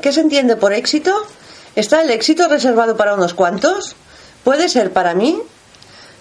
¿Qué 0.00 0.12
se 0.12 0.22
entiende 0.22 0.56
por 0.56 0.72
éxito? 0.72 1.12
¿Está 1.76 2.00
el 2.00 2.10
éxito 2.10 2.48
reservado 2.48 2.96
para 2.96 3.14
unos 3.14 3.34
cuantos? 3.34 3.94
¿Puede 4.42 4.70
ser 4.70 4.90
para 4.90 5.14
mí? 5.14 5.38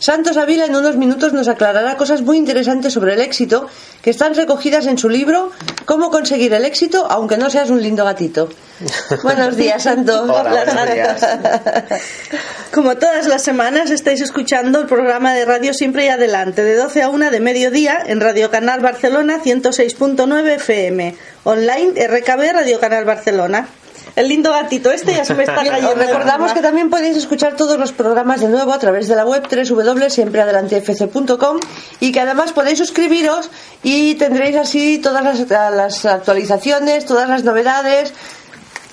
Santos 0.04 0.36
Avila 0.36 0.66
en 0.66 0.76
unos 0.76 0.98
minutos 0.98 1.32
nos 1.32 1.48
aclarará 1.48 1.96
cosas 1.96 2.24
muy 2.24 2.38
interesantes 2.38 2.92
sobre 2.92 3.14
el 3.14 3.22
éxito 3.22 3.70
que 4.02 4.10
están 4.10 4.36
recogidas 4.36 4.86
en 4.88 4.98
su 4.98 5.08
libro 5.08 5.50
Cómo 5.86 6.12
conseguir 6.12 6.54
el 6.54 6.66
éxito 6.66 7.08
aunque 7.10 7.38
no 7.38 7.50
seas 7.50 7.70
un 7.70 7.82
lindo 7.82 8.04
gatito. 8.04 8.50
Buenos 9.24 9.56
días, 9.56 9.84
Santos. 9.84 10.30
Hola, 10.30 10.66
buenos 10.66 10.94
días. 10.94 11.26
Como 12.74 12.98
todas 12.98 13.28
las 13.28 13.44
semanas 13.44 13.92
estáis 13.92 14.20
escuchando 14.20 14.82
el 14.82 14.88
programa 14.88 15.34
de 15.34 15.46
Radio 15.46 15.74
Siempre 15.74 16.04
y 16.04 16.10
Adelante 16.10 16.64
de 16.64 16.76
12 16.76 17.04
a 17.04 17.08
1 17.08 17.32
de 17.32 17.40
mediodía 17.40 17.98
en 18.06 18.20
Radio 18.20 18.52
Canal 18.52 18.82
Barcelona 18.82 19.40
106.9 19.42 20.56
FM, 20.56 21.16
online 21.46 22.08
RKB 22.08 22.52
Radio 22.52 22.82
Canal 22.82 23.06
Barcelona. 23.06 23.70
El 24.16 24.28
lindo 24.28 24.52
gatito 24.52 24.92
este 24.92 25.16
ya 25.16 25.26
se 25.26 25.34
me 25.34 25.42
está 25.44 25.56
cayendo. 25.56 25.90
os 25.90 25.98
recordamos 25.98 26.54
que 26.54 26.62
también 26.62 26.92
podéis 26.92 27.18
escuchar 27.18 27.56
todos 27.56 27.80
los 27.80 27.94
programas 27.94 28.42
de 28.42 28.48
nuevo 28.48 28.72
a 28.72 28.78
través 28.78 29.08
de 29.08 29.16
la 29.16 29.26
web 29.26 29.42
www.siempreadelantefc.com 29.50 31.60
y 32.00 32.12
que 32.12 32.20
además 32.20 32.54
podéis 32.54 32.78
suscribiros 32.78 33.50
y 33.82 34.14
tendréis 34.16 34.56
así 34.56 35.00
todas 35.00 35.24
las, 35.24 35.50
las 35.50 36.06
actualizaciones, 36.06 37.06
todas 37.06 37.28
las 37.28 37.44
novedades. 37.44 38.14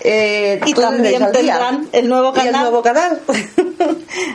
Eh, 0.02 0.60
Y 0.64 0.74
también 0.74 1.30
tendrán 1.32 1.88
el 1.92 2.08
nuevo 2.08 2.32
Y 2.34 2.38
el 2.40 2.44
canal. 2.46 2.62
nuevo 2.62 2.82
canal. 2.82 3.20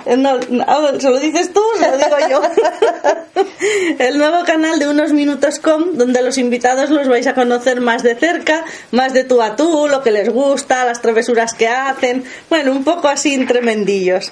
No, 0.06 0.38
no, 0.50 1.00
¿Se 1.00 1.10
lo 1.10 1.20
dices 1.20 1.52
tú 1.52 1.62
se 1.78 1.90
lo 1.90 1.98
digo 1.98 2.18
yo? 2.30 2.42
El 4.00 4.18
nuevo 4.18 4.44
canal 4.46 4.80
de 4.80 4.88
Unos 4.88 5.12
Minutos 5.12 5.60
Com, 5.60 5.94
donde 5.98 6.22
los 6.22 6.38
invitados 6.38 6.90
los 6.90 7.08
vais 7.08 7.28
a 7.28 7.34
conocer 7.34 7.82
más 7.82 8.02
de 8.04 8.16
cerca, 8.16 8.64
más 8.92 9.14
de 9.14 9.24
tú 9.24 9.42
a 9.42 9.56
tú, 9.56 9.88
lo 9.90 10.02
que 10.02 10.12
les 10.12 10.30
gusta, 10.30 10.86
las 10.86 11.02
travesuras 11.02 11.54
que 11.54 11.68
hacen, 11.68 12.24
bueno, 12.50 12.72
un 12.72 12.84
poco 12.84 13.08
así 13.08 13.46
tremendillos. 13.46 14.32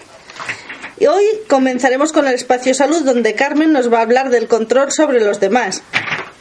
Y 0.99 1.07
hoy 1.07 1.23
comenzaremos 1.49 2.11
con 2.13 2.27
el 2.27 2.35
espacio 2.35 2.73
salud, 2.73 3.03
donde 3.03 3.35
Carmen 3.35 3.73
nos 3.73 3.91
va 3.91 3.99
a 3.99 4.03
hablar 4.03 4.29
del 4.29 4.47
control 4.47 4.91
sobre 4.91 5.19
los 5.19 5.39
demás. 5.39 5.83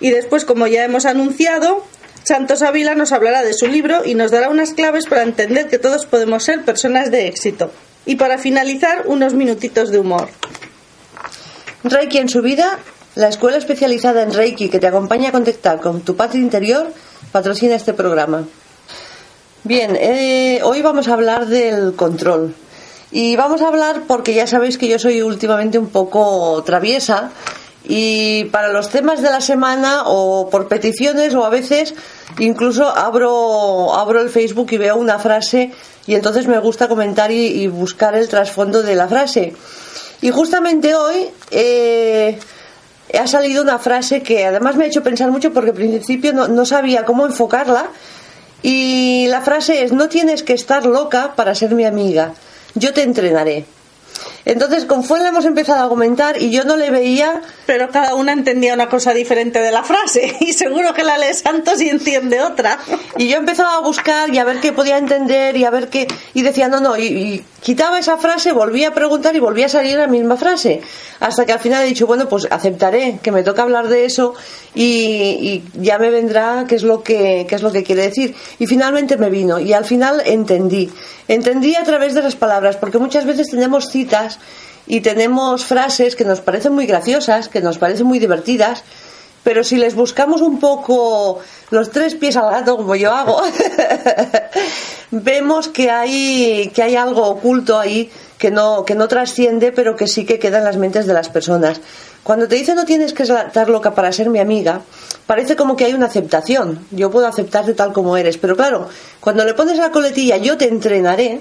Y 0.00 0.10
después, 0.10 0.44
como 0.44 0.66
ya 0.66 0.84
hemos 0.84 1.06
anunciado, 1.06 1.84
Santos 2.24 2.62
Ávila 2.62 2.94
nos 2.94 3.12
hablará 3.12 3.42
de 3.42 3.52
su 3.52 3.66
libro 3.66 4.04
y 4.04 4.14
nos 4.14 4.30
dará 4.30 4.48
unas 4.48 4.74
claves 4.74 5.06
para 5.06 5.22
entender 5.22 5.68
que 5.68 5.78
todos 5.78 6.06
podemos 6.06 6.44
ser 6.44 6.64
personas 6.64 7.10
de 7.10 7.26
éxito. 7.26 7.70
Y 8.06 8.16
para 8.16 8.38
finalizar, 8.38 9.04
unos 9.06 9.34
minutitos 9.34 9.90
de 9.90 9.98
humor. 9.98 10.28
Reiki 11.82 12.18
en 12.18 12.28
su 12.28 12.42
vida, 12.42 12.78
la 13.16 13.28
escuela 13.28 13.58
especializada 13.58 14.22
en 14.22 14.32
Reiki 14.32 14.68
que 14.68 14.78
te 14.78 14.86
acompaña 14.86 15.30
a 15.30 15.32
contactar 15.32 15.80
con 15.80 16.02
tu 16.02 16.14
patria 16.14 16.40
interior, 16.40 16.92
patrocina 17.32 17.74
este 17.74 17.92
programa. 17.92 18.44
Bien, 19.64 19.96
eh, 19.96 20.60
hoy 20.62 20.80
vamos 20.82 21.08
a 21.08 21.14
hablar 21.14 21.46
del 21.46 21.94
control. 21.94 22.54
Y 23.10 23.36
vamos 23.36 23.62
a 23.62 23.68
hablar 23.68 24.04
porque 24.06 24.32
ya 24.32 24.46
sabéis 24.46 24.78
que 24.78 24.88
yo 24.88 24.98
soy 24.98 25.22
últimamente 25.22 25.78
un 25.78 25.88
poco 25.88 26.62
traviesa 26.64 27.30
y 27.84 28.44
para 28.44 28.68
los 28.68 28.88
temas 28.90 29.22
de 29.22 29.30
la 29.30 29.40
semana 29.40 30.02
o 30.06 30.48
por 30.50 30.68
peticiones 30.68 31.34
o 31.34 31.44
a 31.44 31.50
veces 31.50 31.94
incluso 32.38 32.86
abro, 32.88 33.94
abro 33.94 34.20
el 34.20 34.30
Facebook 34.30 34.68
y 34.70 34.78
veo 34.78 34.96
una 34.96 35.18
frase 35.18 35.72
y 36.06 36.14
entonces 36.14 36.46
me 36.46 36.58
gusta 36.58 36.88
comentar 36.88 37.30
y, 37.30 37.46
y 37.46 37.66
buscar 37.66 38.14
el 38.14 38.28
trasfondo 38.28 38.82
de 38.82 38.94
la 38.94 39.08
frase. 39.08 39.54
Y 40.20 40.30
justamente 40.30 40.94
hoy 40.94 41.28
eh, 41.50 42.38
ha 43.18 43.26
salido 43.26 43.62
una 43.62 43.78
frase 43.78 44.22
que 44.22 44.46
además 44.46 44.76
me 44.76 44.84
ha 44.84 44.86
hecho 44.86 45.02
pensar 45.02 45.30
mucho 45.30 45.52
porque 45.52 45.70
al 45.70 45.76
principio 45.76 46.32
no, 46.32 46.48
no 46.48 46.64
sabía 46.64 47.04
cómo 47.04 47.26
enfocarla. 47.26 47.88
Y 48.62 49.26
la 49.28 49.40
frase 49.40 49.82
es, 49.82 49.92
no 49.92 50.08
tienes 50.08 50.44
que 50.44 50.52
estar 50.52 50.86
loca 50.86 51.34
para 51.34 51.54
ser 51.56 51.74
mi 51.74 51.84
amiga, 51.84 52.34
yo 52.76 52.92
te 52.92 53.02
entrenaré. 53.02 53.66
Entonces, 54.44 54.84
conforme 54.84 55.28
hemos 55.28 55.44
empezado 55.44 55.86
a 55.86 55.88
comentar 55.88 56.40
y 56.40 56.50
yo 56.50 56.64
no 56.64 56.76
le 56.76 56.90
veía 56.90 57.42
Pero 57.66 57.90
cada 57.90 58.14
una 58.14 58.32
entendía 58.32 58.74
una 58.74 58.88
cosa 58.88 59.14
diferente 59.14 59.60
de 59.60 59.70
la 59.70 59.82
frase 59.82 60.36
y 60.40 60.52
seguro 60.52 60.92
que 60.94 61.04
la 61.04 61.18
lee 61.18 61.34
Santos 61.34 61.80
y 61.80 61.88
entiende 61.88 62.42
otra. 62.42 62.78
Y 63.16 63.28
yo 63.28 63.38
empezaba 63.38 63.76
a 63.76 63.80
buscar 63.80 64.32
y 64.34 64.38
a 64.38 64.44
ver 64.44 64.60
qué 64.60 64.72
podía 64.72 64.98
entender 64.98 65.56
y 65.56 65.64
a 65.64 65.70
ver 65.70 65.88
qué. 65.88 66.08
Y 66.34 66.42
decía, 66.42 66.68
no, 66.68 66.80
no. 66.80 66.96
Y, 66.96 67.04
y 67.04 67.44
quitaba 67.60 67.98
esa 67.98 68.16
frase, 68.16 68.52
volvía 68.52 68.88
a 68.88 68.94
preguntar 68.94 69.34
y 69.36 69.40
volvía 69.40 69.66
a 69.66 69.68
salir 69.68 69.96
la 69.96 70.06
misma 70.06 70.36
frase. 70.36 70.80
Hasta 71.20 71.46
que 71.46 71.52
al 71.52 71.60
final 71.60 71.84
he 71.84 71.86
dicho, 71.86 72.06
bueno, 72.06 72.28
pues 72.28 72.48
aceptaré 72.50 73.18
que 73.22 73.30
me 73.30 73.42
toca 73.42 73.62
hablar 73.62 73.88
de 73.88 74.04
eso 74.04 74.34
y, 74.74 74.82
y 74.84 75.64
ya 75.74 75.98
me 75.98 76.10
vendrá 76.10 76.64
qué 76.68 76.74
es, 76.74 76.82
lo 76.82 77.02
que, 77.02 77.46
qué 77.48 77.54
es 77.54 77.62
lo 77.62 77.70
que 77.70 77.84
quiere 77.84 78.02
decir. 78.02 78.34
Y 78.58 78.66
finalmente 78.66 79.16
me 79.16 79.30
vino. 79.30 79.60
Y 79.60 79.72
al 79.72 79.84
final 79.84 80.22
entendí. 80.24 80.90
Entendí 81.28 81.76
a 81.76 81.84
través 81.84 82.14
de 82.14 82.22
las 82.22 82.34
palabras, 82.34 82.76
porque 82.76 82.98
muchas 82.98 83.24
veces 83.24 83.48
tenemos 83.48 83.88
citas 83.88 84.11
y 84.86 85.00
tenemos 85.00 85.64
frases 85.64 86.16
que 86.16 86.24
nos 86.24 86.40
parecen 86.40 86.74
muy 86.74 86.86
graciosas, 86.86 87.48
que 87.48 87.60
nos 87.60 87.78
parecen 87.78 88.06
muy 88.06 88.18
divertidas 88.18 88.84
pero 89.42 89.64
si 89.64 89.76
les 89.76 89.94
buscamos 89.94 90.40
un 90.40 90.60
poco 90.60 91.40
los 91.70 91.90
tres 91.90 92.14
pies 92.14 92.36
al 92.36 92.50
gato, 92.50 92.76
como 92.76 92.94
yo 92.94 93.12
hago, 93.12 93.42
vemos 95.10 95.68
que 95.68 95.90
hay, 95.90 96.70
que 96.74 96.82
hay 96.82 96.96
algo 96.96 97.26
oculto 97.26 97.78
ahí 97.78 98.10
que 98.38 98.50
no, 98.50 98.84
que 98.84 98.94
no 98.94 99.08
trasciende, 99.08 99.72
pero 99.72 99.96
que 99.96 100.06
sí 100.06 100.24
que 100.24 100.38
queda 100.38 100.58
en 100.58 100.64
las 100.64 100.76
mentes 100.76 101.06
de 101.06 101.14
las 101.14 101.28
personas. 101.28 101.80
Cuando 102.22 102.46
te 102.46 102.54
dicen 102.54 102.76
no 102.76 102.84
tienes 102.84 103.12
que 103.12 103.24
estar 103.24 103.68
loca 103.68 103.94
para 103.94 104.12
ser 104.12 104.30
mi 104.30 104.38
amiga, 104.38 104.82
parece 105.26 105.56
como 105.56 105.76
que 105.76 105.86
hay 105.86 105.94
una 105.94 106.06
aceptación. 106.06 106.86
Yo 106.92 107.10
puedo 107.10 107.26
aceptarte 107.26 107.74
tal 107.74 107.92
como 107.92 108.16
eres, 108.16 108.38
pero 108.38 108.56
claro, 108.56 108.88
cuando 109.20 109.44
le 109.44 109.54
pones 109.54 109.78
la 109.78 109.90
coletilla 109.90 110.36
yo 110.36 110.56
te 110.56 110.68
entrenaré, 110.68 111.40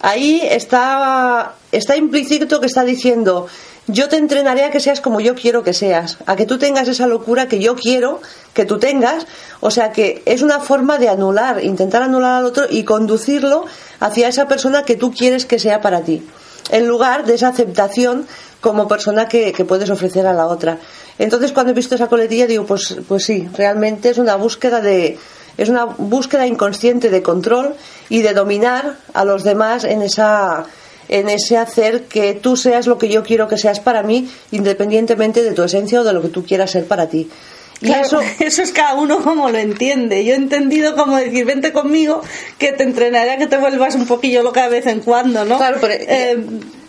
ahí 0.00 0.42
está, 0.42 1.54
está 1.72 1.96
implícito 1.96 2.60
que 2.60 2.66
está 2.66 2.84
diciendo 2.84 3.46
yo 3.92 4.08
te 4.08 4.16
entrenaré 4.16 4.64
a 4.64 4.70
que 4.70 4.80
seas 4.80 5.00
como 5.00 5.20
yo 5.20 5.34
quiero 5.34 5.62
que 5.62 5.74
seas, 5.74 6.18
a 6.26 6.36
que 6.36 6.46
tú 6.46 6.58
tengas 6.58 6.88
esa 6.88 7.06
locura 7.06 7.48
que 7.48 7.58
yo 7.58 7.74
quiero 7.74 8.20
que 8.54 8.64
tú 8.64 8.78
tengas. 8.78 9.26
O 9.60 9.70
sea 9.70 9.92
que 9.92 10.22
es 10.26 10.42
una 10.42 10.60
forma 10.60 10.98
de 10.98 11.08
anular, 11.08 11.64
intentar 11.64 12.02
anular 12.02 12.38
al 12.38 12.44
otro 12.44 12.66
y 12.68 12.84
conducirlo 12.84 13.64
hacia 13.98 14.28
esa 14.28 14.48
persona 14.48 14.84
que 14.84 14.96
tú 14.96 15.12
quieres 15.12 15.44
que 15.44 15.58
sea 15.58 15.80
para 15.80 16.02
ti, 16.02 16.26
en 16.70 16.86
lugar 16.86 17.24
de 17.24 17.34
esa 17.34 17.48
aceptación 17.48 18.26
como 18.60 18.86
persona 18.86 19.28
que, 19.28 19.52
que 19.52 19.64
puedes 19.64 19.90
ofrecer 19.90 20.26
a 20.26 20.34
la 20.34 20.46
otra. 20.46 20.78
Entonces 21.18 21.52
cuando 21.52 21.72
he 21.72 21.74
visto 21.74 21.94
esa 21.94 22.08
coletilla 22.08 22.46
digo, 22.46 22.64
pues, 22.64 22.96
pues 23.08 23.24
sí, 23.24 23.48
realmente 23.54 24.10
es 24.10 24.18
una 24.18 24.36
búsqueda 24.36 24.80
de, 24.80 25.18
es 25.56 25.68
una 25.68 25.84
búsqueda 25.84 26.46
inconsciente 26.46 27.10
de 27.10 27.22
control 27.22 27.74
y 28.08 28.22
de 28.22 28.32
dominar 28.34 28.96
a 29.14 29.24
los 29.24 29.44
demás 29.44 29.84
en 29.84 30.02
esa 30.02 30.64
en 31.08 31.28
ese 31.28 31.56
hacer 31.56 32.04
que 32.04 32.34
tú 32.34 32.56
seas 32.56 32.86
lo 32.86 32.96
que 32.96 33.08
yo 33.08 33.24
quiero 33.24 33.48
que 33.48 33.58
seas 33.58 33.80
para 33.80 34.04
mí, 34.04 34.30
independientemente 34.52 35.42
de 35.42 35.50
tu 35.52 35.62
esencia 35.64 36.00
o 36.00 36.04
de 36.04 36.12
lo 36.12 36.22
que 36.22 36.28
tú 36.28 36.44
quieras 36.44 36.70
ser 36.70 36.84
para 36.86 37.08
ti. 37.08 37.28
Y 37.80 37.86
Claro, 37.86 38.06
eso, 38.06 38.20
eso 38.38 38.62
es 38.62 38.70
cada 38.70 38.94
uno 38.94 39.18
como 39.18 39.50
lo 39.50 39.58
entiende. 39.58 40.24
Yo 40.24 40.34
he 40.34 40.36
entendido 40.36 40.94
como 40.94 41.16
decir, 41.16 41.44
vente 41.46 41.72
conmigo, 41.72 42.22
que 42.58 42.72
te 42.72 42.84
entrenaré 42.84 43.32
a 43.32 43.38
que 43.38 43.48
te 43.48 43.56
vuelvas 43.56 43.96
un 43.96 44.06
poquillo 44.06 44.42
loca 44.44 44.62
de 44.64 44.68
vez 44.68 44.86
en 44.86 45.00
cuando, 45.00 45.44
¿no? 45.44 45.56
Claro, 45.56 45.78
pero- 45.80 45.94
Eh, 45.98 46.44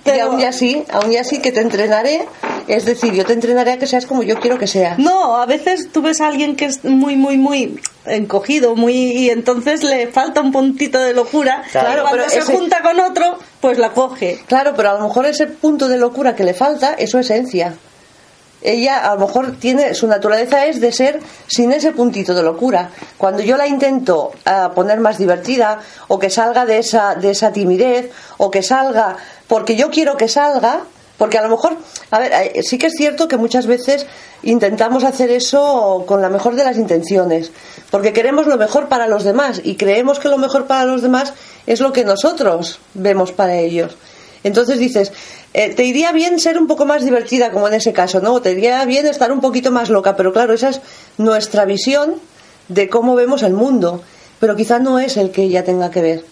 Y 0.05 0.19
aún 0.19 0.43
así, 0.43 0.83
aún 0.91 1.15
así 1.17 1.39
que 1.39 1.51
te 1.51 1.61
entrenaré, 1.61 2.27
es 2.67 2.85
decir, 2.85 3.13
yo 3.13 3.23
te 3.25 3.33
entrenaré 3.33 3.73
a 3.73 3.77
que 3.77 3.85
seas 3.87 4.05
como 4.05 4.23
yo 4.23 4.39
quiero 4.39 4.57
que 4.57 4.67
seas. 4.67 4.97
No, 4.99 5.37
a 5.37 5.45
veces 5.45 5.89
tú 5.91 6.01
ves 6.01 6.21
a 6.21 6.27
alguien 6.27 6.55
que 6.55 6.65
es 6.65 6.83
muy, 6.83 7.15
muy, 7.15 7.37
muy 7.37 7.79
encogido, 8.05 8.75
muy 8.75 8.93
y 8.93 9.29
entonces 9.29 9.83
le 9.83 10.07
falta 10.07 10.41
un 10.41 10.51
puntito 10.51 10.99
de 10.99 11.13
locura. 11.13 11.63
Claro, 11.71 11.89
y 11.89 12.01
cuando 12.01 12.09
pero 12.17 12.29
se 12.29 12.39
ese- 12.39 12.53
junta 12.53 12.81
con 12.81 12.99
otro, 12.99 13.37
pues 13.59 13.77
la 13.77 13.89
coge. 13.91 14.39
Claro, 14.47 14.73
pero 14.75 14.89
a 14.91 14.93
lo 14.99 15.07
mejor 15.07 15.25
ese 15.27 15.45
punto 15.47 15.87
de 15.87 15.97
locura 15.97 16.35
que 16.35 16.43
le 16.43 16.53
falta 16.53 16.93
es 16.97 17.09
su 17.11 17.19
esencia. 17.19 17.75
Ella 18.63 19.09
a 19.09 19.15
lo 19.15 19.25
mejor 19.25 19.55
tiene, 19.59 19.95
su 19.95 20.05
naturaleza 20.05 20.67
es 20.67 20.79
de 20.79 20.91
ser 20.91 21.19
sin 21.47 21.71
ese 21.71 21.93
puntito 21.93 22.35
de 22.35 22.43
locura. 22.43 22.91
Cuando 23.17 23.41
yo 23.41 23.57
la 23.57 23.65
intento 23.65 24.33
ah, 24.45 24.71
poner 24.75 24.99
más 24.99 25.17
divertida, 25.17 25.79
o 26.09 26.19
que 26.19 26.29
salga 26.29 26.63
de 26.67 26.77
esa, 26.77 27.15
de 27.15 27.31
esa 27.31 27.51
timidez, 27.51 28.11
o 28.37 28.51
que 28.51 28.61
salga 28.61 29.17
porque 29.51 29.75
yo 29.75 29.89
quiero 29.89 30.15
que 30.15 30.29
salga, 30.29 30.83
porque 31.17 31.37
a 31.37 31.41
lo 31.41 31.49
mejor, 31.49 31.75
a 32.09 32.19
ver, 32.19 32.31
eh, 32.31 32.63
sí 32.63 32.77
que 32.77 32.87
es 32.87 32.93
cierto 32.95 33.27
que 33.27 33.35
muchas 33.35 33.67
veces 33.67 34.05
intentamos 34.43 35.03
hacer 35.03 35.29
eso 35.29 36.05
con 36.07 36.21
la 36.21 36.29
mejor 36.29 36.55
de 36.55 36.63
las 36.63 36.77
intenciones, 36.77 37.51
porque 37.89 38.13
queremos 38.13 38.47
lo 38.47 38.55
mejor 38.55 38.87
para 38.87 39.07
los 39.07 39.25
demás 39.25 39.59
y 39.61 39.75
creemos 39.75 40.19
que 40.19 40.29
lo 40.29 40.37
mejor 40.37 40.67
para 40.67 40.85
los 40.85 41.01
demás 41.01 41.33
es 41.67 41.81
lo 41.81 41.91
que 41.91 42.05
nosotros 42.05 42.79
vemos 42.93 43.33
para 43.33 43.57
ellos. 43.57 43.97
Entonces 44.45 44.79
dices, 44.79 45.11
eh, 45.53 45.75
te 45.75 45.83
iría 45.83 46.13
bien 46.13 46.39
ser 46.39 46.57
un 46.57 46.67
poco 46.67 46.85
más 46.85 47.03
divertida, 47.03 47.51
como 47.51 47.67
en 47.67 47.73
ese 47.73 47.91
caso, 47.91 48.21
¿no? 48.21 48.41
Te 48.41 48.53
iría 48.53 48.85
bien 48.85 49.05
estar 49.05 49.33
un 49.33 49.41
poquito 49.41 49.69
más 49.69 49.89
loca, 49.89 50.15
pero 50.15 50.31
claro, 50.31 50.53
esa 50.53 50.69
es 50.69 50.79
nuestra 51.17 51.65
visión 51.65 52.21
de 52.69 52.87
cómo 52.87 53.15
vemos 53.15 53.43
el 53.43 53.51
mundo, 53.51 54.01
pero 54.39 54.55
quizá 54.55 54.79
no 54.79 54.97
es 54.97 55.17
el 55.17 55.31
que 55.31 55.43
ella 55.43 55.65
tenga 55.65 55.91
que 55.91 56.01
ver. 56.01 56.30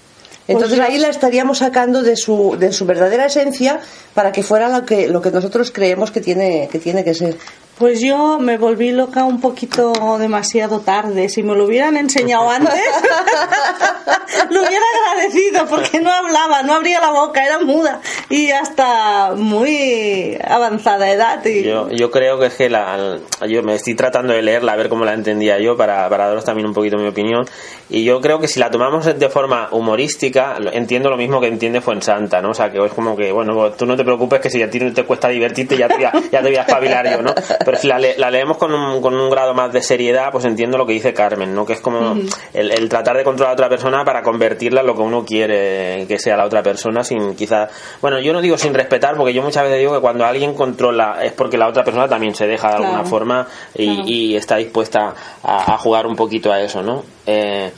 Entonces 0.54 0.78
yo- 0.78 0.84
ahí 0.84 0.98
la 0.98 1.08
estaríamos 1.10 1.60
sacando 1.60 2.02
de 2.04 2.16
su, 2.16 2.56
de 2.60 2.72
su 2.72 2.86
verdadera 2.86 3.26
esencia 3.26 3.80
para 4.14 4.32
que 4.32 4.44
fuera 4.44 4.70
lo 4.70 4.86
que, 4.86 5.08
lo 5.08 5.22
que 5.22 5.32
nosotros 5.32 5.72
creemos 5.72 6.12
que 6.12 6.22
tiene, 6.22 6.68
que 6.72 6.80
tiene 6.80 7.04
que 7.04 7.14
ser. 7.14 7.38
Pues 7.78 8.02
yo 8.02 8.40
me 8.40 8.58
volví 8.58 8.92
loca 8.92 9.24
un 9.24 9.40
poquito 9.40 10.18
demasiado 10.20 10.82
tarde. 10.82 11.30
Si 11.30 11.44
me 11.44 11.56
lo 11.56 11.64
hubieran 11.66 11.96
enseñado 11.96 12.50
antes, 12.50 12.74
lo 14.50 14.60
hubiera 14.62 14.84
agradecido 15.12 15.66
porque 15.68 16.00
no 16.02 16.12
hablaba, 16.12 16.62
no 16.64 16.74
abría 16.74 17.00
la 17.00 17.12
boca, 17.12 17.46
era 17.46 17.60
muda 17.60 18.02
y 18.30 18.52
hasta 18.52 19.32
muy 19.36 20.38
avanzada 20.46 21.10
edad. 21.10 21.44
Y... 21.46 21.64
Yo, 21.64 21.90
yo 21.90 22.12
creo 22.12 22.38
que 22.40 22.48
es 22.48 22.56
que 22.56 22.70
la, 22.70 23.18
yo 23.48 23.64
me 23.64 23.76
estoy 23.76 23.96
tratando 23.96 24.34
de 24.34 24.42
leerla 24.42 24.74
a 24.74 24.76
ver 24.76 24.90
cómo 24.90 25.06
la 25.06 25.14
entendía 25.14 25.58
yo 25.60 25.78
para, 25.78 26.10
para 26.10 26.28
daros 26.28 26.44
también 26.44 26.68
un 26.68 26.74
poquito 26.74 26.98
mi 26.98 27.08
opinión 27.08 27.46
y 27.90 28.04
yo 28.04 28.22
creo 28.22 28.40
que 28.40 28.48
si 28.48 28.60
la 28.60 28.70
tomamos 28.70 29.06
de 29.06 29.30
forma 29.30 29.70
humorística 29.72 30.58
entiendo 30.74 31.10
lo 31.10 31.18
mismo 31.18 31.42
que 31.42 31.48
entiende 31.48 31.82
Fuensanta 31.82 32.42
¿no? 32.42 32.52
o 32.52 32.54
sea 32.54 32.72
que 32.72 32.78
es 32.84 32.94
como 32.94 33.16
que 33.16 33.32
bueno 33.32 33.54
pues 33.56 33.78
tú 33.78 33.86
no 33.86 33.98
te 33.98 34.04
preocupes 34.04 34.40
que 34.40 34.50
si 34.50 34.62
a 34.62 34.70
ti 34.70 34.80
no 34.80 34.94
te 34.94 35.04
cuesta 35.04 35.28
divertirte 35.28 35.76
ya 35.76 35.88
te 35.88 35.96
voy 35.96 36.06
a, 36.06 36.12
ya 36.32 36.42
te 36.42 36.50
voy 36.50 36.56
a 36.56 36.62
espabilar 36.62 37.10
yo 37.10 37.22
¿no? 37.22 37.34
pero 37.66 37.78
si 37.78 37.88
la, 37.88 38.00
la 38.00 38.30
leemos 38.32 38.58
con 38.58 38.74
un, 38.74 39.02
con 39.02 39.16
un 39.16 39.30
grado 39.30 39.54
más 39.54 39.74
de 39.74 39.82
seriedad 39.82 40.32
pues 40.32 40.46
entiendo 40.46 40.78
lo 40.78 40.86
que 40.86 40.94
dice 40.94 41.14
Carmen 41.14 41.54
¿no? 41.56 41.66
que 41.66 41.74
es 41.74 41.82
como 41.82 42.16
el, 42.54 42.72
el 42.72 42.90
tratar 42.90 43.18
de 43.18 43.24
controlar 43.24 43.52
a 43.52 43.54
otra 43.54 43.70
persona 43.70 44.06
para 44.06 44.22
convertirla 44.22 44.82
en 44.82 44.88
lo 44.88 44.96
que 44.96 45.02
uno 45.02 45.26
quiere 45.26 46.06
que 46.08 46.20
sea 46.20 46.38
la 46.38 46.46
otra 46.46 46.62
persona 46.62 47.04
sin 47.04 47.36
quizás 47.36 47.72
bueno 48.02 48.20
yo 48.20 48.34
no 48.34 48.42
digo 48.42 48.58
sin 48.58 48.74
respetar 48.74 49.16
porque 49.16 49.34
yo 49.34 49.42
muchas 49.42 49.64
veces 49.64 49.80
digo 49.80 49.94
que 49.96 50.02
cuando 50.02 50.26
alguien 50.26 50.54
controla 50.54 51.18
es 51.24 51.32
porque 51.34 51.58
la 51.58 51.68
otra 51.68 51.84
persona 51.84 52.08
también 52.08 52.36
se 52.36 52.46
deja 52.46 52.70
de 52.70 52.76
alguna 52.76 53.04
forma 53.04 53.48
y, 53.76 53.90
Claro. 53.90 54.04
y 54.08 54.36
está 54.36 54.58
dispuesta 54.58 55.16
a, 55.42 55.74
a 55.74 55.78
jugar 55.78 56.06
un 56.06 56.16
poquito 56.16 56.52
a 56.52 56.62
eso 56.62 56.84
no 56.84 57.04
Eh, 57.32 57.72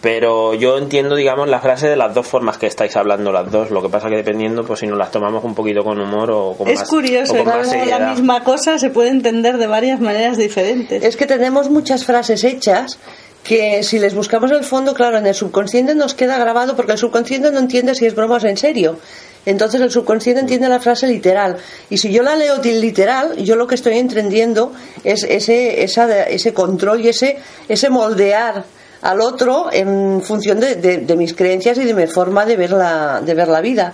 pero 0.00 0.54
yo 0.54 0.78
entiendo 0.78 1.14
digamos 1.14 1.48
la 1.48 1.60
frase 1.60 1.88
de 1.88 1.96
las 1.96 2.12
dos 2.12 2.26
formas 2.26 2.58
que 2.58 2.66
estáis 2.66 2.96
hablando 2.96 3.30
las 3.30 3.50
dos 3.52 3.70
lo 3.70 3.80
que 3.82 3.88
pasa 3.88 4.08
que 4.08 4.16
dependiendo 4.16 4.64
pues 4.64 4.80
si 4.80 4.86
nos 4.88 4.98
las 4.98 5.12
tomamos 5.12 5.44
un 5.44 5.54
poquito 5.54 5.84
con 5.84 6.00
humor 6.00 6.30
o 6.32 6.54
con 6.58 6.66
Es 6.68 6.80
más 6.80 6.88
curioso 6.88 7.34
o 7.34 7.36
con 7.36 7.44
cómo 7.44 7.56
más 7.58 7.86
la 7.88 7.98
misma 8.10 8.42
cosa 8.42 8.78
se 8.78 8.90
puede 8.90 9.10
entender 9.10 9.58
de 9.58 9.66
varias 9.68 10.00
maneras 10.00 10.36
diferentes. 10.38 11.04
Es 11.04 11.16
que 11.16 11.26
tenemos 11.26 11.70
muchas 11.70 12.04
frases 12.04 12.42
hechas 12.44 12.98
que 13.44 13.82
si 13.84 13.98
les 13.98 14.14
buscamos 14.14 14.50
el 14.52 14.62
fondo, 14.64 14.92
claro, 14.94 15.18
en 15.18 15.26
el 15.26 15.34
subconsciente 15.34 15.94
nos 15.94 16.14
queda 16.14 16.36
grabado 16.38 16.74
porque 16.76 16.92
el 16.92 16.98
subconsciente 16.98 17.50
no 17.52 17.58
entiende 17.60 17.94
si 17.94 18.06
es 18.06 18.14
broma 18.14 18.34
o 18.34 18.38
es 18.38 18.44
en 18.44 18.56
serio. 18.56 18.98
Entonces 19.46 19.80
el 19.80 19.90
subconsciente 19.90 20.40
entiende 20.40 20.68
la 20.68 20.78
frase 20.80 21.06
literal. 21.08 21.56
Y 21.90 21.98
si 21.98 22.12
yo 22.12 22.22
la 22.22 22.34
leo 22.36 22.58
literal, 22.62 23.36
yo 23.38 23.54
lo 23.56 23.66
que 23.68 23.74
estoy 23.76 23.98
entendiendo 23.98 24.72
es 25.04 25.24
ese, 25.24 25.82
esa- 25.84 26.24
ese 26.28 26.52
control 26.54 27.00
y 27.04 27.08
ese, 27.08 27.36
ese 27.68 27.88
moldear 27.90 28.64
al 29.02 29.20
otro 29.20 29.68
en 29.72 30.22
función 30.22 30.58
de, 30.60 31.14
mis 31.16 31.34
creencias 31.34 31.76
y 31.78 31.84
de 31.84 31.94
mi 31.94 32.06
forma 32.06 32.46
de 32.46 32.56
ver 32.56 32.70
la, 32.70 33.20
de 33.20 33.34
ver 33.34 33.48
la 33.48 33.60
vida. 33.60 33.92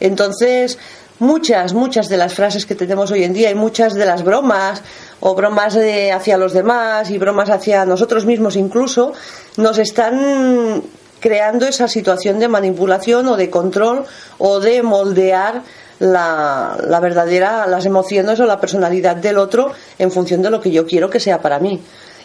Entonces, 0.00 0.78
muchas, 1.18 1.72
muchas 1.72 2.08
de 2.08 2.16
las 2.16 2.34
frases 2.34 2.66
que 2.66 2.74
tenemos 2.74 3.10
hoy 3.10 3.24
en 3.24 3.32
día 3.32 3.50
y 3.50 3.54
muchas 3.54 3.94
de 3.94 4.04
las 4.04 4.22
bromas 4.24 4.82
o 5.20 5.34
bromas 5.34 5.74
de- 5.74 6.12
hacia 6.12 6.36
los 6.36 6.52
demás 6.52 7.10
y 7.10 7.18
bromas 7.18 7.48
hacia 7.50 7.84
nosotros 7.86 8.26
mismos 8.26 8.56
incluso, 8.56 9.12
nos 9.56 9.78
están 9.78 10.82
creando 11.20 11.66
esa 11.66 11.88
situación 11.88 12.38
de 12.38 12.48
manipulación 12.48 13.26
o 13.28 13.36
de 13.36 13.48
control 13.48 14.04
o 14.38 14.60
de 14.60 14.82
moldear 14.82 15.62
la, 15.98 16.76
la 16.86 17.00
verdadera, 17.00 17.66
las 17.66 17.86
emociones 17.86 18.38
o 18.40 18.44
la 18.44 18.60
personalidad 18.60 19.16
del 19.16 19.38
otro 19.38 19.72
en 19.98 20.10
función 20.10 20.42
de 20.42 20.50
lo 20.50 20.60
que 20.60 20.70
yo 20.70 20.86
quiero 20.86 21.08
que 21.08 21.20
sea 21.20 21.40
para 21.40 21.58
mí, 21.58 21.80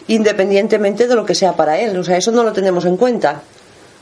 independientemente 0.08 1.06
de 1.06 1.14
lo 1.14 1.24
que 1.24 1.34
sea 1.34 1.54
para 1.54 1.78
él. 1.78 1.96
O 1.96 2.04
sea, 2.04 2.16
eso 2.16 2.32
no 2.32 2.42
lo 2.42 2.52
tenemos 2.52 2.84
en 2.84 2.96
cuenta. 2.96 3.42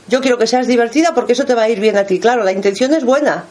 Yo 0.07 0.21
quiero 0.21 0.37
que 0.37 0.47
seas 0.47 0.67
divertida 0.67 1.13
porque 1.13 1.33
eso 1.33 1.45
te 1.45 1.55
va 1.55 1.63
a 1.63 1.69
ir 1.69 1.79
bien 1.79 1.97
a 1.97 2.05
ti. 2.05 2.19
Claro, 2.19 2.43
la 2.43 2.51
intención 2.51 2.93
es 2.93 3.03
buena, 3.03 3.45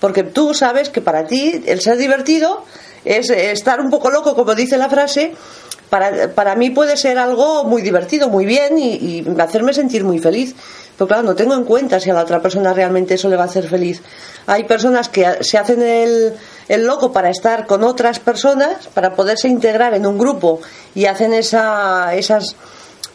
porque 0.00 0.22
tú 0.22 0.54
sabes 0.54 0.88
que 0.88 1.00
para 1.00 1.26
ti 1.26 1.62
el 1.66 1.80
ser 1.80 1.96
divertido 1.98 2.64
es 3.04 3.30
eh, 3.30 3.52
estar 3.52 3.80
un 3.80 3.90
poco 3.90 4.10
loco, 4.10 4.34
como 4.34 4.54
dice 4.54 4.78
la 4.78 4.88
frase. 4.88 5.34
Para, 5.90 6.34
para 6.34 6.56
mí 6.56 6.70
puede 6.70 6.96
ser 6.96 7.16
algo 7.16 7.62
muy 7.62 7.80
divertido, 7.80 8.28
muy 8.28 8.44
bien 8.44 8.76
y, 8.76 8.94
y 8.94 9.26
hacerme 9.38 9.72
sentir 9.72 10.02
muy 10.02 10.18
feliz. 10.18 10.54
Pero 10.96 11.06
claro, 11.06 11.22
no 11.22 11.34
tengo 11.34 11.54
en 11.54 11.64
cuenta 11.64 12.00
si 12.00 12.10
a 12.10 12.14
la 12.14 12.22
otra 12.22 12.40
persona 12.40 12.72
realmente 12.72 13.14
eso 13.14 13.28
le 13.28 13.36
va 13.36 13.42
a 13.42 13.46
hacer 13.46 13.68
feliz. 13.68 14.02
Hay 14.46 14.64
personas 14.64 15.08
que 15.08 15.44
se 15.44 15.58
hacen 15.58 15.82
el, 15.82 16.34
el 16.68 16.86
loco 16.86 17.12
para 17.12 17.30
estar 17.30 17.66
con 17.66 17.84
otras 17.84 18.18
personas, 18.18 18.88
para 18.94 19.14
poderse 19.14 19.48
integrar 19.48 19.94
en 19.94 20.06
un 20.06 20.18
grupo 20.18 20.60
y 20.94 21.06
hacen 21.06 21.32
esa, 21.32 22.14
esas 22.14 22.56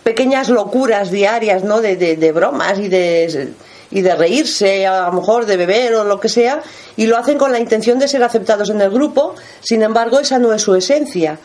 pequeñas 0.03 0.49
locuras 0.49 1.11
diarias, 1.11 1.63
¿no? 1.63 1.81
De, 1.81 1.95
de, 1.95 2.15
de 2.15 2.31
bromas 2.31 2.79
y 2.79 2.87
de, 2.87 3.53
y 3.91 4.01
de 4.01 4.15
reírse, 4.15 4.87
a 4.87 5.07
lo 5.07 5.13
mejor 5.13 5.45
de 5.45 5.57
beber 5.57 5.95
o 5.95 6.03
lo 6.03 6.19
que 6.19 6.29
sea, 6.29 6.61
y 6.95 7.05
lo 7.05 7.17
hacen 7.17 7.37
con 7.37 7.51
la 7.51 7.59
intención 7.59 7.99
de 7.99 8.07
ser 8.07 8.23
aceptados 8.23 8.69
en 8.69 8.81
el 8.81 8.89
grupo, 8.89 9.35
sin 9.59 9.83
embargo, 9.83 10.19
esa 10.19 10.39
no 10.39 10.53
es 10.53 10.61
su 10.61 10.73
esencia. 10.75 11.37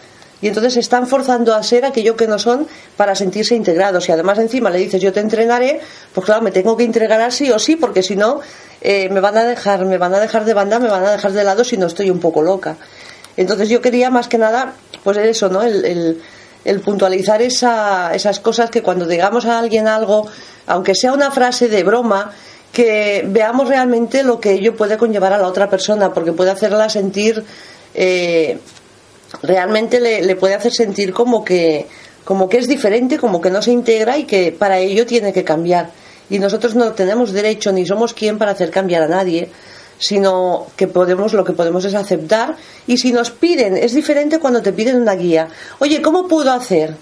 Y 0.42 0.48
entonces 0.48 0.74
se 0.74 0.80
están 0.80 1.06
forzando 1.06 1.54
a 1.54 1.62
ser 1.62 1.84
aquello 1.84 2.16
que 2.16 2.26
no 2.26 2.38
son 2.38 2.66
para 2.96 3.14
sentirse 3.14 3.54
integrados. 3.54 4.08
Y 4.08 4.12
además 4.12 4.38
encima 4.38 4.70
le 4.70 4.78
dices 4.78 5.00
yo 5.00 5.12
te 5.12 5.20
entrenaré, 5.20 5.80
pues 6.12 6.26
claro, 6.26 6.42
me 6.42 6.50
tengo 6.50 6.76
que 6.76 6.84
integrar 6.84 7.32
sí 7.32 7.50
o 7.50 7.58
sí, 7.58 7.76
porque 7.76 8.02
si 8.02 8.16
no 8.16 8.40
eh, 8.80 9.08
me 9.08 9.20
van 9.20 9.38
a 9.38 9.44
dejar, 9.44 9.84
me 9.86 9.98
van 9.98 10.14
a 10.14 10.20
dejar 10.20 10.44
de 10.44 10.54
banda, 10.54 10.78
me 10.78 10.88
van 10.88 11.04
a 11.04 11.12
dejar 11.12 11.32
de 11.32 11.42
lado 11.42 11.64
si 11.64 11.76
no 11.76 11.86
estoy 11.86 12.10
un 12.10 12.20
poco 12.20 12.42
loca. 12.42 12.76
Entonces 13.36 13.68
yo 13.68 13.80
quería 13.80 14.10
más 14.10 14.28
que 14.28 14.38
nada, 14.38 14.74
pues 15.02 15.16
eso, 15.18 15.48
¿no? 15.48 15.62
El, 15.62 16.20
puntualizar 16.84 17.40
esa, 17.42 18.12
esas 18.12 18.40
cosas 18.40 18.70
que 18.70 18.82
cuando 18.82 19.06
digamos 19.06 19.46
a 19.46 19.58
alguien 19.58 19.86
algo, 19.86 20.26
aunque 20.66 20.96
sea 20.96 21.12
una 21.12 21.30
frase 21.30 21.68
de 21.68 21.84
broma, 21.84 22.32
que 22.72 23.24
veamos 23.26 23.68
realmente 23.68 24.22
lo 24.22 24.40
que 24.40 24.52
ello 24.52 24.76
puede 24.76 24.98
conllevar 24.98 25.32
a 25.32 25.38
la 25.38 25.46
otra 25.46 25.70
persona, 25.70 26.12
porque 26.12 26.32
puede 26.32 26.50
hacerla 26.50 26.88
sentir, 26.88 27.44
eh, 27.94 28.58
realmente 29.42 30.00
le, 30.00 30.36
puede 30.36 30.54
hacer 30.54 30.72
sentir 30.72 31.12
como 31.12 31.44
que, 31.44 31.86
como 32.24 32.48
que 32.48 32.58
es 32.58 32.68
diferente, 32.68 33.18
como 33.18 33.40
que 33.40 33.50
no 33.50 33.62
se 33.62 33.72
integra 33.72 34.18
y 34.18 34.24
que 34.24 34.52
para 34.52 34.78
ello 34.78 35.06
tiene 35.06 35.32
que 35.32 35.44
cambiar. 35.44 35.90
Y 36.28 36.38
nosotros 36.38 36.74
no 36.74 36.92
tenemos 36.92 37.32
derecho 37.32 37.72
ni 37.72 37.86
somos 37.86 38.12
quien 38.14 38.38
para 38.38 38.52
hacer 38.52 38.70
cambiar 38.70 39.02
a 39.02 39.08
nadie, 39.08 39.50
sino 39.98 40.66
que 40.76 40.88
podemos 40.88 41.32
lo 41.32 41.44
que 41.44 41.52
podemos 41.52 41.84
es 41.84 41.94
aceptar. 41.94 42.56
Y 42.86 42.98
si 42.98 43.12
nos 43.12 43.30
piden 43.30 43.76
es 43.76 43.94
diferente 43.94 44.38
cuando 44.38 44.62
te 44.62 44.72
piden 44.72 45.00
una 45.00 45.14
guía. 45.14 45.48
Oye 45.78 46.02
cómo 46.02 46.26
puedo 46.26 46.52
hacer 46.52 46.96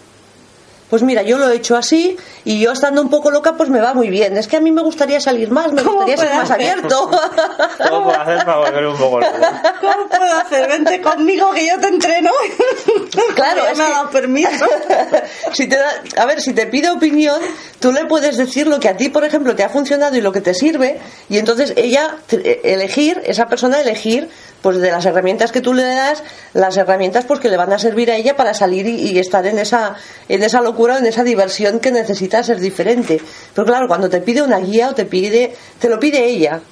pues 0.94 1.02
mira 1.02 1.22
yo 1.22 1.38
lo 1.38 1.50
he 1.50 1.56
hecho 1.56 1.74
así 1.76 2.16
y 2.44 2.60
yo 2.60 2.70
estando 2.70 3.02
un 3.02 3.10
poco 3.10 3.32
loca 3.32 3.54
pues 3.56 3.68
me 3.68 3.80
va 3.80 3.94
muy 3.94 4.10
bien 4.10 4.36
es 4.36 4.46
que 4.46 4.58
a 4.58 4.60
mí 4.60 4.70
me 4.70 4.80
gustaría 4.80 5.18
salir 5.18 5.50
más 5.50 5.72
me 5.72 5.82
¿Cómo 5.82 6.04
gustaría 6.04 6.16
ser 6.16 6.34
más 6.36 6.48
hacer? 6.52 6.68
abierto 6.70 7.10
¿Cómo 7.88 8.04
puedo 8.04 8.20
hacer 8.20 8.38
para 8.44 8.58
volver 8.58 8.86
un 8.86 8.96
poco 8.96 9.18
loco? 9.18 9.32
¿Cómo 9.80 10.08
puedo 10.08 10.34
hacer? 10.38 10.68
Vente 10.68 11.00
conmigo 11.02 11.50
que 11.50 11.66
yo 11.66 11.80
te 11.80 11.88
entreno. 11.88 12.30
Claro, 13.34 13.62
es 13.66 13.76
me 13.76 13.82
ha 13.84 13.86
que- 13.86 13.92
dado 13.92 14.10
permiso. 14.10 14.66
si 15.52 15.66
te 15.66 15.76
da- 15.76 16.02
a 16.16 16.26
ver, 16.26 16.40
si 16.40 16.52
te 16.52 16.66
pide 16.66 16.90
opinión, 16.90 17.40
tú 17.80 17.90
le 17.92 18.04
puedes 18.06 18.36
decir 18.36 18.66
lo 18.68 18.78
que 18.78 18.88
a 18.88 18.96
ti, 18.96 19.08
por 19.08 19.24
ejemplo, 19.24 19.56
te 19.56 19.64
ha 19.64 19.68
funcionado 19.68 20.16
y 20.16 20.20
lo 20.20 20.30
que 20.32 20.40
te 20.40 20.54
sirve, 20.54 21.00
y 21.28 21.38
entonces 21.38 21.72
ella 21.76 22.16
t- 22.26 22.60
elegir, 22.72 23.20
esa 23.26 23.46
persona 23.46 23.80
elegir, 23.80 24.28
pues 24.64 24.78
de 24.78 24.90
las 24.90 25.04
herramientas 25.04 25.52
que 25.52 25.60
tú 25.60 25.74
le 25.74 25.82
das, 25.82 26.22
las 26.54 26.74
herramientas 26.78 27.26
pues 27.26 27.38
que 27.38 27.50
le 27.50 27.58
van 27.58 27.70
a 27.74 27.78
servir 27.78 28.10
a 28.10 28.16
ella 28.16 28.34
para 28.34 28.54
salir 28.54 28.86
y, 28.86 29.10
y 29.10 29.18
estar 29.18 29.46
en 29.46 29.58
esa, 29.58 29.94
en 30.26 30.42
esa 30.42 30.62
locura, 30.62 30.96
en 30.96 31.04
esa 31.04 31.22
diversión 31.22 31.80
que 31.80 31.92
necesita 31.92 32.42
ser 32.42 32.60
diferente. 32.60 33.20
Pero 33.54 33.66
claro, 33.66 33.86
cuando 33.88 34.08
te 34.08 34.22
pide 34.22 34.40
una 34.40 34.58
guía 34.60 34.88
o 34.88 34.94
te 34.94 35.04
pide, 35.04 35.54
te 35.78 35.90
lo 35.90 36.00
pide 36.00 36.24
ella. 36.24 36.62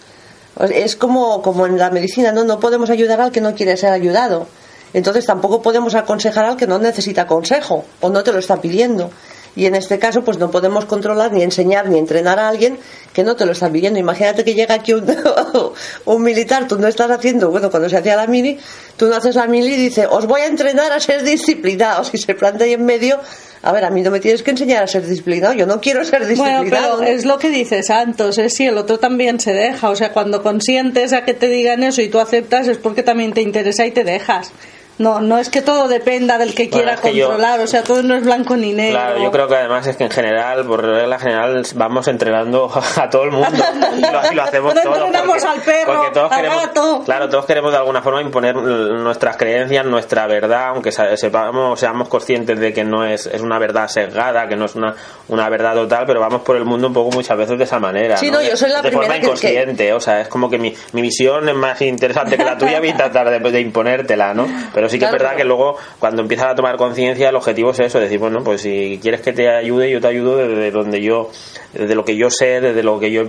Es 0.71 0.97
como, 0.97 1.43
como 1.43 1.67
en 1.67 1.77
la 1.77 1.91
medicina, 1.91 2.33
¿no? 2.33 2.45
No 2.45 2.59
podemos 2.59 2.89
ayudar 2.89 3.21
al 3.21 3.31
que 3.31 3.43
no 3.43 3.55
quiere 3.55 3.77
ser 3.77 3.93
ayudado. 3.93 4.47
Entonces 4.95 5.27
tampoco 5.27 5.61
podemos 5.61 5.95
aconsejar 5.95 6.47
al 6.47 6.57
que 6.57 6.67
no 6.67 6.79
necesita 6.79 7.27
consejo 7.27 7.85
o 8.01 8.09
no 8.09 8.23
te 8.23 8.33
lo 8.33 8.39
está 8.39 8.57
pidiendo. 8.57 9.11
Y 9.55 9.67
en 9.67 9.75
este 9.75 9.99
caso, 9.99 10.25
pues 10.25 10.39
no 10.39 10.51
podemos 10.51 10.87
controlar 10.87 11.33
ni 11.33 11.43
enseñar 11.43 11.89
ni 11.89 11.99
entrenar 11.99 12.39
a 12.39 12.49
alguien 12.49 12.79
que 13.13 13.23
no 13.23 13.37
te 13.37 13.45
lo 13.45 13.53
está 13.53 13.71
pidiendo. 13.71 13.99
Imagínate 13.99 14.45
que 14.45 14.55
llega 14.55 14.75
aquí 14.75 14.95
un, 14.95 15.05
un 16.07 16.23
militar, 16.23 16.67
tú 16.67 16.79
no 16.79 16.89
estás 16.89 17.11
haciendo, 17.11 17.51
bueno, 17.51 17.71
cuando 17.71 17.89
se 17.89 17.99
hacía 17.99 18.17
la 18.17 18.27
mili, 18.27 18.59
tú 18.97 19.09
no 19.09 19.17
haces 19.17 19.37
la 19.37 19.47
mili 19.47 19.75
y 19.75 19.77
dice, 19.77 20.07
os 20.07 20.27
voy 20.27 20.41
a 20.41 20.47
entrenar 20.47 20.91
a 20.93 21.01
ser 21.01 21.23
disciplinados. 21.23 22.11
Y 22.15 22.19
se 22.19 22.35
planta 22.35 22.65
ahí 22.65 22.73
en 22.73 22.85
medio, 22.85 23.21
a 23.63 23.73
ver, 23.73 23.85
a 23.85 23.91
mí 23.91 24.01
no 24.01 24.11
me 24.11 24.21
tienes 24.21 24.43
que 24.43 24.53
enseñar 24.53 24.83
a 24.83 24.87
ser 24.87 25.07
disciplinado, 25.07 25.53
yo 25.53 25.67
no 25.67 25.81
quiero 25.81 26.03
ser 26.05 26.27
disciplinado. 26.27 26.65
Bueno, 26.65 26.97
pero 26.99 27.03
es 27.03 27.27
lo 27.27 27.39
que 27.39 27.51
dice 27.51 27.83
Santos, 27.83 28.39
es 28.39 28.55
si 28.55 28.65
el 28.65 28.79
otro 28.79 28.99
también 28.99 29.39
se 29.39 29.53
deja. 29.53 29.91
O 29.91 29.97
sea, 29.97 30.13
cuando 30.13 30.43
consientes 30.43 31.13
a 31.13 31.25
que 31.27 31.35
te 31.35 31.49
digan 31.49 31.83
eso 31.83 32.01
y 32.01 32.09
tú 32.09 32.21
aceptas, 32.21 32.69
es 32.69 32.79
porque 32.79 33.03
también 33.03 33.35
te 33.35 33.43
interesa 33.43 33.85
y 33.85 33.91
te 33.91 34.03
dejas. 34.03 34.51
No, 34.99 35.21
no 35.21 35.39
es 35.39 35.49
que 35.49 35.63
todo 35.63 35.89
dependa 35.89 36.39
del 36.39 36.55
que 36.55 36.69
quiera 36.69 36.97
controlar, 36.97 37.61
o 37.61 37.67
sea, 37.67 37.83
todo 37.83 38.03
no 38.03 38.15
es 38.15 38.23
blanco 38.23 38.57
ni 38.57 38.73
negro. 38.73 38.99
Claro, 38.99 39.23
yo 39.23 39.31
creo 39.31 39.49
que 39.49 39.57
además 39.57 39.87
es 39.87 39.97
que 39.97 40.05
en 40.05 40.11
general, 40.11 40.67
por 40.67 40.85
regla 40.85 41.19
general, 41.19 41.67
vamos 41.75 42.09
entrenando 42.09 42.71
a 42.97 43.11
todo 43.11 43.25
el 43.25 43.31
mundo 43.31 43.49
y 43.97 44.35
lo, 44.35 44.43
hacemos 44.43 44.75
todos. 44.75 44.99
entrenamos 44.99 45.45
al 45.45 45.61
perro, 45.61 46.11
todos 46.13 46.31
al 46.31 46.37
queremos, 46.43 46.63
gato. 46.63 47.03
Claro, 47.05 47.29
todos 47.29 47.47
queremos 47.47 47.73
de 47.73 47.79
alguna 47.79 48.03
forma 48.03 48.21
imponer 48.21 48.55
nuestras 48.55 49.37
creencias, 49.37 49.85
nuestra 49.87 50.27
verdad, 50.27 50.69
aunque 50.69 50.93
sepamos, 50.93 51.81
seamos 51.81 52.09
conscientes 52.09 52.61
de 52.61 52.73
que 52.73 52.85
no 52.85 53.05
es, 53.05 53.27
es 53.27 53.41
una 53.41 53.59
verdad 53.59 53.89
sesgada, 53.89 54.47
que 54.47 54.57
no 54.57 54.67
es 54.67 54.75
una, 54.75 54.95
una 55.29 55.49
verdad 55.49 55.75
total, 55.75 56.05
pero 56.07 56.21
vamos 56.21 56.43
por 56.43 56.57
el 56.57 56.65
mundo 56.65 56.89
un 56.89 56.95
poco 56.95 57.11
muchas 57.11 57.37
veces 57.37 57.57
de 57.57 57.65
esa 57.65 57.79
manera. 57.79 58.19
Sí, 58.19 58.31
no, 58.31 58.43
yo 58.43 58.57
soy 58.57 58.71
la 58.71 58.83
de 58.83 58.91
primera 58.91 59.15
forma 59.15 59.17
inconsciente, 59.17 59.93
o 59.95 60.01
sea, 60.01 60.21
es 60.21 60.29
como 60.29 60.51
que 60.51 60.59
mi, 60.59 60.75
mi 60.93 61.01
visión 61.01 61.49
es 61.49 61.55
más 61.55 61.81
interesante 61.81 62.37
que 62.37 62.45
la 62.45 62.59
tuya 62.59 62.85
y 62.85 62.93
tratar 62.93 63.31
de, 63.31 63.51
de 63.51 63.61
imponértela, 63.61 64.35
¿no? 64.35 64.47
Pero 64.75 64.82
sí 64.89 64.99
que 64.99 65.05
es 65.07 65.13
verdad 65.13 65.37
que 65.37 65.45
luego 65.45 65.77
cuando 65.99 66.23
empiezas 66.23 66.53
a 66.53 66.55
tomar 66.55 66.77
conciencia 66.77 67.29
el 67.29 67.37
objetivo 67.37 67.71
es 67.71 67.81
eso, 67.81 68.01
decir, 68.01 68.19
bueno, 68.19 68.43
pues 68.43 68.63
si 68.63 68.99
quieres 69.03 69.21
que 69.21 69.33
te 69.33 69.49
ayude, 69.49 69.91
yo 69.91 70.01
te 70.01 70.09
ayudo 70.09 70.37
desde 70.37 70.71
donde 70.71 71.03
yo, 71.03 71.31
desde 71.73 71.95
lo 71.95 72.05
que 72.05 72.17
yo 72.17 72.31
sé, 72.31 72.61
desde 72.61 72.83
lo 72.83 72.99
que 72.99 73.11
yo 73.11 73.25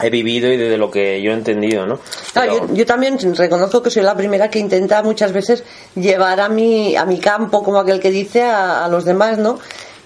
he 0.00 0.10
vivido 0.10 0.50
y 0.50 0.56
desde 0.56 0.76
lo 0.76 0.90
que 0.90 1.22
yo 1.22 1.30
he 1.30 1.34
entendido, 1.34 1.86
¿no? 1.86 2.00
yo, 2.72 2.86
también 2.86 3.18
reconozco 3.36 3.82
que 3.82 3.90
soy 3.90 4.02
la 4.02 4.16
primera 4.16 4.50
que 4.50 4.58
intenta 4.58 5.02
muchas 5.02 5.32
veces 5.32 5.64
llevar 5.94 6.40
a 6.40 6.48
mi, 6.48 6.96
a 6.96 7.04
mi 7.04 7.18
campo, 7.18 7.62
como 7.62 7.78
aquel 7.78 8.00
que 8.00 8.10
dice, 8.10 8.42
a, 8.42 8.88
los 8.88 9.04
demás, 9.04 9.38
¿no? 9.38 9.58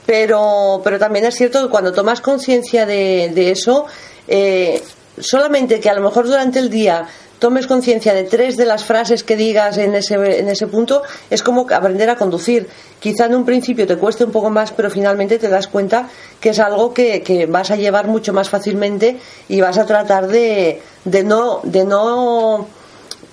Pero, 0.04 0.80
pero 0.84 0.98
también 0.98 1.24
es 1.24 1.34
cierto 1.34 1.62
que 1.62 1.70
cuando 1.70 1.92
tomas 1.92 2.20
conciencia 2.20 2.86
de, 2.86 3.32
de, 3.34 3.50
eso, 3.50 3.86
eh, 4.28 4.82
solamente 5.18 5.80
que 5.80 5.90
a 5.90 5.94
lo 5.94 6.02
mejor 6.02 6.26
durante 6.26 6.58
el 6.58 6.70
día 6.70 7.06
tomes 7.38 7.66
conciencia 7.66 8.14
de 8.14 8.24
tres 8.24 8.56
de 8.56 8.64
las 8.64 8.84
frases 8.84 9.22
que 9.22 9.36
digas 9.36 9.78
en 9.78 9.94
ese, 9.94 10.14
en 10.14 10.48
ese 10.48 10.66
punto, 10.66 11.02
es 11.30 11.42
como 11.42 11.66
aprender 11.70 12.10
a 12.10 12.16
conducir. 12.16 12.68
Quizá 12.98 13.26
en 13.26 13.34
un 13.34 13.44
principio 13.44 13.86
te 13.86 13.96
cueste 13.96 14.24
un 14.24 14.32
poco 14.32 14.50
más, 14.50 14.72
pero 14.72 14.90
finalmente 14.90 15.38
te 15.38 15.48
das 15.48 15.68
cuenta 15.68 16.08
que 16.40 16.50
es 16.50 16.58
algo 16.58 16.94
que, 16.94 17.22
que 17.22 17.46
vas 17.46 17.70
a 17.70 17.76
llevar 17.76 18.06
mucho 18.08 18.32
más 18.32 18.48
fácilmente 18.48 19.18
y 19.48 19.60
vas 19.60 19.78
a 19.78 19.86
tratar 19.86 20.28
de, 20.28 20.80
de, 21.04 21.24
no, 21.24 21.60
de, 21.62 21.84
no, 21.84 22.66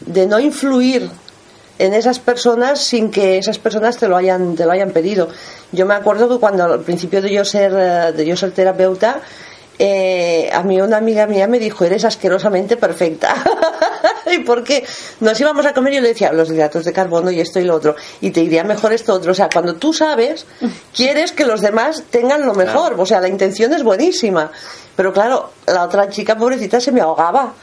de 0.06 0.28
no 0.28 0.40
influir 0.40 1.10
en 1.80 1.94
esas 1.94 2.20
personas 2.20 2.80
sin 2.80 3.10
que 3.10 3.38
esas 3.38 3.58
personas 3.58 3.98
te 3.98 4.08
lo 4.08 4.16
hayan, 4.16 4.56
te 4.56 4.66
lo 4.66 4.72
hayan 4.72 4.92
pedido. 4.92 5.30
Yo 5.72 5.86
me 5.86 5.96
acuerdo 5.96 6.30
que 6.30 6.38
cuando 6.40 6.66
al 6.66 6.82
principio 6.82 7.22
de 7.22 7.34
yo 7.34 7.44
ser, 7.44 8.14
de 8.14 8.26
yo 8.26 8.36
ser 8.36 8.52
terapeuta, 8.52 9.22
eh, 9.80 10.50
a 10.54 10.64
mí 10.64 10.80
una 10.80 10.98
amiga 10.98 11.26
mía 11.26 11.48
me 11.48 11.60
dijo, 11.60 11.84
eres 11.84 12.06
asquerosamente 12.06 12.78
perfecta. 12.78 13.36
¿Y 14.32 14.40
por 14.40 14.64
qué? 14.64 14.86
Nos 15.20 15.40
íbamos 15.40 15.66
a 15.66 15.74
comer 15.74 15.94
y 15.94 15.96
yo 15.98 16.02
le 16.02 16.10
decía, 16.10 16.32
los 16.32 16.50
hidratos 16.50 16.86
de 16.86 16.94
carbono 16.94 17.32
y 17.32 17.40
esto 17.40 17.60
y 17.60 17.64
lo 17.64 17.76
otro. 17.76 17.96
Y 18.22 18.32
te 18.32 18.42
iría 18.42 18.64
mejor 18.64 18.94
esto 18.94 19.14
otro. 19.14 19.32
O 19.32 19.36
sea, 19.36 19.50
cuando 19.52 19.76
tú 19.76 19.94
sabes, 19.94 20.46
quieres 20.96 21.32
que 21.32 21.46
los 21.46 21.62
demás 21.62 22.04
tengan 22.10 22.46
lo 22.46 22.54
mejor. 22.54 22.96
O 22.98 23.06
sea, 23.06 23.20
la 23.20 23.28
intención 23.28 23.74
es 23.74 23.84
buenísima. 23.84 24.52
Pero 24.96 25.12
claro, 25.12 25.52
la 25.66 25.84
otra 25.84 26.10
chica 26.10 26.38
pobrecita 26.38 26.80
se 26.80 26.92
me 26.92 27.02
ahogaba 27.02 27.54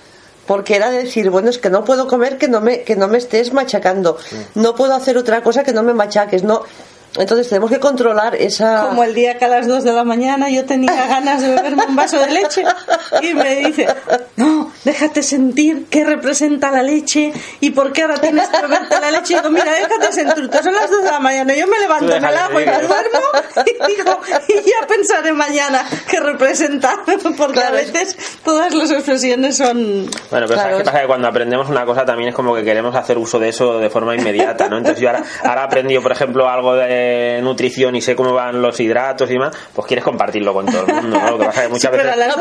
porque 0.47 0.75
era 0.75 0.91
decir, 0.91 1.31
bueno, 1.31 1.49
es 1.49 1.59
que 1.59 1.71
no 1.71 1.85
puedo 1.85 2.09
comer 2.09 2.37
que 2.37 2.49
no 2.49 2.61
me, 2.61 2.83
que 2.83 2.97
no 2.97 3.07
me 3.07 3.19
estés 3.19 3.53
machacando, 3.53 4.19
no 4.57 4.75
puedo 4.75 4.95
hacer 4.95 5.17
otra 5.17 5.45
cosa 5.45 5.63
que 5.63 5.73
no 5.73 5.85
me 5.85 5.95
machaques, 5.95 6.43
no, 6.43 6.65
entonces 7.17 7.49
tenemos 7.49 7.71
que 7.71 7.81
controlar 7.81 8.37
esa... 8.37 8.87
Como 8.89 9.03
el 9.03 9.15
día 9.15 9.37
que 9.37 9.45
a 9.45 9.49
las 9.49 9.67
2 9.67 9.83
de 9.83 9.93
la 9.93 10.05
mañana 10.05 10.49
yo 10.49 10.65
tenía 10.65 11.07
ganas 11.09 11.43
de 11.43 11.49
beberme 11.49 11.85
un 11.89 11.97
vaso 11.97 12.19
de 12.21 12.31
leche 12.31 12.65
y 13.21 13.35
me 13.35 13.57
dice, 13.57 13.89
no, 14.37 14.71
déjate 14.85 15.23
sentir 15.23 15.87
qué 15.91 16.05
representa 16.05 16.71
la 16.71 16.83
leche 16.83 17.33
y 17.61 17.71
por 17.71 17.93
qué 17.93 18.03
ahora 18.03 18.19
tienes 18.19 18.49
que 18.49 18.63
beberte 18.63 19.01
la 19.01 19.11
leche. 19.11 19.35
Y 19.35 19.37
digo, 19.37 19.51
mira, 19.51 19.73
déjate 19.73 20.13
sentir, 20.13 20.51
son 20.63 20.75
las 20.75 20.91
2 20.91 21.05
de 21.05 21.11
la 21.11 21.19
mañana, 21.19 21.55
yo 21.55 21.67
me 21.67 21.81
levanto, 21.81 22.07
me 22.07 22.21
lavo 22.21 22.61
y 22.61 22.67
me 22.67 22.79
duermo 22.81 23.21
y 23.67 23.97
digo, 23.97 24.21
y 24.49 24.55
ya 24.69 24.87
pensaré 24.87 25.33
mañana 25.33 25.85
qué 26.09 26.21
representa, 26.21 26.97
porque 27.37 27.61
a 27.61 27.71
veces 27.71 28.17
todas 28.45 28.73
las 28.73 28.91
expresiones 28.93 29.57
son... 29.57 30.09
Bueno, 30.31 30.47
pero 30.47 30.61
¿sabes 30.61 30.79
qué 30.79 30.85
pasa? 30.85 31.01
Que 31.01 31.07
cuando 31.09 31.27
aprendemos 31.27 31.69
una 31.69 31.85
cosa 31.85 32.05
también 32.05 32.29
es 32.29 32.35
como 32.37 32.55
que 32.55 32.63
queremos 32.63 32.95
hacer 32.95 33.19
uso 33.19 33.41
de 33.41 33.49
eso 33.49 33.79
de 33.79 33.91
forma 33.91 34.15
inmediata, 34.15 34.69
¿no? 34.69 34.79
Entonces 34.79 35.01
yo 35.01 35.09
ahora, 35.09 35.25
ahora 35.43 35.63
he 35.63 35.65
aprendido, 35.65 36.03
por 36.03 36.13
ejemplo, 36.13 36.49
algo 36.49 36.77
de 36.77 37.00
nutrición 37.43 37.97
y 37.97 38.01
sé 38.01 38.15
cómo 38.15 38.33
van 38.33 38.61
los 38.61 38.79
hidratos 38.81 39.31
y 39.31 39.35
demás, 39.35 39.57
pues 39.75 39.87
quieres 39.87 40.05
compartirlo 40.05 40.53
con 40.53 40.67
todo 40.67 40.87
el 40.87 40.95
mundo, 40.95 41.19
¿no? 41.19 41.31
Lo 41.31 41.39
que 41.39 41.45
pasa 41.47 41.63
es 41.63 41.67
que 41.67 41.73
muchas 41.73 41.93
veces 41.93 42.17
no, 42.17 42.35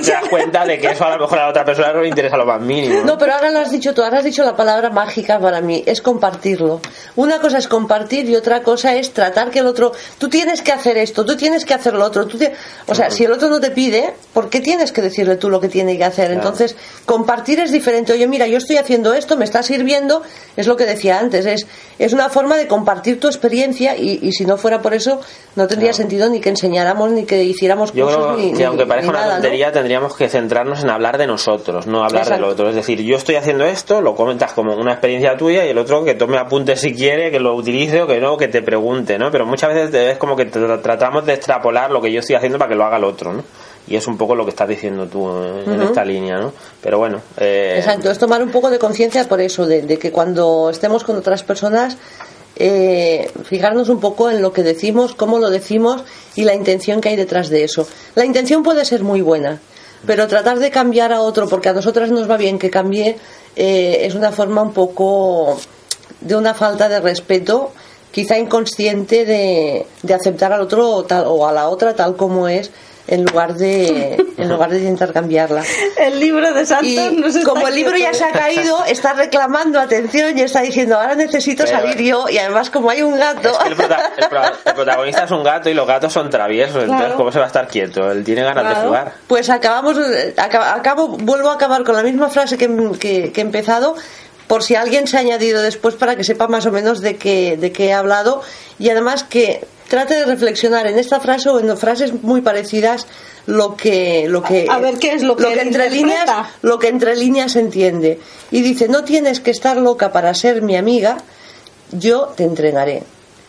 te 0.00 0.10
das 0.10 0.28
cuenta 0.28 0.64
de 0.64 0.78
que 0.78 0.90
eso 0.90 1.04
a 1.04 1.16
lo 1.16 1.22
mejor 1.22 1.38
a 1.38 1.42
la 1.42 1.48
otra 1.50 1.64
persona 1.64 1.92
no 1.92 2.00
le 2.02 2.08
interesa 2.08 2.36
lo 2.36 2.46
más 2.46 2.60
mínimo. 2.60 3.02
¿no? 3.04 3.18
pero 3.18 3.34
ahora 3.34 3.50
lo 3.50 3.60
has 3.60 3.70
dicho 3.70 3.94
tú, 3.94 4.02
ahora 4.02 4.18
has 4.18 4.24
dicho 4.24 4.44
la 4.44 4.56
palabra 4.56 4.90
mágica 4.90 5.38
para 5.38 5.60
mí, 5.60 5.82
es 5.86 6.02
compartirlo. 6.02 6.80
Una 7.16 7.40
cosa 7.40 7.58
es 7.58 7.68
compartir 7.68 8.28
y 8.28 8.36
otra 8.36 8.62
cosa 8.62 8.94
es 8.94 9.12
tratar 9.12 9.50
que 9.50 9.60
el 9.60 9.66
otro, 9.66 9.92
tú 10.18 10.28
tienes 10.28 10.62
que 10.62 10.72
hacer 10.72 10.98
esto, 10.98 11.24
tú 11.24 11.36
tienes 11.36 11.64
que 11.64 11.74
hacer 11.74 11.94
lo 11.94 12.04
otro, 12.04 12.26
tú 12.26 12.38
o 12.86 12.94
sea, 12.94 13.10
si 13.10 13.24
el 13.24 13.32
otro 13.32 13.48
no 13.48 13.60
te 13.60 13.70
pide, 13.70 14.14
¿por 14.32 14.50
qué 14.50 14.60
tienes 14.60 14.92
que 14.92 15.02
decirle 15.02 15.36
tú 15.36 15.48
lo 15.48 15.60
que 15.60 15.68
tiene 15.68 15.96
que 15.96 16.04
hacer? 16.04 16.30
Entonces, 16.32 16.76
compartir 17.06 17.60
es 17.60 17.72
diferente. 17.72 18.12
Oye, 18.12 18.26
mira, 18.26 18.46
yo 18.46 18.58
estoy 18.58 18.76
haciendo 18.76 19.14
esto, 19.14 19.36
me 19.36 19.44
está 19.44 19.62
sirviendo, 19.62 20.22
es 20.56 20.66
lo 20.66 20.76
que 20.76 20.84
decía 20.84 21.18
antes, 21.18 21.46
es, 21.46 21.66
es 21.98 22.12
una 22.12 22.28
forma 22.28 22.56
de 22.56 22.66
compartir 22.66 23.20
tu 23.20 23.28
experiencia 23.28 23.96
y, 23.96 24.03
y 24.22 24.32
si 24.32 24.44
no 24.44 24.56
fuera 24.56 24.82
por 24.82 24.94
eso, 24.94 25.20
no 25.56 25.66
tendría 25.66 25.92
sentido 25.92 26.28
ni 26.28 26.40
que 26.40 26.48
enseñáramos 26.48 27.10
ni 27.10 27.24
que 27.24 27.42
hiciéramos 27.42 27.92
Yo 27.92 28.06
creo 28.06 28.36
ni, 28.36 28.52
que 28.52 28.64
aunque 28.64 28.86
parezca 28.86 29.10
una 29.10 29.30
tontería, 29.30 29.72
tendríamos 29.72 30.16
que 30.16 30.28
centrarnos 30.28 30.82
en 30.82 30.90
hablar 30.90 31.18
de 31.18 31.26
nosotros, 31.26 31.86
no 31.86 32.04
hablar 32.04 32.28
del 32.28 32.44
otro. 32.44 32.68
Es 32.68 32.74
decir, 32.74 33.00
yo 33.02 33.16
estoy 33.16 33.36
haciendo 33.36 33.64
esto, 33.64 34.00
lo 34.00 34.14
comentas 34.14 34.52
como 34.52 34.74
una 34.74 34.92
experiencia 34.92 35.36
tuya 35.36 35.64
y 35.64 35.70
el 35.70 35.78
otro 35.78 36.04
que 36.04 36.14
tome 36.14 36.38
apuntes 36.38 36.80
si 36.80 36.94
quiere, 36.94 37.30
que 37.30 37.40
lo 37.40 37.54
utilice 37.54 38.02
o 38.02 38.06
que 38.06 38.20
no, 38.20 38.36
que 38.36 38.48
te 38.48 38.62
pregunte, 38.62 39.18
¿no? 39.18 39.30
Pero 39.30 39.46
muchas 39.46 39.74
veces 39.74 39.94
es 39.94 40.18
como 40.18 40.36
que 40.36 40.46
tratamos 40.46 41.24
de 41.26 41.34
extrapolar 41.34 41.90
lo 41.90 42.00
que 42.00 42.12
yo 42.12 42.20
estoy 42.20 42.36
haciendo 42.36 42.58
para 42.58 42.68
que 42.70 42.76
lo 42.76 42.84
haga 42.84 42.96
el 42.96 43.04
otro, 43.04 43.32
¿no? 43.32 43.44
y 43.86 43.96
es 43.96 44.06
un 44.06 44.16
poco 44.16 44.34
lo 44.34 44.44
que 44.44 44.50
estás 44.50 44.68
diciendo 44.68 45.06
tú 45.06 45.28
en 45.28 45.82
esta 45.82 46.04
línea, 46.04 46.38
¿no? 46.38 46.52
Pero 46.80 46.98
bueno. 46.98 47.20
Eh... 47.36 47.74
Exacto, 47.76 48.10
es 48.10 48.18
tomar 48.18 48.42
un 48.42 48.50
poco 48.50 48.70
de 48.70 48.78
conciencia 48.78 49.28
por 49.28 49.40
eso, 49.42 49.66
de, 49.66 49.82
de, 49.82 49.98
que 49.98 50.10
cuando 50.10 50.70
estemos 50.70 51.04
con 51.04 51.16
otras 51.16 51.42
personas 51.42 51.98
eh, 52.56 53.30
fijarnos 53.44 53.88
un 53.88 54.00
poco 54.00 54.30
en 54.30 54.40
lo 54.40 54.52
que 54.52 54.62
decimos, 54.62 55.14
cómo 55.14 55.38
lo 55.38 55.50
decimos 55.50 56.04
y 56.34 56.44
la 56.44 56.54
intención 56.54 57.00
que 57.00 57.10
hay 57.10 57.16
detrás 57.16 57.48
de 57.48 57.64
eso. 57.64 57.86
La 58.14 58.24
intención 58.24 58.62
puede 58.62 58.84
ser 58.84 59.02
muy 59.02 59.20
buena, 59.20 59.60
pero 60.06 60.28
tratar 60.28 60.58
de 60.58 60.70
cambiar 60.70 61.12
a 61.12 61.20
otro 61.20 61.48
porque 61.48 61.68
a 61.68 61.72
nosotras 61.72 62.10
nos 62.10 62.30
va 62.30 62.36
bien 62.36 62.58
que 62.58 62.70
cambie 62.70 63.16
eh, 63.56 63.98
es 64.02 64.14
una 64.14 64.32
forma 64.32 64.62
un 64.62 64.72
poco 64.72 65.58
de 66.20 66.36
una 66.36 66.54
falta 66.54 66.88
de 66.88 67.00
respeto, 67.00 67.72
quizá 68.10 68.38
inconsciente 68.38 69.24
de, 69.24 69.86
de 70.02 70.14
aceptar 70.14 70.52
al 70.52 70.60
otro 70.60 71.04
tal, 71.04 71.24
o 71.26 71.46
a 71.46 71.52
la 71.52 71.68
otra 71.68 71.94
tal 71.94 72.16
como 72.16 72.48
es 72.48 72.70
en 73.06 73.24
lugar 73.24 73.54
de 73.54 74.16
en 74.36 74.48
lugar 74.48 74.70
de 74.70 74.78
intentar 74.78 75.12
cambiarla. 75.12 75.62
El 75.96 76.18
libro 76.18 76.52
de 76.52 76.66
Santos 76.66 77.36
y 77.36 77.42
como 77.42 77.68
el 77.68 77.74
libro 77.74 77.96
ya 77.96 78.14
se 78.14 78.24
ha 78.24 78.32
caído, 78.32 78.84
está 78.86 79.12
reclamando 79.12 79.78
atención 79.80 80.36
y 80.38 80.42
está 80.42 80.62
diciendo 80.62 80.96
ahora 80.96 81.14
necesito 81.14 81.66
salir 81.66 81.96
yo 82.02 82.28
y 82.28 82.38
además 82.38 82.70
como 82.70 82.90
hay 82.90 83.02
un 83.02 83.16
gato. 83.16 83.52
el, 83.66 84.74
protagonista 84.74 85.24
es 85.24 85.30
un 85.30 85.44
gato 85.44 85.68
y 85.68 85.74
los 85.74 85.86
gatos 85.86 86.12
son 86.12 86.30
traviesos, 86.30 86.84
entonces 86.84 87.12
cómo 87.16 87.30
se 87.30 87.38
va 87.38 87.44
a 87.44 87.48
estar 87.48 87.68
quieto, 87.68 88.10
él 88.10 88.24
tiene 88.24 88.42
ganas 88.42 88.68
de 88.68 88.86
jugar. 88.86 89.12
Pues 89.26 89.50
acabamos 89.50 89.98
acabo, 90.36 91.08
vuelvo 91.08 91.50
a 91.50 91.54
acabar 91.54 91.84
con 91.84 91.94
la 91.94 92.02
misma 92.02 92.28
frase 92.28 92.56
que, 92.56 92.68
que, 92.98 93.32
que 93.32 93.40
he 93.40 93.44
empezado 93.44 93.96
por 94.46 94.62
si 94.62 94.74
alguien 94.74 95.06
se 95.06 95.16
ha 95.16 95.20
añadido 95.20 95.62
después 95.62 95.94
para 95.94 96.16
que 96.16 96.24
sepa 96.24 96.48
más 96.48 96.66
o 96.66 96.72
menos 96.72 97.00
de 97.00 97.16
qué, 97.16 97.56
de 97.56 97.72
qué 97.72 97.86
he 97.86 97.92
hablado 97.92 98.42
y 98.78 98.90
además 98.90 99.24
que 99.24 99.66
trate 99.88 100.14
de 100.14 100.24
reflexionar 100.24 100.86
en 100.86 100.98
esta 100.98 101.20
frase 101.20 101.48
o 101.48 101.60
en 101.60 101.76
frases 101.76 102.22
muy 102.22 102.40
parecidas 102.40 103.06
lo 103.46 103.76
que 103.76 104.26
lo 104.28 104.42
que 104.42 104.66
a 104.70 104.78
ver 104.78 104.98
qué 104.98 105.12
es 105.12 105.22
lo 105.22 105.36
que, 105.36 105.52
entre 105.60 105.90
líneas 105.90 106.26
lo 106.62 106.78
que 106.78 106.88
entre 106.88 107.16
líneas 107.16 107.56
entiende 107.56 108.18
y 108.50 108.62
dice 108.62 108.88
no 108.88 109.04
tienes 109.04 109.40
que 109.40 109.50
estar 109.50 109.76
loca 109.76 110.12
para 110.12 110.32
ser 110.34 110.62
mi 110.62 110.76
amiga 110.76 111.18
yo 111.92 112.32
te 112.36 112.44
entrenaré 112.44 113.02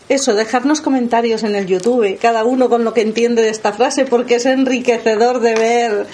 eso, 0.08 0.34
dejarnos 0.34 0.80
comentarios 0.80 1.42
en 1.42 1.56
el 1.56 1.66
YouTube, 1.66 2.16
cada 2.20 2.44
uno 2.44 2.68
con 2.68 2.84
lo 2.84 2.94
que 2.94 3.00
entiende 3.00 3.42
de 3.42 3.48
esta 3.48 3.72
frase, 3.72 4.04
porque 4.04 4.36
es 4.36 4.46
enriquecedor 4.46 5.40
de 5.40 5.54
ver 5.56 6.06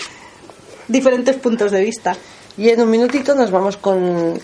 diferentes 0.88 1.36
puntos 1.36 1.72
de 1.72 1.82
vista. 1.82 2.16
Y 2.56 2.70
en 2.70 2.80
un 2.80 2.90
minutito 2.90 3.34
nos 3.34 3.50
vamos 3.50 3.76
con 3.76 4.40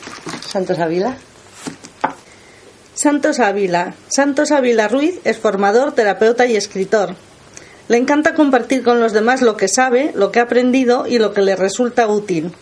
Santos 0.47 0.79
Ávila. 0.79 1.17
Santos 2.99 3.39
Ávila. 3.39 3.95
Santos 4.09 4.51
Ávila 4.51 4.89
Ruiz 4.89 5.21
es 5.23 5.39
formador, 5.39 5.93
terapeuta 5.93 6.47
y 6.47 6.57
escritor. 6.57 7.15
Le 7.87 7.97
encanta 7.97 8.35
compartir 8.35 8.83
con 8.83 8.99
los 8.99 9.13
demás 9.13 9.41
lo 9.41 9.57
que 9.57 9.69
sabe, 9.69 10.11
lo 10.17 10.33
que 10.33 10.41
ha 10.41 10.43
aprendido 10.43 11.07
y 11.07 11.21
lo 11.21 11.33
que 11.33 11.43
le 11.43 11.55
resulta 11.55 12.09
útil. 12.09 12.53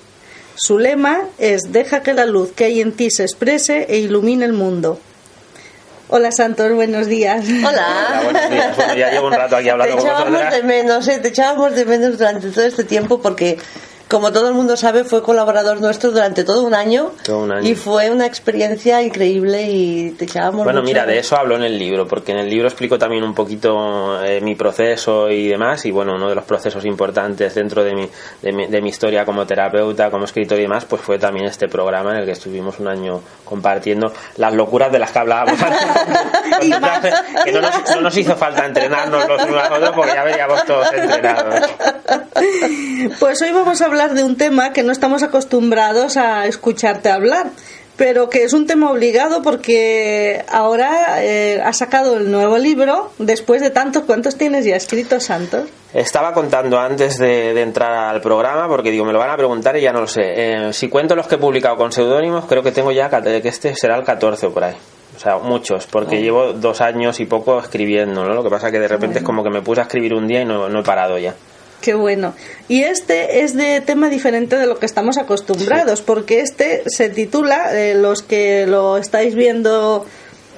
Su 0.55 0.79
lema 0.79 1.23
es 1.39 1.63
Deja 1.73 2.03
que 2.03 2.13
la 2.13 2.27
luz 2.27 2.53
que 2.53 2.67
hay 2.67 2.83
en 2.83 2.93
ti 2.93 3.11
se 3.11 3.23
exprese 3.23 3.87
e 3.89 3.97
ilumine 3.97 4.45
el 4.45 4.53
mundo. 4.53 5.01
Hola 6.09 6.31
Santos, 6.31 6.71
buenos 6.75 7.07
días. 7.07 7.43
Hola. 7.49 7.71
Hola, 7.71 8.21
buenos 8.25 8.51
días. 8.51 8.77
Bueno, 8.77 8.95
ya 8.95 9.11
llevo 9.13 9.29
un 9.29 9.33
rato 9.33 9.57
aquí 9.57 9.71
hablando 9.71 9.97
te 9.97 10.03
con 10.03 10.07
echábamos 10.07 10.33
vosotras. 10.33 10.55
de 10.55 10.63
menos, 10.65 11.09
¿eh? 11.09 11.19
te 11.19 11.29
echábamos 11.29 11.75
de 11.75 11.85
menos 11.87 12.19
durante 12.19 12.51
todo 12.51 12.65
este 12.67 12.85
tiempo 12.85 13.23
porque, 13.23 13.57
como 14.09 14.33
todo 14.33 14.49
el 14.49 14.55
mundo 14.55 14.77
sabe, 14.77 15.03
fue 15.05 15.23
colaborador 15.23 15.81
nuestro 15.81 16.11
durante 16.13 16.45
todo 16.45 16.63
un 16.63 16.75
año, 16.75 17.11
Todo 17.25 17.41
un 17.41 17.53
año. 17.53 17.69
y 17.69 17.75
fue 17.75 18.09
una 18.11 18.25
experiencia 18.27 19.03
increíble 19.03 19.63
y 19.63 20.11
te 20.13 20.27
echábamos 20.27 20.65
Bueno, 20.65 20.81
mucho 20.81 20.91
mira, 20.93 21.07
de 21.07 21.19
eso 21.19 21.37
hablo 21.37 21.57
en 21.57 21.65
el 21.65 21.77
libro, 21.79 22.07
porque 22.07 22.31
en 22.33 22.39
el 22.39 22.49
libro 22.49 22.69
explico 22.69 22.99
también 22.99 23.25
un 23.25 23.35
poquito 23.35 24.23
eh, 24.25 24.41
mi 24.41 24.55
proceso 24.55 25.29
y 25.31 25.49
demás, 25.49 25.85
y 25.87 25.91
bueno, 25.91 26.15
uno 26.15 26.29
de 26.29 26.37
los 26.37 26.45
procesos 26.45 26.85
importantes 26.85 27.55
dentro 27.57 27.83
de 27.83 27.95
mi, 27.95 28.09
de, 28.43 28.53
mi, 28.53 28.67
de 28.67 28.81
mi 28.81 28.91
historia 28.91 29.25
como 29.25 29.45
terapeuta, 29.47 30.11
como 30.11 30.25
escritor 30.25 30.59
y 30.59 30.63
demás, 30.63 30.85
pues 30.85 31.03
fue 31.03 31.19
también 31.19 31.47
este 31.47 31.67
programa 31.69 32.13
en 32.13 32.19
el 32.19 32.27
que 32.27 32.33
estuvimos 32.33 32.79
un 32.79 32.89
año 32.89 33.21
compartiendo 33.45 34.13
las 34.37 34.55
locuras 34.55 34.93
de 34.93 34.99
las 35.01 35.11
que 35.11 35.19
hablábamos 35.19 35.61
antes. 35.61 37.15
Que 37.45 37.53
no 37.53 37.61
nos, 37.61 37.75
no 37.95 38.01
nos 38.01 38.17
hizo 38.17 38.35
falta 38.35 38.65
entrenarnos 38.67 39.29
los 39.29 39.45
unos 39.45 39.63
a 39.63 39.69
los 39.69 39.79
otros 39.79 39.91
porque 39.95 40.13
ya 40.15 40.25
veníamos 40.25 40.65
todos 40.65 40.93
entrenados. 40.93 41.61
Pues 43.21 43.41
hoy 43.43 43.53
vamos 43.53 43.81
a 43.81 43.85
hablar 43.87 43.96
de 43.97 44.25
un 44.25 44.37
tema 44.37 44.75
que 44.75 44.83
no 44.83 44.93
estamos 44.93 45.23
acostumbrados 45.23 46.19
a 46.19 46.47
escucharte 46.47 47.09
hablar, 47.09 47.51
pero 47.97 48.29
que 48.29 48.45
es 48.45 48.53
un 48.53 48.67
tema 48.67 48.91
obligado 48.91 49.41
porque 49.41 50.45
ahora 50.53 51.25
eh, 51.25 51.63
has 51.65 51.79
sacado 51.79 52.19
el 52.19 52.31
nuevo 52.31 52.59
libro 52.59 53.11
después 53.19 53.63
de 53.63 53.71
tantos. 53.71 54.03
¿Cuántos 54.05 54.37
tienes 54.37 54.67
ya 54.67 54.77
escritos, 54.77 55.25
Santos? 55.25 55.71
Estaba 55.95 56.35
contando 56.35 56.79
antes 56.79 57.17
de, 57.17 57.55
de 57.55 57.63
entrar 57.63 58.15
al 58.15 58.21
programa, 58.21 58.69
porque 58.69 58.91
digo, 58.91 59.07
me 59.07 59.15
lo 59.15 59.19
van 59.19 59.31
a 59.31 59.37
preguntar 59.37 59.79
y 59.79 59.81
ya 59.81 59.93
no 59.93 60.03
lo 60.03 60.09
sé. 60.09 60.23
Eh, 60.25 60.73
si 60.75 60.89
cuento 60.91 61.17
los 61.17 61.27
que 61.27 61.37
he 61.37 61.39
publicado 61.39 61.77
con 61.77 61.91
seudónimos, 61.91 62.45
creo 62.45 62.63
que 62.63 62.73
tengo 62.73 62.93
ya, 62.93 63.09
que 63.09 63.49
este 63.49 63.75
será 63.75 63.97
el 63.97 64.05
14 64.05 64.47
o 64.47 64.53
por 64.53 64.65
ahí. 64.65 64.75
O 65.17 65.19
sea, 65.19 65.39
muchos, 65.39 65.87
porque 65.87 66.21
llevo 66.21 66.53
dos 66.53 66.83
años 66.83 67.19
y 67.21 67.25
poco 67.25 67.59
escribiendo, 67.59 68.25
¿no? 68.27 68.35
Lo 68.35 68.45
que 68.45 68.51
pasa 68.51 68.71
que 68.71 68.79
de 68.79 68.89
repente 68.89 69.21
es 69.21 69.25
como 69.25 69.43
que 69.43 69.49
me 69.49 69.63
puse 69.63 69.81
a 69.81 69.85
escribir 69.85 70.13
un 70.13 70.29
día 70.29 70.43
y 70.43 70.45
no, 70.45 70.69
no 70.69 70.81
he 70.81 70.83
parado 70.83 71.17
ya. 71.17 71.35
Qué 71.81 71.95
bueno. 71.95 72.35
Y 72.69 72.83
este 72.83 73.41
es 73.43 73.55
de 73.55 73.81
tema 73.81 74.09
diferente 74.09 74.57
de 74.57 74.67
lo 74.67 74.79
que 74.79 74.87
estamos 74.87 75.19
acostumbrados, 75.19 76.01
porque 76.03 76.41
este 76.41 76.83
se 76.87 77.09
titula, 77.11 77.71
eh, 77.79 77.95
los 77.95 78.23
que 78.23 78.67
lo 78.67 78.97
estáis 78.97 79.35
viendo 79.35 80.05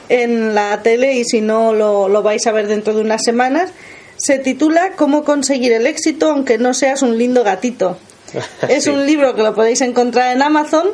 en 0.08 0.54
la 0.54 0.80
tele 0.82 1.14
y 1.14 1.24
si 1.24 1.40
no 1.42 1.74
lo, 1.74 2.08
lo 2.08 2.22
vais 2.22 2.46
a 2.46 2.52
ver 2.52 2.66
dentro 2.66 2.94
de 2.94 3.02
unas 3.02 3.22
semanas, 3.24 3.70
se 4.16 4.38
titula 4.38 4.92
Cómo 4.96 5.22
conseguir 5.24 5.72
el 5.72 5.86
éxito 5.86 6.30
aunque 6.30 6.56
no 6.58 6.72
seas 6.72 7.02
un 7.02 7.18
lindo 7.18 7.44
gatito. 7.44 7.98
Es 8.68 8.84
Sí. 8.84 8.90
un 8.90 9.04
libro 9.06 9.34
que 9.34 9.42
lo 9.42 9.54
podéis 9.54 9.80
encontrar 9.82 10.34
en 10.34 10.42
Amazon 10.42 10.86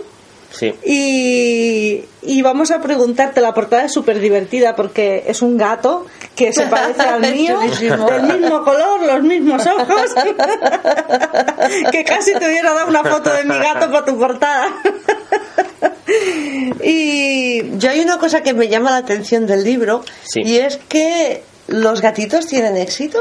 Sí. 0.56 0.72
y, 0.84 2.04
y 2.22 2.42
vamos 2.42 2.70
a 2.70 2.80
preguntarte, 2.80 3.40
la 3.40 3.52
portada 3.52 3.84
es 3.84 3.92
súper 3.92 4.20
divertida 4.20 4.76
porque 4.76 5.24
es 5.26 5.42
un 5.42 5.56
gato 5.56 6.06
que 6.36 6.52
se 6.52 6.66
parece 6.66 7.02
al 7.02 7.20
mío, 7.34 7.58
del 7.60 8.22
mismo 8.22 8.62
color, 8.64 9.02
los 9.02 9.22
mismos 9.22 9.64
ojos, 9.66 10.14
que 11.92 12.04
casi 12.04 12.32
te 12.34 12.46
hubiera 12.46 12.72
dado 12.72 12.88
una 12.88 13.04
foto 13.04 13.32
de 13.32 13.44
mi 13.44 13.56
gato 13.58 13.90
para 13.90 14.04
tu 14.04 14.18
portada. 14.18 14.68
y 16.82 17.78
Yo 17.78 17.90
hay 17.90 18.00
una 18.00 18.18
cosa 18.18 18.42
que 18.42 18.54
me 18.54 18.68
llama 18.68 18.90
la 18.90 18.98
atención 18.98 19.46
del 19.46 19.64
libro 19.64 20.04
Sí. 20.24 20.42
y 20.44 20.58
es 20.58 20.78
que 20.88 21.42
los 21.68 22.00
gatitos 22.00 22.46
tienen 22.46 22.76
éxito. 22.76 23.18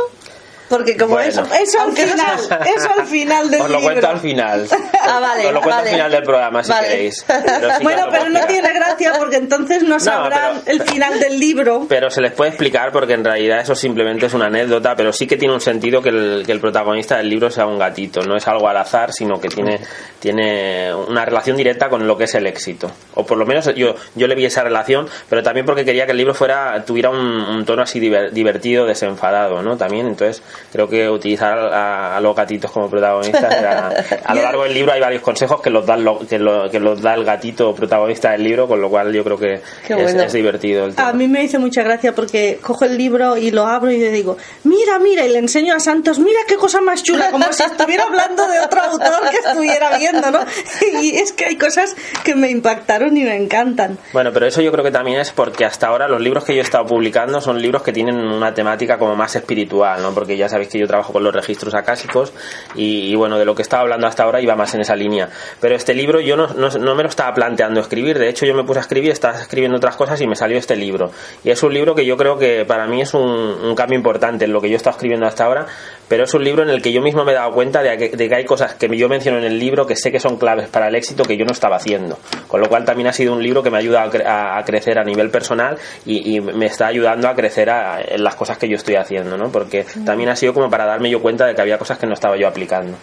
Porque 0.76 0.98
como 0.98 1.14
Bueno. 1.14 1.30
eso, 1.30 1.44
eso 1.62 1.82
al 1.82 1.92
final, 1.92 2.40
eso 2.76 2.90
al 3.00 3.06
final 3.06 3.52
del 3.52 3.62
Os 3.62 3.70
lo 3.70 3.78
libro. 3.78 3.92
cuento 3.92 4.08
al 4.10 4.20
final. 4.20 4.68
Ah, 5.06 5.20
vale, 5.20 5.48
Os 5.48 5.54
lo 5.54 5.60
cuento 5.60 5.76
vale. 5.78 5.90
al 5.90 5.96
final 5.96 6.12
del 6.12 6.24
programa 6.24 6.64
si 6.64 6.72
Vale. 6.72 6.88
queréis. 6.88 7.26
Pero 7.28 7.70
bueno, 7.82 8.08
pero 8.10 8.30
no 8.30 8.40
tiene 8.48 8.72
gracia 8.74 9.12
porque 9.20 9.36
entonces 9.36 9.84
no 9.84 10.00
sabrán 10.00 10.62
pero- 10.64 10.80
el 10.80 10.88
final 10.88 11.20
del 11.20 11.38
libro. 11.40 11.86
Pero 11.90 12.10
se 12.10 12.22
les 12.22 12.32
puede 12.32 12.52
explicar 12.52 12.94
porque 12.94 13.14
en 13.14 13.24
realidad 13.26 13.60
eso 13.60 13.76
simplemente 13.76 14.28
es 14.28 14.34
una 14.34 14.46
anécdota, 14.46 14.96
pero 14.96 15.12
sí 15.12 15.28
que 15.28 15.36
tiene 15.36 15.54
un 15.54 15.60
sentido 15.60 16.02
que 16.02 16.08
el, 16.10 16.44
que 16.46 16.54
el 16.54 16.62
protagonista 16.62 17.18
del 17.18 17.28
libro 17.30 17.52
sea 17.52 17.66
un 17.66 17.78
gatito. 17.78 18.22
No 18.22 18.38
es 18.38 18.48
algo 18.48 18.68
al 18.70 18.78
azar, 18.78 19.12
sino 19.12 19.42
que 19.42 19.50
tiene, 19.50 19.82
tiene 20.20 20.94
una 20.96 21.26
relación 21.26 21.58
directa 21.58 21.90
con 21.90 22.08
lo 22.08 22.18
que 22.18 22.24
es 22.24 22.36
el 22.36 22.48
éxito. 22.48 22.90
O 23.16 23.26
por 23.26 23.38
lo 23.38 23.46
menos 23.46 23.66
yo, 23.76 23.96
yo 24.16 24.28
le 24.28 24.36
vi 24.36 24.46
esa 24.46 24.64
relación, 24.64 25.08
pero 25.30 25.44
también 25.44 25.66
porque 25.66 25.84
quería 25.84 26.06
que 26.06 26.12
el 26.12 26.18
libro 26.18 26.34
fuera 26.34 26.82
tuviera 26.86 27.10
un, 27.10 27.18
un 27.20 27.66
tono 27.66 27.82
así 27.82 28.00
diver- 28.00 28.32
divertido, 28.32 28.86
desenfadado, 28.86 29.62
¿no? 29.62 29.76
También, 29.76 30.08
entonces 30.08 30.42
creo 30.72 30.88
que 30.90 31.10
utilizar 31.10 31.58
a, 31.58 32.18
a 32.18 32.22
los 32.22 32.36
gatitos 32.36 32.72
como 32.72 32.90
protagonistas 32.90 33.54
era- 33.54 33.88
a 34.26 34.36
lo 34.36 34.42
largo 34.42 34.64
del 34.64 34.74
libro 34.74 34.92
hay 34.94 35.02
varios 35.02 35.22
consejos 35.22 35.62
que 35.62 35.70
los 35.70 35.86
da 35.86 35.98
lo- 35.98 36.20
que, 36.20 36.40
lo- 36.40 36.70
que 36.70 36.80
los 36.80 37.02
da 37.02 37.14
el 37.16 37.24
gatito 37.26 37.74
protagonista 37.76 38.32
del 38.32 38.44
libro, 38.44 38.68
con 38.68 38.82
lo 38.82 38.90
cual 38.90 39.14
yo 39.14 39.24
creo 39.24 39.38
que 39.38 39.54
es, 39.56 39.62
bueno. 39.90 40.24
es 40.24 40.34
divertido 40.34 40.86
el 40.86 40.96
tema. 40.96 41.10
A 41.10 41.14
mí 41.14 41.28
me 41.28 41.44
hizo 41.44 41.60
mucha 41.60 41.84
gracia 41.84 42.14
porque 42.14 42.60
cojo 42.62 42.86
el 42.86 42.98
libro 42.98 43.38
y 43.38 43.52
lo 43.52 43.66
abro 43.66 43.92
y 43.92 43.98
le 43.98 44.12
digo, 44.12 44.38
mira, 44.64 45.00
mira, 45.00 45.26
y 45.26 45.30
le 45.30 45.40
enseño 45.40 45.76
a 45.76 45.80
Santos, 45.80 46.20
mira 46.20 46.40
qué 46.48 46.56
cosa 46.56 46.82
más 46.82 47.04
chula, 47.04 47.30
como 47.32 47.46
si 47.52 47.64
estuviera 47.64 48.04
hablando 48.04 48.48
de 48.48 48.60
otro 48.60 48.82
autor 48.82 49.30
que 49.30 49.38
estuviera 49.38 49.98
viendo, 49.98 50.32
¿no? 50.32 50.40
Y 51.02 51.16
es 51.18 51.32
que 51.34 51.46
hay 51.46 51.58
cosas 51.58 51.96
que 52.24 52.36
me 52.36 52.50
impactaron 52.50 53.16
y 53.18 53.24
me 53.24 53.36
encantan. 53.36 53.98
Bueno, 54.14 54.32
pero 54.34 54.46
eso 54.48 54.62
yo 54.62 54.72
creo 54.72 54.84
que 54.84 54.92
también 54.92 55.20
es 55.20 55.32
porque 55.32 55.66
hasta 55.66 55.88
ahora 55.88 56.08
los 56.08 56.22
libros 56.22 56.44
que 56.46 56.54
yo 56.56 56.62
he 56.62 56.64
estado 56.64 56.86
publicando 56.86 57.42
son 57.42 57.62
libros 57.62 57.84
que 57.84 57.92
tienen 57.92 58.16
una 58.16 58.54
temática 58.54 58.98
como 58.98 59.16
más 59.16 59.36
espiritual, 59.36 60.02
¿no? 60.02 60.14
Porque 60.14 60.38
ya 60.38 60.50
sabéis 60.54 60.70
que 60.70 60.80
yo 60.80 60.88
trabajo 60.88 61.14
con 61.14 61.24
los 61.24 61.34
registros 61.34 61.74
acásicos 61.76 62.34
y, 62.76 63.14
bueno, 63.16 63.38
de 63.38 63.46
lo 63.46 63.56
que 63.56 63.62
estaba 63.62 63.82
hablando 63.84 64.08
hasta 64.08 64.24
ahora 64.24 64.42
iba 64.42 64.56
más 64.56 64.74
en 64.76 64.82
esa 64.82 64.96
línea. 64.96 65.30
Pero 65.60 65.76
este 65.76 65.94
libro 65.94 66.22
yo 66.22 66.38
no, 66.38 66.48
no, 66.48 66.70
no 66.70 66.96
me 66.96 67.04
lo 67.04 67.10
estaba 67.10 67.34
planteando 67.34 67.80
escribir, 67.80 68.18
de 68.18 68.30
hecho 68.30 68.46
yo 68.46 68.54
me 68.54 68.64
puse 68.64 68.80
a 68.80 68.82
escribir, 68.82 69.12
estaba 69.12 69.40
escribiendo 69.40 69.78
otras 69.78 69.96
cosas 69.96 70.22
y 70.22 70.28
me 70.28 70.36
salió 70.36 70.58
este 70.58 70.76
libro. 70.76 71.12
Y 71.44 71.50
es 71.50 71.62
un 71.64 71.74
libro 71.74 71.96
que 71.96 72.06
yo 72.06 72.18
creo 72.18 72.38
que 72.38 72.66
para 72.66 72.88
mí 72.88 73.02
es 73.02 73.14
un, 73.14 73.24
un 73.24 73.76
cambio 73.76 73.98
importante 73.98 74.46
en 74.46 74.54
lo 74.54 74.62
que 74.62 74.70
yo 74.70 74.76
he 74.76 74.78
estado 74.78 74.96
escribiendo 74.96 75.28
hasta 75.28 75.46
ahora, 75.46 75.68
pero 76.14 76.26
es 76.26 76.34
un 76.36 76.44
libro 76.44 76.62
en 76.62 76.70
el 76.70 76.80
que 76.80 76.92
yo 76.92 77.02
mismo 77.02 77.26
me 77.26 77.32
he 77.32 77.36
dado 77.36 77.52
cuenta 77.54 77.82
de 77.82 77.98
que, 77.98 78.10
de 78.16 78.30
que 78.30 78.36
hay 78.36 78.46
cosas 78.46 78.76
que 78.76 78.88
yo 78.96 79.10
menciono 79.10 79.40
en 79.40 79.46
el 79.46 79.58
libro 79.58 79.88
que 79.88 79.96
sé 79.96 80.12
que 80.12 80.20
son 80.20 80.38
claves 80.38 80.68
para 80.70 80.88
el 80.90 80.94
éxito 80.94 81.24
que 81.24 81.36
yo 81.36 81.44
no 81.44 81.54
estaba 81.54 81.78
haciendo. 81.78 82.20
Con 82.48 82.62
lo 82.62 82.70
cual 82.70 82.86
también 82.86 83.08
ha 83.08 83.14
sido 83.14 83.34
un 83.34 83.42
libro 83.42 83.64
que 83.64 83.72
me 83.72 83.80
ayuda 83.80 84.04
a, 84.04 84.12
cre- 84.12 84.24
a- 84.28 84.64
crecer 84.64 85.00
a 85.00 85.04
nivel 85.04 85.32
personal 85.32 85.76
y, 86.06 86.36
y 86.36 86.40
me 86.40 86.68
está 86.68 86.86
ayudando 86.86 87.28
a 87.28 87.34
crecer 87.34 87.72
a- 87.72 88.00
en 88.00 88.24
las 88.24 88.36
cosas 88.36 88.60
que 88.60 88.70
yo 88.70 88.76
estoy 88.76 88.94
haciendo, 88.94 89.38
¿no? 89.40 89.52
Porque 89.52 89.88
también 90.06 90.30
ha 90.30 90.36
sido 90.36 90.54
como 90.54 90.70
para 90.70 90.86
darme 90.86 91.10
yo 91.10 91.20
cuenta 91.20 91.48
de 91.48 91.56
que 91.56 91.62
había 91.62 91.80
cosas 91.80 91.98
que 91.98 92.06
no 92.06 92.14
estaba 92.14 92.38
yo 92.38 92.48
aplicando. 92.48 92.96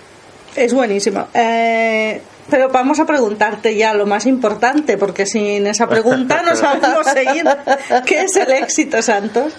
Es 0.54 0.72
buenísimo. 0.72 1.26
Eh, 1.34 2.20
pero 2.48 2.68
vamos 2.68 3.00
a 3.00 3.06
preguntarte 3.06 3.74
ya 3.74 3.92
lo 3.92 4.06
más 4.06 4.24
importante, 4.26 4.96
porque 4.98 5.26
sin 5.26 5.66
esa 5.66 5.88
pregunta 5.88 6.42
no 6.42 6.54
sabemos 6.56 7.06
seguir. 7.06 7.44
¿Qué 8.06 8.20
es 8.22 8.36
el 8.36 8.52
éxito, 8.52 9.02
Santos? 9.02 9.52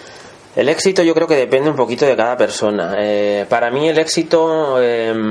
El 0.55 0.67
éxito 0.67 1.01
yo 1.01 1.13
creo 1.13 1.27
que 1.27 1.35
depende 1.35 1.69
un 1.69 1.75
poquito 1.75 2.05
de 2.05 2.15
cada 2.15 2.35
persona. 2.35 2.95
Eh, 2.97 3.45
para 3.47 3.71
mí 3.71 3.87
el 3.87 3.97
éxito 3.97 4.81
em, 4.81 5.30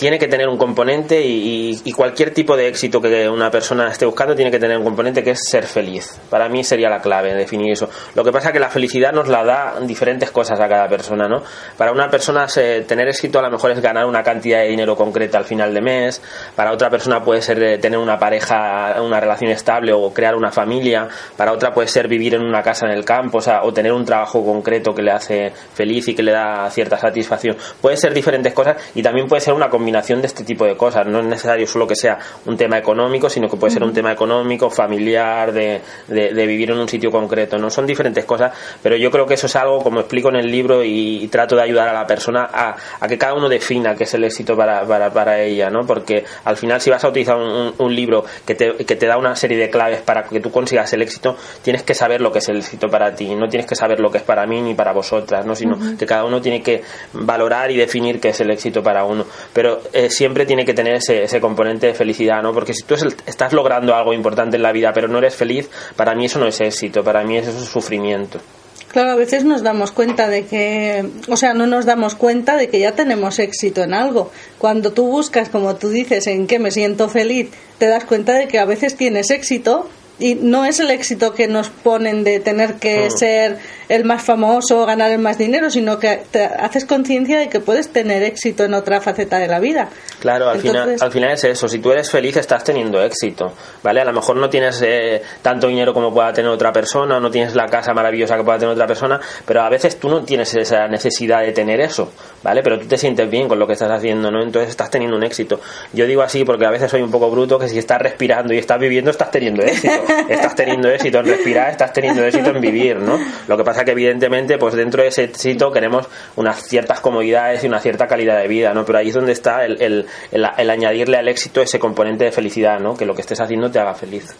tiene 0.00 0.18
que 0.18 0.28
tener 0.28 0.48
un 0.48 0.56
componente 0.56 1.20
y, 1.22 1.92
cualquier 1.92 2.32
tipo 2.32 2.56
de 2.56 2.66
éxito 2.68 3.02
que 3.02 3.28
una 3.28 3.50
persona 3.50 3.86
esté 3.90 4.06
buscando 4.06 4.34
tiene 4.34 4.50
que 4.50 4.58
tener 4.58 4.78
un 4.78 4.84
componente 4.84 5.22
que 5.22 5.32
es 5.32 5.40
ser 5.46 5.64
feliz. 5.64 6.18
Para 6.30 6.48
mí 6.48 6.64
sería 6.64 6.88
la 6.88 7.02
clave 7.02 7.34
definir 7.34 7.70
eso. 7.72 7.90
Lo 8.14 8.24
que 8.24 8.32
pasa 8.32 8.48
es 8.48 8.52
que 8.54 8.60
la 8.60 8.70
felicidad 8.70 9.12
nos 9.12 9.28
la 9.28 9.44
da 9.44 9.74
diferentes 9.82 10.30
cosas 10.30 10.58
a 10.58 10.66
cada 10.66 10.88
persona, 10.88 11.28
¿no? 11.28 11.42
Para 11.76 11.92
una 11.92 12.08
persona 12.08 12.48
se- 12.48 12.80
tener 12.82 13.08
éxito 13.08 13.38
a 13.38 13.42
lo 13.42 13.50
mejor 13.50 13.72
es 13.72 13.82
ganar 13.82 14.06
una 14.06 14.22
cantidad 14.22 14.60
de 14.60 14.68
dinero 14.68 14.96
concreta 14.96 15.36
al 15.36 15.44
final 15.44 15.74
de 15.74 15.82
mes. 15.82 16.22
Para 16.56 16.72
otra 16.72 16.88
persona 16.88 17.22
puede 17.22 17.42
ser 17.42 17.62
eh, 17.62 17.76
tener 17.76 17.98
una 17.98 18.18
pareja, 18.18 18.96
una 19.02 19.20
relación 19.20 19.50
estable 19.50 19.92
o 19.92 20.14
crear 20.14 20.34
una 20.34 20.50
familia. 20.50 21.08
Para 21.36 21.52
otra 21.52 21.74
puede 21.74 21.88
ser 21.88 22.08
vivir 22.08 22.34
en 22.34 22.42
una 22.42 22.62
casa 22.62 22.86
en 22.86 22.92
el 22.92 23.04
campo, 23.04 23.40
o 23.62 23.72
tener 23.74 23.92
un 23.92 24.06
trabajo 24.06 24.42
concreto 24.42 24.94
que 24.94 25.02
le 25.02 25.10
hace 25.10 25.52
feliz 25.74 26.08
y 26.08 26.14
que 26.14 26.22
le 26.22 26.32
da 26.32 26.70
cierta 26.70 26.96
satisfacción. 26.96 27.58
Puede 27.82 27.98
ser 27.98 28.14
diferentes 28.14 28.54
cosas 28.54 28.78
y 28.94 29.02
también 29.02 29.26
puede 29.28 29.42
ser 29.42 29.52
una 29.52 29.68
combinación 29.68 29.89
de 29.92 30.26
este 30.26 30.44
tipo 30.44 30.64
de 30.64 30.76
cosas. 30.76 31.06
No 31.06 31.20
es 31.20 31.24
necesario 31.26 31.66
solo 31.66 31.86
que 31.86 31.96
sea 31.96 32.18
un 32.46 32.56
tema 32.56 32.78
económico, 32.78 33.28
sino 33.28 33.48
que 33.48 33.56
puede 33.56 33.72
ser 33.72 33.82
un 33.82 33.92
tema 33.92 34.12
económico, 34.12 34.70
familiar, 34.70 35.52
de, 35.52 35.80
de- 36.08 36.32
de 36.32 36.46
vivir 36.46 36.70
en 36.70 36.78
un 36.78 36.88
sitio 36.88 37.10
concreto. 37.10 37.58
No 37.58 37.70
son 37.70 37.86
diferentes 37.86 38.24
cosas, 38.24 38.52
pero 38.82 38.96
yo 38.96 39.10
creo 39.10 39.26
que 39.26 39.34
eso 39.34 39.46
es 39.46 39.56
algo, 39.56 39.82
como 39.82 40.00
explico 40.00 40.28
en 40.28 40.36
el 40.36 40.50
libro, 40.50 40.82
y, 40.84 41.24
y 41.24 41.28
trato 41.28 41.56
de 41.56 41.62
ayudar 41.62 41.88
a 41.88 41.92
la 41.92 42.06
persona 42.06 42.48
a, 42.52 42.76
a 43.00 43.08
que 43.08 43.18
cada 43.18 43.34
uno 43.34 43.48
defina 43.48 43.94
qué 43.94 44.04
es 44.04 44.14
el 44.14 44.24
éxito 44.24 44.56
para, 44.56 44.84
para, 44.86 45.12
para 45.12 45.40
ella, 45.40 45.70
¿no? 45.70 45.80
Porque 45.86 46.24
al 46.44 46.56
final, 46.56 46.80
si 46.80 46.90
vas 46.90 47.04
a 47.04 47.08
utilizar 47.08 47.36
un, 47.36 47.42
un- 47.50 47.74
un 47.78 47.94
libro 47.94 48.24
que 48.46 48.54
te, 48.54 48.74
que 48.84 48.96
te 48.96 49.06
da 49.06 49.16
una 49.18 49.34
serie 49.36 49.58
de 49.58 49.70
claves 49.70 50.00
para 50.02 50.24
que 50.24 50.40
tú 50.40 50.50
consigas 50.50 50.92
el 50.92 51.02
éxito, 51.02 51.36
tienes 51.62 51.82
que 51.82 51.94
saber 51.94 52.20
lo 52.20 52.32
que 52.32 52.38
es 52.38 52.48
el 52.48 52.58
éxito 52.58 52.88
para 52.88 53.14
ti. 53.14 53.34
No 53.34 53.48
tienes 53.48 53.66
que 53.66 53.74
saber 53.74 54.00
lo 54.00 54.10
que 54.10 54.18
es 54.18 54.24
para 54.24 54.46
mí 54.46 54.60
ni 54.60 54.74
para 54.74 54.92
vosotras, 54.92 55.44
¿no? 55.46 55.54
Sino 55.54 55.78
que 55.98 56.06
cada 56.06 56.24
uno 56.24 56.40
tiene 56.40 56.62
que 56.62 56.82
valorar 57.12 57.70
y 57.70 57.76
definir 57.76 58.20
qué 58.20 58.28
es 58.30 58.40
el 58.40 58.50
éxito 58.50 58.82
para 58.82 59.04
uno. 59.04 59.24
Pero 59.52 59.79
eh, 59.92 60.10
siempre 60.10 60.46
tiene 60.46 60.64
que 60.64 60.74
tener 60.74 60.94
ese, 60.94 61.24
ese 61.24 61.40
componente 61.40 61.86
de 61.88 61.94
felicidad, 61.94 62.42
¿no? 62.42 62.52
Porque 62.52 62.74
si 62.74 62.82
tú 62.82 62.94
estás 63.26 63.52
logrando 63.52 63.94
algo 63.94 64.12
importante 64.12 64.56
en 64.56 64.62
la 64.62 64.72
vida, 64.72 64.92
pero 64.92 65.08
no 65.08 65.18
eres 65.18 65.34
feliz, 65.34 65.68
para 65.96 66.14
mí 66.14 66.26
eso 66.26 66.38
no 66.38 66.46
es 66.46 66.60
éxito, 66.60 67.02
para 67.02 67.24
mí 67.24 67.36
eso 67.36 67.50
es 67.50 67.64
sufrimiento. 67.64 68.40
Claro, 68.88 69.12
a 69.12 69.14
veces 69.14 69.44
nos 69.44 69.62
damos 69.62 69.92
cuenta 69.92 70.28
de 70.28 70.46
que, 70.46 71.08
o 71.28 71.36
sea, 71.36 71.54
no 71.54 71.68
nos 71.68 71.86
damos 71.86 72.16
cuenta 72.16 72.56
de 72.56 72.68
que 72.68 72.80
ya 72.80 72.92
tenemos 72.92 73.38
éxito 73.38 73.84
en 73.84 73.94
algo. 73.94 74.32
Cuando 74.58 74.92
tú 74.92 75.06
buscas, 75.06 75.48
como 75.48 75.76
tú 75.76 75.90
dices, 75.90 76.26
en 76.26 76.48
qué 76.48 76.58
me 76.58 76.72
siento 76.72 77.08
feliz, 77.08 77.50
te 77.78 77.86
das 77.86 78.04
cuenta 78.04 78.34
de 78.34 78.48
que 78.48 78.58
a 78.58 78.64
veces 78.64 78.96
tienes 78.96 79.30
éxito 79.30 79.88
y 80.20 80.34
no 80.34 80.64
es 80.64 80.78
el 80.80 80.90
éxito 80.90 81.34
que 81.34 81.48
nos 81.48 81.70
ponen 81.70 82.24
de 82.24 82.40
tener 82.40 82.74
que 82.74 83.10
ser 83.10 83.58
el 83.88 84.04
más 84.04 84.22
famoso 84.22 84.82
o 84.82 84.86
ganar 84.86 85.10
el 85.10 85.18
más 85.18 85.36
dinero, 85.36 85.68
sino 85.68 85.98
que 85.98 86.22
te 86.30 86.44
haces 86.44 86.84
conciencia 86.84 87.38
de 87.38 87.48
que 87.48 87.58
puedes 87.58 87.88
tener 87.88 88.22
éxito 88.22 88.62
en 88.64 88.74
otra 88.74 89.00
faceta 89.00 89.38
de 89.38 89.48
la 89.48 89.58
vida. 89.58 89.88
Claro, 90.20 90.48
al, 90.48 90.60
final, 90.60 90.96
al 91.00 91.10
final 91.10 91.32
es 91.32 91.42
eso. 91.44 91.68
Si 91.68 91.80
tú 91.80 91.90
eres 91.90 92.08
feliz, 92.08 92.36
estás 92.36 92.62
teniendo 92.62 93.02
éxito, 93.02 93.52
¿vale? 93.82 94.00
A 94.00 94.04
lo 94.04 94.12
mejor 94.12 94.36
no 94.36 94.48
tienes 94.48 94.80
eh, 94.82 95.22
tanto 95.42 95.66
dinero 95.66 95.92
como 95.92 96.14
pueda 96.14 96.32
tener 96.32 96.50
otra 96.50 96.72
persona, 96.72 97.18
no 97.18 97.30
tienes 97.30 97.56
la 97.56 97.66
casa 97.66 97.92
maravillosa 97.92 98.36
que 98.36 98.44
pueda 98.44 98.58
tener 98.58 98.74
otra 98.74 98.86
persona, 98.86 99.18
pero 99.44 99.62
a 99.62 99.68
veces 99.70 99.98
tú 99.98 100.08
no 100.08 100.22
tienes 100.22 100.54
esa 100.54 100.86
necesidad 100.86 101.40
de 101.40 101.52
tener 101.52 101.80
eso, 101.80 102.12
¿vale? 102.44 102.62
Pero 102.62 102.78
tú 102.78 102.86
te 102.86 102.96
sientes 102.98 103.28
bien 103.28 103.48
con 103.48 103.58
lo 103.58 103.66
que 103.66 103.72
estás 103.72 103.90
haciendo, 103.90 104.30
¿no? 104.30 104.42
Entonces 104.42 104.70
estás 104.70 104.90
teniendo 104.90 105.16
un 105.16 105.24
éxito. 105.24 105.60
Yo 105.92 106.06
digo 106.06 106.22
así 106.22 106.44
porque 106.44 106.66
a 106.66 106.70
veces 106.70 106.90
soy 106.90 107.02
un 107.02 107.10
poco 107.10 107.30
bruto, 107.30 107.58
que 107.58 107.68
si 107.68 107.78
estás 107.78 108.00
respirando 108.00 108.54
y 108.54 108.58
estás 108.58 108.78
viviendo, 108.78 109.10
estás 109.10 109.30
teniendo 109.30 109.62
éxito 109.62 109.94
estás 110.28 110.54
teniendo 110.54 110.88
éxito 110.88 111.18
en 111.18 111.26
respirar, 111.26 111.70
estás 111.70 111.92
teniendo 111.92 112.24
éxito 112.24 112.50
en 112.50 112.60
vivir, 112.60 112.96
¿no? 112.96 113.18
Lo 113.48 113.56
que 113.56 113.64
pasa 113.64 113.84
que 113.84 113.92
evidentemente, 113.92 114.58
pues 114.58 114.74
dentro 114.74 115.02
de 115.02 115.08
ese 115.08 115.24
éxito 115.24 115.70
queremos 115.70 116.06
unas 116.36 116.62
ciertas 116.62 117.00
comodidades 117.00 117.64
y 117.64 117.66
una 117.66 117.80
cierta 117.80 118.06
calidad 118.06 118.40
de 118.40 118.48
vida, 118.48 118.72
¿no? 118.74 118.84
Pero 118.84 118.98
ahí 118.98 119.08
es 119.08 119.14
donde 119.14 119.32
está 119.32 119.64
el, 119.64 119.80
el, 119.80 120.06
el, 120.32 120.70
añadirle 120.70 121.16
al 121.16 121.28
éxito 121.28 121.60
ese 121.60 121.78
componente 121.78 122.24
de 122.24 122.32
felicidad, 122.32 122.78
¿no? 122.80 122.96
Que 122.96 123.06
lo 123.06 123.14
que 123.14 123.22
estés 123.22 123.40
haciendo 123.40 123.70
te 123.70 123.78
haga 123.78 123.94
feliz. 123.94 124.34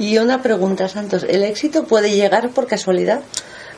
Y 0.00 0.18
una 0.18 0.42
pregunta, 0.42 0.88
Santos, 0.88 1.24
¿el 1.28 1.44
éxito 1.44 1.84
puede 1.84 2.10
llegar 2.10 2.48
por 2.50 2.66
casualidad? 2.66 3.20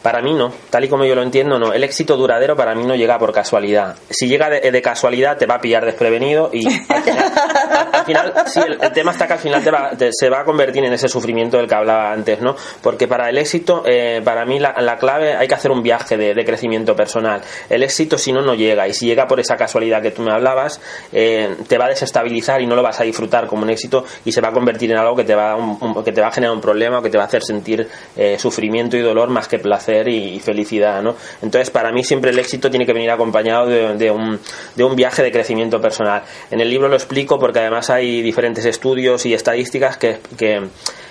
Para 0.06 0.22
mí 0.22 0.34
no, 0.34 0.52
tal 0.70 0.84
y 0.84 0.88
como 0.88 1.04
yo 1.04 1.16
lo 1.16 1.22
entiendo, 1.24 1.58
no. 1.58 1.72
El 1.72 1.82
éxito 1.82 2.16
duradero 2.16 2.54
para 2.54 2.76
mí 2.76 2.84
no 2.84 2.94
llega 2.94 3.18
por 3.18 3.32
casualidad. 3.32 3.96
Si 4.08 4.28
llega 4.28 4.48
de, 4.48 4.80
casualidad 4.80 5.36
te 5.36 5.46
va 5.46 5.56
a 5.56 5.60
pillar 5.60 5.84
desprevenido 5.84 6.48
y 6.52 6.64
al 6.64 8.04
final, 8.04 8.32
sí, 8.46 8.60
el, 8.64 8.78
tema 8.92 9.10
está 9.10 9.26
que 9.26 9.32
al 9.32 9.38
final 9.40 9.64
se 10.12 10.30
va 10.30 10.40
a 10.42 10.44
convertir 10.44 10.84
en 10.84 10.92
ese 10.92 11.08
sufrimiento 11.08 11.56
del 11.56 11.66
que 11.66 11.74
hablaba 11.74 12.12
antes, 12.12 12.40
¿no? 12.40 12.54
Porque 12.82 13.08
para 13.08 13.28
el 13.30 13.36
éxito, 13.36 13.82
eh, 13.84 14.22
para 14.24 14.44
mí 14.44 14.60
la, 14.60 14.96
clave 14.96 15.34
hay 15.34 15.48
que 15.48 15.54
hacer 15.56 15.72
un 15.72 15.82
viaje 15.82 16.16
de, 16.16 16.44
crecimiento 16.44 16.94
personal. 16.94 17.40
El 17.68 17.82
éxito 17.82 18.16
si 18.16 18.32
no, 18.32 18.42
no 18.42 18.54
llega 18.54 18.86
y 18.86 18.94
si 18.94 19.06
llega 19.06 19.26
por 19.26 19.40
esa 19.40 19.56
casualidad 19.56 20.02
que 20.02 20.12
tú 20.12 20.22
me 20.22 20.30
hablabas, 20.30 20.80
eh, 21.12 21.56
te 21.66 21.78
va 21.78 21.86
a 21.86 21.88
desestabilizar 21.88 22.62
y 22.62 22.68
no 22.68 22.76
lo 22.76 22.82
vas 22.84 23.00
a 23.00 23.02
disfrutar 23.02 23.48
como 23.48 23.64
un 23.64 23.70
éxito 23.70 24.04
y 24.24 24.30
se 24.30 24.40
va 24.40 24.50
a 24.50 24.52
convertir 24.52 24.92
en 24.92 24.98
algo 24.98 25.16
que 25.16 25.24
te 25.24 25.34
va 25.34 25.54
a, 25.54 26.04
que 26.04 26.12
te 26.12 26.20
va 26.20 26.28
a 26.28 26.32
generar 26.32 26.54
un 26.54 26.60
problema 26.60 27.00
o 27.00 27.02
que 27.02 27.10
te 27.10 27.18
va 27.18 27.24
a 27.24 27.26
hacer 27.26 27.42
sentir 27.42 27.88
eh, 28.16 28.38
sufrimiento 28.38 28.96
y 28.96 29.00
dolor 29.00 29.30
más 29.30 29.48
que 29.48 29.58
placer 29.58 29.95
y 30.06 30.40
felicidad, 30.40 31.02
¿no? 31.02 31.16
Entonces, 31.42 31.70
para 31.70 31.92
mí 31.92 32.04
siempre 32.04 32.30
el 32.30 32.38
éxito 32.38 32.70
tiene 32.70 32.86
que 32.86 32.92
venir 32.92 33.10
acompañado 33.10 33.66
de, 33.66 34.10
un, 34.10 34.38
de 34.74 34.84
un 34.84 34.96
viaje 34.96 35.22
de 35.22 35.32
crecimiento 35.32 35.80
personal. 35.80 36.22
En 36.50 36.60
el 36.60 36.68
libro 36.68 36.88
lo 36.88 36.96
explico 36.96 37.38
porque 37.38 37.60
además 37.60 37.90
hay 37.90 38.22
diferentes 38.22 38.64
estudios 38.64 39.26
y 39.26 39.34
estadísticas 39.34 39.96
que, 39.96 40.18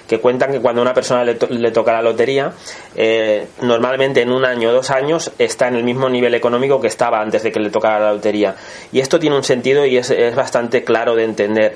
que 0.08 0.20
cuentan 0.20 0.52
que 0.52 0.60
cuando 0.60 0.82
una 0.82 0.94
persona 0.94 1.24
le, 1.24 1.36
toca 1.72 1.94
la 1.94 2.02
lotería, 2.02 2.54
eh, 2.96 3.48
normalmente 3.62 4.22
en 4.22 4.32
un 4.32 4.46
año 4.46 4.70
o 4.70 4.74
dos 4.74 4.92
años 4.92 5.32
está 5.40 5.68
en 5.68 5.76
el 5.76 5.84
mismo 5.84 6.10
nivel 6.10 6.34
económico 6.36 6.80
que 6.80 6.88
estaba 6.88 7.22
antes 7.22 7.44
de 7.44 7.52
que 7.52 7.60
le 7.60 7.70
tocara 7.70 8.00
la 8.00 8.14
lotería. 8.14 8.56
Y 8.92 9.00
esto 9.00 9.20
tiene 9.20 9.36
un 9.36 9.44
sentido 9.44 9.86
y 9.86 9.98
es, 9.98 10.12
es 10.12 10.36
bastante 10.36 10.84
claro 10.84 11.16
de 11.16 11.24
entender. 11.24 11.76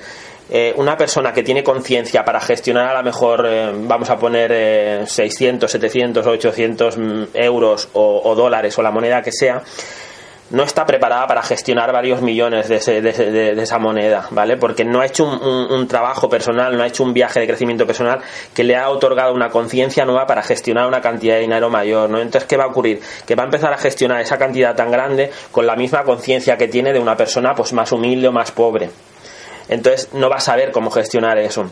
Eh, 0.51 0.73
una 0.77 0.97
persona 0.97 1.31
que 1.31 1.43
tiene 1.43 1.63
conciencia 1.63 2.25
para 2.25 2.39
gestionar 2.39 2.87
a 2.87 2.97
lo 2.99 3.03
mejor, 3.03 3.45
eh, 3.47 3.71
vamos 3.71 4.09
a 4.09 4.17
poner 4.17 5.07
600, 5.07 5.69
700, 5.69 6.25
800 6.25 6.97
euros 7.35 7.89
o, 7.93 8.33
dólares 8.35 8.77
o 8.79 8.81
la 8.81 8.89
moneda 8.89 9.21
que 9.21 9.31
sea, 9.31 9.61
no 10.49 10.63
está 10.63 10.87
preparada 10.87 11.27
para 11.27 11.43
gestionar 11.43 11.91
varios 11.93 12.23
millones 12.23 12.67
de, 12.67 13.61
esa 13.61 13.77
moneda, 13.77 14.25
¿vale? 14.31 14.57
Porque 14.57 14.83
no 14.83 15.01
ha 15.01 15.05
hecho 15.05 15.23
un, 15.25 15.87
trabajo 15.87 16.27
personal, 16.27 16.75
no 16.75 16.81
ha 16.81 16.87
hecho 16.87 17.03
un 17.03 17.13
viaje 17.13 17.39
de 17.39 17.45
crecimiento 17.45 17.85
personal 17.85 18.19
que 18.51 18.63
le 18.63 18.75
ha 18.75 18.89
otorgado 18.89 19.35
una 19.35 19.49
conciencia 19.49 20.05
nueva 20.05 20.25
para 20.25 20.41
gestionar 20.41 20.87
una 20.87 21.01
cantidad 21.01 21.35
de 21.35 21.41
dinero 21.41 21.69
mayor, 21.69 22.09
¿no? 22.09 22.19
Entonces, 22.19 22.45
¿qué 22.45 22.57
va 22.57 22.63
a 22.63 22.67
ocurrir? 22.67 22.99
Que 23.27 23.35
va 23.35 23.43
a 23.43 23.45
empezar 23.45 23.71
a 23.71 23.77
gestionar 23.77 24.19
esa 24.21 24.39
cantidad 24.39 24.75
tan 24.75 24.89
grande 24.89 25.29
con 25.51 25.67
la 25.67 25.75
misma 25.75 26.03
conciencia 26.03 26.57
que 26.57 26.67
tiene 26.67 26.91
de 26.93 26.99
una 26.99 27.15
persona 27.15 27.53
pues 27.53 27.71
más 27.73 27.91
humilde 27.91 28.27
o 28.27 28.31
más 28.31 28.49
pobre 28.49 28.89
entonces 29.69 30.09
no 30.13 30.29
va 30.29 30.37
a 30.37 30.41
saber 30.41 30.71
cómo 30.71 30.91
gestionar 30.91 31.37
eso 31.37 31.69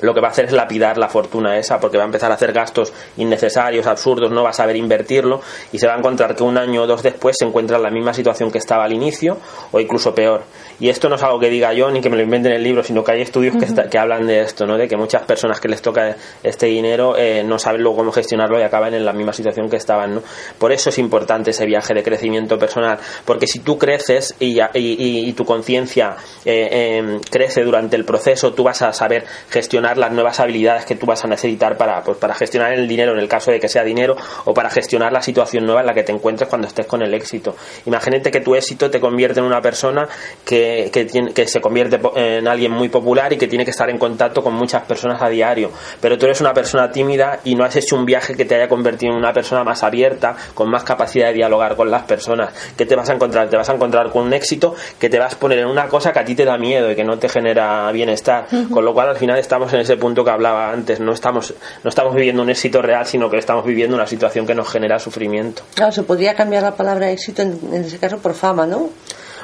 lo 0.00 0.14
que 0.14 0.20
va 0.20 0.28
a 0.28 0.30
hacer 0.30 0.46
es 0.46 0.52
lapidar 0.52 0.98
la 0.98 1.08
fortuna 1.08 1.58
esa, 1.58 1.80
porque 1.80 1.96
va 1.96 2.04
a 2.04 2.06
empezar 2.06 2.30
a 2.30 2.34
hacer 2.34 2.52
gastos 2.52 2.92
innecesarios, 3.16 3.86
absurdos, 3.86 4.30
no 4.30 4.42
va 4.42 4.50
a 4.50 4.52
saber 4.52 4.76
invertirlo 4.76 5.40
y 5.72 5.78
se 5.78 5.86
va 5.86 5.94
a 5.94 5.98
encontrar 5.98 6.34
que 6.36 6.42
un 6.42 6.56
año 6.58 6.82
o 6.82 6.86
dos 6.86 7.02
después 7.02 7.36
se 7.38 7.44
encuentra 7.44 7.76
en 7.76 7.82
la 7.82 7.90
misma 7.90 8.14
situación 8.14 8.50
que 8.50 8.58
estaba 8.58 8.84
al 8.84 8.92
inicio 8.92 9.38
o 9.72 9.80
incluso 9.80 10.14
peor. 10.14 10.42
Y 10.80 10.88
esto 10.88 11.08
no 11.08 11.16
es 11.16 11.22
algo 11.22 11.40
que 11.40 11.50
diga 11.50 11.72
yo 11.72 11.90
ni 11.90 12.00
que 12.00 12.08
me 12.08 12.16
lo 12.16 12.22
invente 12.22 12.48
en 12.48 12.54
el 12.54 12.62
libro, 12.62 12.82
sino 12.82 13.02
que 13.02 13.12
hay 13.12 13.22
estudios 13.22 13.56
que, 13.56 13.88
que, 13.88 13.98
hablan 13.98 14.26
de 14.26 14.42
esto, 14.42 14.66
¿no? 14.66 14.76
de 14.78 14.86
que 14.86 14.96
muchas 14.96 15.22
personas 15.22 15.60
que 15.60 15.68
les 15.68 15.82
toca 15.82 16.16
este 16.42 16.66
dinero 16.66 17.16
eh, 17.16 17.42
no 17.44 17.58
saben 17.58 17.82
luego 17.82 17.98
cómo 17.98 18.12
gestionarlo 18.12 18.58
y 18.60 18.62
acaban 18.62 18.94
en 18.94 19.04
la 19.04 19.12
misma 19.12 19.32
situación 19.32 19.68
que 19.68 19.76
estaban. 19.76 20.14
¿no? 20.14 20.22
Por 20.58 20.72
eso 20.72 20.90
es 20.90 20.98
importante 20.98 21.50
ese 21.50 21.66
viaje 21.66 21.94
de 21.94 22.02
crecimiento 22.02 22.58
personal, 22.58 22.98
porque 23.24 23.46
si 23.46 23.60
tú 23.60 23.78
creces 23.78 24.34
y, 24.38 24.60
y, 24.74 25.32
tu 25.32 25.44
conciencia 25.44 26.16
eh, 26.44 26.98
em, 26.98 27.20
crece 27.20 27.62
durante 27.62 27.96
el 27.96 28.04
proceso, 28.04 28.52
tú 28.52 28.64
vas 28.64 28.82
a 28.82 28.92
saber 28.92 29.24
gestionar 29.50 29.87
las 29.96 30.12
nuevas 30.12 30.38
habilidades 30.40 30.84
que 30.84 30.94
tú 30.94 31.06
vas 31.06 31.24
a 31.24 31.28
necesitar 31.28 31.76
para, 31.76 32.02
pues, 32.02 32.18
para 32.18 32.34
gestionar 32.34 32.72
el 32.72 32.86
dinero 32.86 33.12
en 33.12 33.18
el 33.18 33.28
caso 33.28 33.50
de 33.50 33.60
que 33.60 33.68
sea 33.68 33.84
dinero 33.84 34.16
o 34.44 34.54
para 34.54 34.70
gestionar 34.70 35.12
la 35.12 35.22
situación 35.22 35.64
nueva 35.64 35.80
en 35.80 35.86
la 35.86 35.94
que 35.94 36.02
te 36.02 36.12
encuentres 36.12 36.48
cuando 36.48 36.66
estés 36.66 36.86
con 36.86 37.02
el 37.02 37.14
éxito. 37.14 37.56
Imagínate 37.86 38.30
que 38.30 38.40
tu 38.40 38.54
éxito 38.54 38.90
te 38.90 39.00
convierte 39.00 39.40
en 39.40 39.46
una 39.46 39.60
persona 39.60 40.08
que, 40.44 40.90
que, 40.92 41.04
tiene, 41.04 41.32
que 41.32 41.46
se 41.46 41.60
convierte 41.60 42.00
en 42.16 42.46
alguien 42.46 42.72
muy 42.72 42.88
popular 42.88 43.32
y 43.32 43.36
que 43.36 43.48
tiene 43.48 43.64
que 43.64 43.70
estar 43.70 43.88
en 43.90 43.98
contacto 43.98 44.42
con 44.42 44.54
muchas 44.54 44.82
personas 44.82 45.22
a 45.22 45.28
diario, 45.28 45.70
pero 46.00 46.18
tú 46.18 46.26
eres 46.26 46.40
una 46.40 46.52
persona 46.52 46.90
tímida 46.90 47.40
y 47.44 47.54
no 47.54 47.64
has 47.64 47.76
hecho 47.76 47.96
un 47.96 48.04
viaje 48.04 48.34
que 48.34 48.44
te 48.44 48.54
haya 48.54 48.68
convertido 48.68 49.12
en 49.12 49.18
una 49.18 49.32
persona 49.32 49.64
más 49.64 49.82
abierta, 49.82 50.36
con 50.54 50.70
más 50.70 50.84
capacidad 50.84 51.28
de 51.28 51.34
dialogar 51.34 51.76
con 51.76 51.90
las 51.90 52.02
personas. 52.02 52.52
¿Qué 52.76 52.86
te 52.86 52.96
vas 52.96 53.08
a 53.10 53.14
encontrar? 53.14 53.48
Te 53.48 53.56
vas 53.56 53.68
a 53.68 53.74
encontrar 53.74 54.10
con 54.10 54.26
un 54.26 54.32
éxito 54.32 54.74
que 54.98 55.08
te 55.08 55.18
vas 55.18 55.34
a 55.34 55.38
poner 55.38 55.60
en 55.60 55.66
una 55.66 55.88
cosa 55.88 56.12
que 56.12 56.18
a 56.18 56.24
ti 56.24 56.34
te 56.34 56.44
da 56.44 56.58
miedo 56.58 56.90
y 56.90 56.96
que 56.96 57.04
no 57.04 57.18
te 57.18 57.28
genera 57.28 57.90
bienestar, 57.92 58.46
con 58.72 58.84
lo 58.84 58.92
cual 58.94 59.10
al 59.10 59.16
final 59.16 59.38
estamos 59.38 59.72
en 59.72 59.77
ese 59.78 59.96
punto 59.96 60.24
que 60.24 60.30
hablaba 60.30 60.72
antes. 60.72 61.00
No 61.00 61.12
estamos, 61.12 61.54
no 61.82 61.88
estamos 61.88 62.14
viviendo 62.14 62.42
un 62.42 62.50
éxito 62.50 62.82
real, 62.82 63.06
sino 63.06 63.30
que 63.30 63.38
estamos 63.38 63.64
viviendo 63.64 63.94
una 63.96 64.06
situación 64.06 64.46
que 64.46 64.54
nos 64.54 64.68
genera 64.68 64.98
sufrimiento. 64.98 65.62
Claro, 65.74 65.92
se 65.92 66.02
podría 66.02 66.34
cambiar 66.34 66.62
la 66.62 66.74
palabra 66.76 67.10
éxito 67.10 67.42
en, 67.42 67.58
en 67.72 67.84
ese 67.84 67.98
caso 67.98 68.18
por 68.18 68.34
fama, 68.34 68.66
¿no? 68.66 68.90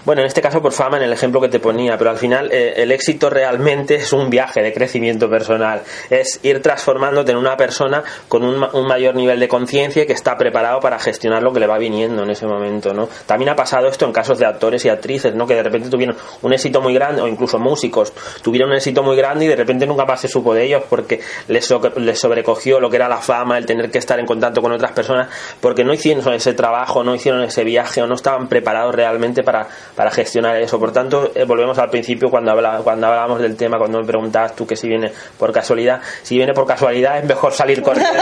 Bueno, 0.05 0.21
en 0.21 0.27
este 0.27 0.43
caso 0.43 0.61
por 0.61 0.73
fama, 0.73 0.99
en 0.99 1.05
el 1.05 1.15
ejemplo 1.15 1.41
que 1.41 1.49
te 1.49 1.61
ponía, 1.61 1.97
pero 1.97 2.11
al 2.11 2.19
final 2.19 2.51
eh, 2.53 2.75
el 2.77 2.93
éxito 2.93 3.31
realmente 3.31 3.95
es 3.95 4.13
un 4.13 4.29
viaje 4.29 4.61
de 4.61 4.71
crecimiento 4.71 5.31
personal, 5.31 5.81
es 6.11 6.41
ir 6.43 6.61
transformándote 6.61 7.33
en 7.33 7.39
una 7.39 7.57
persona 7.57 8.05
con 8.29 8.45
un, 8.45 8.87
mayor 8.87 9.15
nivel 9.15 9.41
de 9.41 9.49
conciencia 9.49 10.07
que 10.07 10.13
está 10.13 10.37
preparado 10.37 10.79
para 10.81 10.99
gestionar 10.99 11.43
lo 11.43 11.55
que 11.55 11.61
le 11.61 11.67
va 11.67 11.79
viniendo 11.79 12.23
en 12.23 12.29
ese 12.29 12.47
momento, 12.47 12.93
¿no? 12.93 13.09
También 13.25 13.49
ha 13.49 13.57
pasado 13.57 13.89
esto 13.89 14.05
en 14.05 14.13
casos 14.13 14.39
de 14.39 14.45
actores 14.45 14.85
y 14.85 14.91
actrices, 14.91 15.35
¿no? 15.35 15.47
Que 15.47 15.55
de 15.55 15.63
repente 15.63 15.89
tuvieron 15.89 16.19
un 16.43 16.53
éxito 16.53 16.83
muy 16.83 16.93
grande, 16.93 17.23
o 17.23 17.27
incluso 17.27 17.59
músicos, 17.59 18.13
tuvieron 18.43 18.69
un 18.69 18.77
éxito 18.77 19.03
muy 19.03 19.17
grande 19.17 19.47
y 19.47 19.49
de 19.49 19.57
repente 19.57 19.87
nunca 19.87 20.05
más 20.05 20.21
se 20.21 20.29
supo 20.29 20.53
de 20.53 20.65
ellos 20.65 20.83
porque 20.91 21.21
les, 21.49 21.67
les 21.97 22.19
sobrecogió 22.19 22.79
lo 22.79 22.91
que 22.91 22.97
era 22.97 23.09
la 23.09 23.23
fama, 23.23 23.57
el 23.57 23.65
tener 23.65 23.91
que 23.91 23.99
estar 23.99 24.21
en 24.21 24.27
contacto 24.27 24.61
con 24.61 24.71
otras 24.71 24.93
personas, 24.93 25.31
porque 25.63 25.83
no 25.83 25.95
hicieron 25.95 26.31
ese 26.35 26.53
trabajo, 26.53 27.03
no 27.03 27.15
hicieron 27.15 27.43
ese 27.43 27.65
viaje 27.65 28.03
o 28.03 28.07
no 28.07 28.17
estaban 28.17 28.49
preparados 28.49 28.95
realmente 28.95 29.43
para 29.43 29.67
para 29.95 30.11
gestionar 30.11 30.57
eso. 30.57 30.79
Por 30.79 30.93
tanto, 30.93 31.33
eh, 31.35 31.45
volvemos 31.45 31.79
al 31.79 31.91
principio 31.91 32.31
cuando, 32.31 32.53
cuando 32.83 33.07
hablábamos 33.07 33.41
del 33.41 33.57
tema, 33.57 33.79
cuando 33.79 34.01
me 34.01 34.07
preguntabas 34.07 34.55
tú 34.55 34.67
que 34.67 34.77
si 34.77 34.89
viene 34.89 35.13
por 35.39 35.53
casualidad. 35.53 36.01
Si 36.23 36.37
viene 36.37 36.53
por 36.53 36.67
casualidad 36.67 37.19
es 37.19 37.25
mejor 37.25 37.53
salir 37.53 37.83
corriendo. 37.83 38.13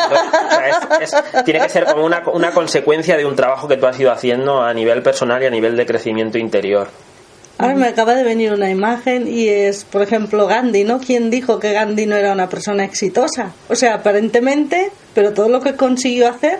tiene 1.44 1.60
que 1.60 1.68
ser 1.68 1.84
como 1.84 2.04
una, 2.04 2.22
una 2.32 2.52
consecuencia 2.52 3.16
de 3.16 3.24
un 3.24 3.36
trabajo 3.36 3.68
que 3.68 3.76
tú 3.76 3.86
has 3.86 3.98
ido 3.98 4.12
haciendo 4.12 4.62
a 4.62 4.72
nivel 4.74 5.02
personal 5.02 5.42
y 5.42 5.46
a 5.46 5.50
nivel 5.50 5.76
de 5.76 5.86
crecimiento 5.86 6.38
interior. 6.38 6.88
Ahora 7.58 7.74
me 7.76 7.86
acaba 7.86 8.14
de 8.14 8.24
venir 8.24 8.52
una 8.52 8.70
imagen 8.70 9.28
y 9.28 9.48
es, 9.48 9.84
por 9.84 10.02
ejemplo, 10.02 10.48
Gandhi, 10.48 10.82
¿no? 10.82 10.98
¿Quién 10.98 11.30
dijo 11.30 11.60
que 11.60 11.72
Gandhi 11.72 12.06
no 12.06 12.16
era 12.16 12.32
una 12.32 12.48
persona 12.48 12.82
exitosa? 12.82 13.52
O 13.68 13.76
sea, 13.76 13.94
aparentemente, 13.94 14.90
pero 15.14 15.32
todo 15.32 15.48
lo 15.48 15.60
que 15.60 15.76
consiguió 15.76 16.28
hacer 16.28 16.58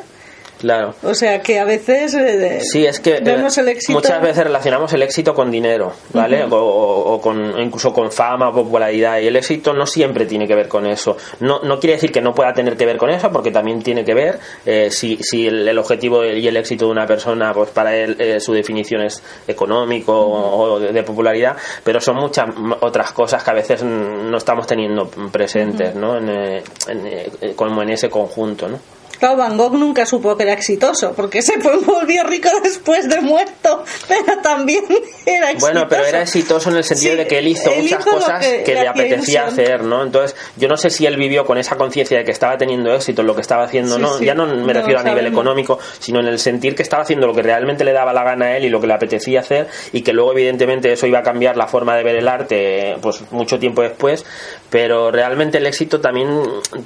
Claro. 0.62 0.94
O 1.02 1.12
sea 1.14 1.42
que 1.42 1.58
a 1.58 1.64
veces 1.64 2.14
eh, 2.14 2.60
Sí, 2.62 2.86
es 2.86 3.00
que 3.00 3.16
eh, 3.16 3.20
vemos 3.20 3.58
el 3.58 3.66
éxito. 3.68 3.92
muchas 3.94 4.22
veces 4.22 4.44
relacionamos 4.44 4.92
el 4.92 5.02
éxito 5.02 5.34
con 5.34 5.50
dinero, 5.50 5.92
¿vale? 6.14 6.44
o, 6.44 6.48
o- 6.56 7.12
o 7.14 7.20
con 7.20 7.60
incluso 7.60 7.92
con 7.92 8.12
fama, 8.12 8.52
popularidad 8.52 9.18
y 9.18 9.26
el 9.26 9.34
éxito 9.34 9.74
no 9.74 9.86
siempre 9.86 10.24
tiene 10.24 10.46
que 10.46 10.54
ver 10.54 10.68
con 10.68 10.86
eso. 10.86 11.16
No, 11.40 11.58
no 11.64 11.80
quiere 11.80 11.94
decir 11.94 12.12
que 12.12 12.20
no 12.20 12.32
pueda 12.32 12.54
tener 12.54 12.76
que 12.76 12.86
ver 12.86 12.96
con 12.96 13.10
eso, 13.10 13.30
porque 13.32 13.50
también 13.50 13.82
tiene 13.82 14.04
que 14.04 14.14
ver 14.14 14.38
eh, 14.64 14.88
si, 14.92 15.16
si 15.20 15.48
el, 15.48 15.66
el 15.66 15.76
objetivo 15.78 16.24
y 16.24 16.46
el 16.46 16.56
éxito 16.56 16.84
de 16.86 16.92
una 16.92 17.06
persona, 17.08 17.52
pues 17.52 17.70
para 17.70 17.96
él 17.96 18.16
eh, 18.20 18.38
su 18.38 18.52
definición 18.52 19.02
es 19.02 19.20
económico 19.48 20.14
o 20.16 20.78
de, 20.78 20.92
de 20.92 21.02
popularidad, 21.02 21.56
pero 21.82 22.00
son 22.00 22.16
muchas 22.18 22.46
otras 22.80 23.10
cosas 23.10 23.42
que 23.42 23.50
a 23.50 23.54
veces 23.54 23.82
no 23.82 24.36
estamos 24.36 24.66
teniendo 24.68 25.08
presentes, 25.32 25.94
¿no? 25.96 26.18
En, 26.18 26.28
en, 26.28 26.62
eh, 27.06 27.30
como 27.56 27.82
en 27.82 27.90
ese 27.90 28.08
conjunto, 28.08 28.68
¿no? 28.68 28.78
Claro, 29.22 29.36
Van 29.36 29.56
Gogh 29.56 29.74
nunca 29.74 30.04
supo 30.04 30.36
que 30.36 30.42
era 30.42 30.52
exitoso, 30.52 31.12
porque 31.14 31.42
se 31.42 31.56
volvió 31.58 32.24
rico 32.24 32.48
después 32.64 33.08
de 33.08 33.20
muerto, 33.20 33.84
pero 34.08 34.38
también 34.42 34.82
era 35.24 35.52
exitoso. 35.52 35.72
Bueno, 35.72 35.86
pero 35.88 36.04
era 36.06 36.22
exitoso 36.22 36.70
en 36.70 36.78
el 36.78 36.82
sentido 36.82 37.12
Sí, 37.12 37.18
de 37.18 37.26
que 37.28 37.38
él 37.38 37.46
hizo 37.46 37.70
él 37.70 37.82
muchas 37.82 38.00
hizo 38.00 38.10
cosas 38.10 38.44
que 38.44 38.64
que, 38.64 38.74
le 38.74 38.88
apetecía 38.88 39.42
ilusión. 39.44 39.46
hacer, 39.46 39.84
¿no? 39.84 40.02
Entonces, 40.02 40.34
yo 40.56 40.66
no 40.66 40.76
sé 40.76 40.90
si 40.90 41.06
él 41.06 41.16
vivió 41.16 41.44
con 41.46 41.56
esa 41.56 41.76
conciencia 41.76 42.18
de 42.18 42.24
que 42.24 42.32
estaba 42.32 42.58
teniendo 42.58 42.92
éxito 42.92 43.20
en 43.20 43.28
lo 43.28 43.36
que 43.36 43.42
estaba 43.42 43.62
haciendo, 43.62 43.94
Sí, 43.94 44.02
¿no? 44.02 44.18
sí, 44.18 44.24
Ya 44.24 44.34
no 44.34 44.44
me 44.46 44.56
no 44.56 44.72
refiero 44.72 44.98
a 44.98 45.04
nivel 45.04 45.28
económico, 45.28 45.78
sino 46.00 46.18
en 46.18 46.26
el 46.26 46.40
sentir 46.40 46.74
que 46.74 46.82
estaba 46.82 47.04
haciendo 47.04 47.28
lo 47.28 47.32
que 47.34 47.42
realmente 47.42 47.84
le 47.84 47.92
daba 47.92 48.12
la 48.12 48.24
gana 48.24 48.46
a 48.46 48.56
él 48.56 48.64
y 48.64 48.70
lo 48.70 48.80
que 48.80 48.88
le 48.88 48.94
apetecía 48.94 49.38
hacer 49.38 49.68
y 49.92 50.02
que 50.02 50.12
luego, 50.12 50.32
evidentemente, 50.32 50.90
eso 50.92 51.06
iba 51.06 51.20
a 51.20 51.22
cambiar 51.22 51.56
la 51.56 51.68
forma 51.68 51.96
de 51.96 52.02
ver 52.02 52.16
el 52.16 52.26
arte, 52.26 52.96
pues 53.00 53.22
mucho 53.30 53.60
tiempo 53.60 53.82
después, 53.82 54.26
pero 54.68 55.12
realmente 55.12 55.58
el 55.58 55.66
éxito 55.66 56.00
también 56.00 56.28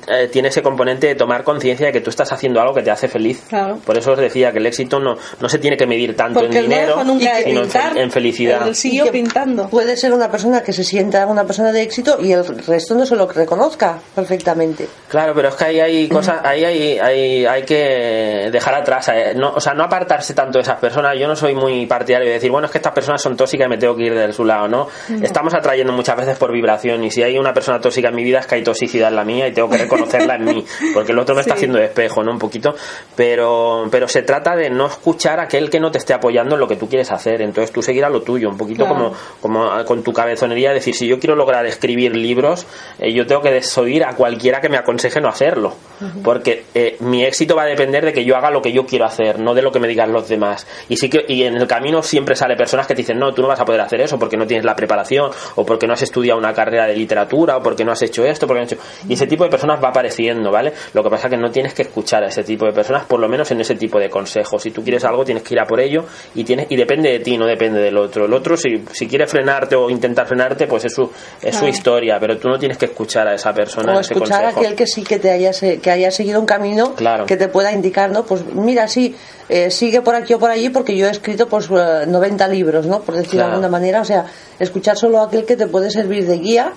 eh, 0.09 0.29
tiene 0.31 0.49
ese 0.49 0.61
componente 0.63 1.07
de 1.07 1.15
tomar 1.15 1.43
conciencia 1.43 1.87
de 1.87 1.93
que 1.93 2.03
tú 2.03 2.11
estás 2.11 2.26
haciendo 2.33 2.61
algo 2.61 2.75
que 2.75 2.83
te 2.83 2.91
hace 2.91 3.09
feliz. 3.09 3.43
Claro. 3.49 3.79
Por 3.85 3.97
eso 3.97 4.13
os 4.13 4.19
decía 4.19 4.53
que 4.53 4.59
el 4.59 4.67
éxito 4.67 4.99
no, 5.01 5.17
no 5.41 5.49
se 5.49 5.59
tiene 5.59 5.77
que 5.77 5.87
medir 5.87 6.17
tanto 6.17 6.41
porque 6.41 6.59
en 6.59 6.65
dinero, 6.65 7.03
nunca 7.05 7.37
sino 7.45 7.63
en, 7.63 7.69
fel- 7.69 7.73
pintar. 7.73 7.99
en 7.99 8.11
felicidad. 8.11 8.67
Él 8.69 8.75
siguió 8.75 9.11
pintando. 9.11 9.69
Puede 9.69 9.97
ser 9.97 10.13
una 10.13 10.31
persona 10.31 10.63
que 10.63 10.73
se 10.73 10.85
sienta 10.85 11.27
una 11.27 11.45
persona 11.45 11.73
de 11.73 11.83
éxito 11.83 12.19
y 12.21 12.33
el 12.33 12.45
resto 12.67 12.95
no 12.95 13.07
se 13.07 13.17
lo 13.17 13.27
reconozca 13.27 13.99
perfectamente. 14.15 14.89
Claro, 15.09 15.33
pero 15.35 15.49
es 15.49 15.55
que 15.55 15.65
ahí 15.65 15.81
hay 15.81 16.09
cosas, 16.09 16.41
ahí 16.45 16.65
hay, 16.65 16.99
hay, 16.99 17.47
hay 17.47 17.63
que 17.65 18.49
dejar 18.53 18.75
atrás, 18.75 19.09
eh, 19.13 19.33
no, 19.37 19.53
o 19.55 19.61
sea, 19.61 19.75
no 19.75 19.85
apartarse 19.85 20.35
tanto 20.35 20.59
de 20.59 20.63
esas 20.63 20.79
personas. 20.79 21.17
Yo 21.19 21.27
no 21.29 21.37
soy 21.37 21.55
muy 21.55 21.87
partidario 21.87 22.27
de 22.29 22.35
decir, 22.35 22.51
bueno, 22.51 22.67
es 22.67 22.73
que 22.73 22.79
estas 22.79 22.93
personas 22.93 23.21
son 23.23 23.37
tóxicas 23.37 23.67
y 23.67 23.71
me 23.71 23.79
tengo 23.79 23.97
que 23.97 24.05
ir 24.05 24.15
de 24.15 24.33
su 24.33 24.45
lado, 24.45 24.69
¿no? 24.69 24.89
Estamos 25.23 25.55
atrayendo 25.55 25.93
muchas 25.93 26.17
veces 26.17 26.37
por 26.39 26.53
vibración 26.53 27.05
y 27.05 27.11
si 27.11 27.23
hay 27.23 27.39
una 27.39 27.53
persona 27.53 27.81
tóxica 27.81 28.09
en 28.09 28.15
mi 28.17 28.25
vida 28.25 28.41
es 28.41 28.47
que 28.47 28.57
hay 28.57 28.63
toxicidad 28.63 29.09
en 29.09 29.17
la 29.17 29.25
mía 29.25 29.49
y 29.49 29.53
tengo 29.53 29.69
que 29.69 29.79
reconocerla 29.79 30.37
en 30.37 30.45
mí, 30.45 30.65
porque 30.95 31.13
el 31.13 31.19
otro 31.19 31.35
me 31.35 31.41
está 31.43 31.55
haciendo 31.55 31.79
de 31.79 31.85
¿no? 32.23 32.31
Un 32.33 32.39
poquito, 32.39 32.75
pero, 33.15 33.85
pero 33.91 34.09
se 34.09 34.23
trata 34.23 34.55
de 34.57 34.71
no 34.71 34.87
escuchar 34.87 35.41
a 35.41 35.45
aquel 35.45 35.71
que 35.71 35.81
no 35.81 35.91
te 35.91 35.99
esté 35.99 36.15
apoyando 36.15 36.55
en 36.55 36.61
lo 36.61 36.69
que 36.69 36.77
tú 36.77 36.89
quieres 36.89 37.11
hacer, 37.11 37.41
entonces 37.43 37.73
tú 37.73 37.83
seguir 37.83 38.05
a 38.05 38.11
lo 38.11 38.23
tuyo, 38.23 38.49
un 38.49 38.57
poquito 38.57 38.85
Claro. 38.85 39.13
como 39.41 39.67
como 39.67 39.85
con 39.85 40.03
tu 40.03 40.13
cabezonería, 40.13 40.73
decir, 40.73 40.95
si 40.95 41.07
yo 41.07 41.19
quiero 41.19 41.35
lograr 41.37 41.65
escribir 41.67 42.15
libros, 42.17 42.67
eh, 42.99 43.13
yo 43.13 43.27
tengo 43.27 43.43
que 43.43 43.51
desoír 43.51 44.05
a 44.05 44.15
cualquiera 44.15 44.61
que 44.61 44.69
me 44.69 44.77
aconseje 44.77 45.21
no 45.21 45.29
hacerlo, 45.29 45.75
porque 46.23 46.65
eh, 46.75 46.97
mi 47.01 47.25
éxito 47.25 47.57
va 47.57 47.63
a 47.63 47.67
depender 47.67 48.05
de 48.05 48.13
que 48.13 48.25
yo 48.25 48.37
haga 48.37 48.51
lo 48.51 48.61
que 48.63 48.73
yo 48.73 48.87
quiero 48.87 49.05
hacer, 49.07 49.39
no 49.39 49.55
de 49.55 49.63
lo 49.63 49.73
que 49.73 49.81
me 49.81 49.89
digan 49.89 50.13
los 50.13 50.29
demás. 50.29 50.67
Y 50.89 50.97
sí 50.97 51.09
que 51.09 51.25
y 51.29 51.45
en 51.45 51.57
el 51.57 51.67
camino 51.67 52.03
siempre 52.03 52.37
sale 52.37 52.57
personas 52.57 52.87
que 52.87 52.95
te 52.95 53.03
dicen, 53.03 53.19
no, 53.19 53.33
tú 53.33 53.43
no 53.43 53.49
vas 53.49 53.61
a 53.61 53.65
poder 53.65 53.81
hacer 53.81 54.01
eso 54.01 54.19
porque 54.19 54.37
no 54.37 54.47
tienes 54.47 54.65
la 54.65 54.77
preparación, 54.77 55.31
o 55.55 55.65
porque 55.65 55.87
no 55.87 55.95
has 55.95 56.03
estudiado 56.03 56.39
una 56.39 56.53
carrera 56.53 56.87
de 56.87 56.95
literatura, 56.97 57.57
o 57.57 57.63
porque 57.63 57.85
no 57.85 57.93
has 57.93 58.03
hecho 58.03 58.25
esto, 58.25 58.47
porque 58.47 58.61
no 58.61 58.67
has 58.67 58.73
hecho... 58.73 58.83
Y 59.09 59.15
ese 59.15 59.27
tipo 59.27 59.45
de 59.45 59.51
personas 59.51 59.83
va 59.83 59.89
apareciendo, 59.89 60.51
¿vale? 60.51 60.73
Lo 60.93 61.03
que 61.03 61.11
pasa 61.11 61.29
es 61.29 61.31
que 61.31 61.37
no 61.37 61.51
tienes 61.51 61.75
que 61.75 61.83
escuchar 61.97 62.23
a 62.25 62.27
ese 62.29 62.45
tipo 62.45 62.67
de 62.67 62.73
personas, 62.73 63.05
por 63.07 63.19
lo 63.19 63.27
menos 63.27 63.51
en 63.53 63.61
ese 63.63 63.75
tipo 63.75 63.99
de 63.99 64.11
consejos. 64.11 64.63
Si 64.63 64.71
tú 64.71 64.83
quieres 64.83 65.03
algo, 65.07 65.25
tienes 65.25 65.43
que 65.43 65.55
ir 65.55 65.61
a 65.61 65.65
por 65.65 65.81
ello 65.81 66.05
y 66.35 66.45
tienes 66.45 66.67
y 66.69 66.77
depende 66.77 67.11
de 67.11 67.21
ti, 67.21 67.39
no 67.39 67.47
depende 67.47 67.81
del 67.81 67.97
otro. 67.97 68.27
El 68.27 68.35
otro, 68.35 68.55
si, 68.55 68.85
si 68.93 69.07
quiere 69.09 69.27
frenarte 69.27 69.77
o 69.77 69.89
intentar 69.89 70.27
frenarte, 70.27 70.67
pues 70.67 70.85
es 70.85 70.93
su, 70.93 71.11
es 71.41 71.57
su 71.57 71.67
historia, 71.67 72.19
pero 72.21 72.37
tú 72.37 72.49
no 72.51 72.59
tienes 72.59 72.77
que 72.77 72.85
escuchar 72.85 73.27
a 73.29 73.35
esa 73.35 73.55
persona 73.55 73.97
O 73.97 74.01
ese 74.01 74.13
escuchar 74.13 74.45
a 74.45 74.49
aquel 74.51 74.75
que 74.75 74.87
sí 74.87 75.03
que 75.05 75.19
te 75.19 75.31
haya, 75.31 75.53
que 75.81 75.91
haya 75.91 76.11
seguido 76.11 76.39
un 76.39 76.45
camino 76.47 76.95
Claro. 76.95 77.25
que 77.25 77.39
te 77.39 77.49
pueda 77.49 77.73
indicar, 77.73 78.11
¿no? 78.11 78.27
Pues 78.27 78.45
mira, 78.53 78.89
sí, 78.89 79.17
eh, 79.49 79.71
sigue 79.71 80.03
por 80.03 80.15
aquí 80.17 80.35
o 80.35 80.39
por 80.39 80.51
allí 80.51 80.69
porque 80.69 80.95
yo 80.95 81.07
he 81.07 81.11
escrito 81.11 81.49
pues 81.49 81.71
eh, 81.71 82.05
90 82.07 82.47
libros, 82.49 82.85
¿no? 82.85 83.01
Por 83.01 83.15
decirlo 83.15 83.37
Claro. 83.39 83.49
de 83.49 83.55
alguna 83.55 83.69
manera. 83.71 84.03
O 84.03 84.05
sea, 84.05 84.27
escuchar 84.59 84.99
solo 84.99 85.21
a 85.23 85.25
aquel 85.29 85.47
que 85.47 85.57
te 85.57 85.67
puede 85.67 85.91
servir 85.91 86.27
de 86.27 86.37
guía 86.39 86.73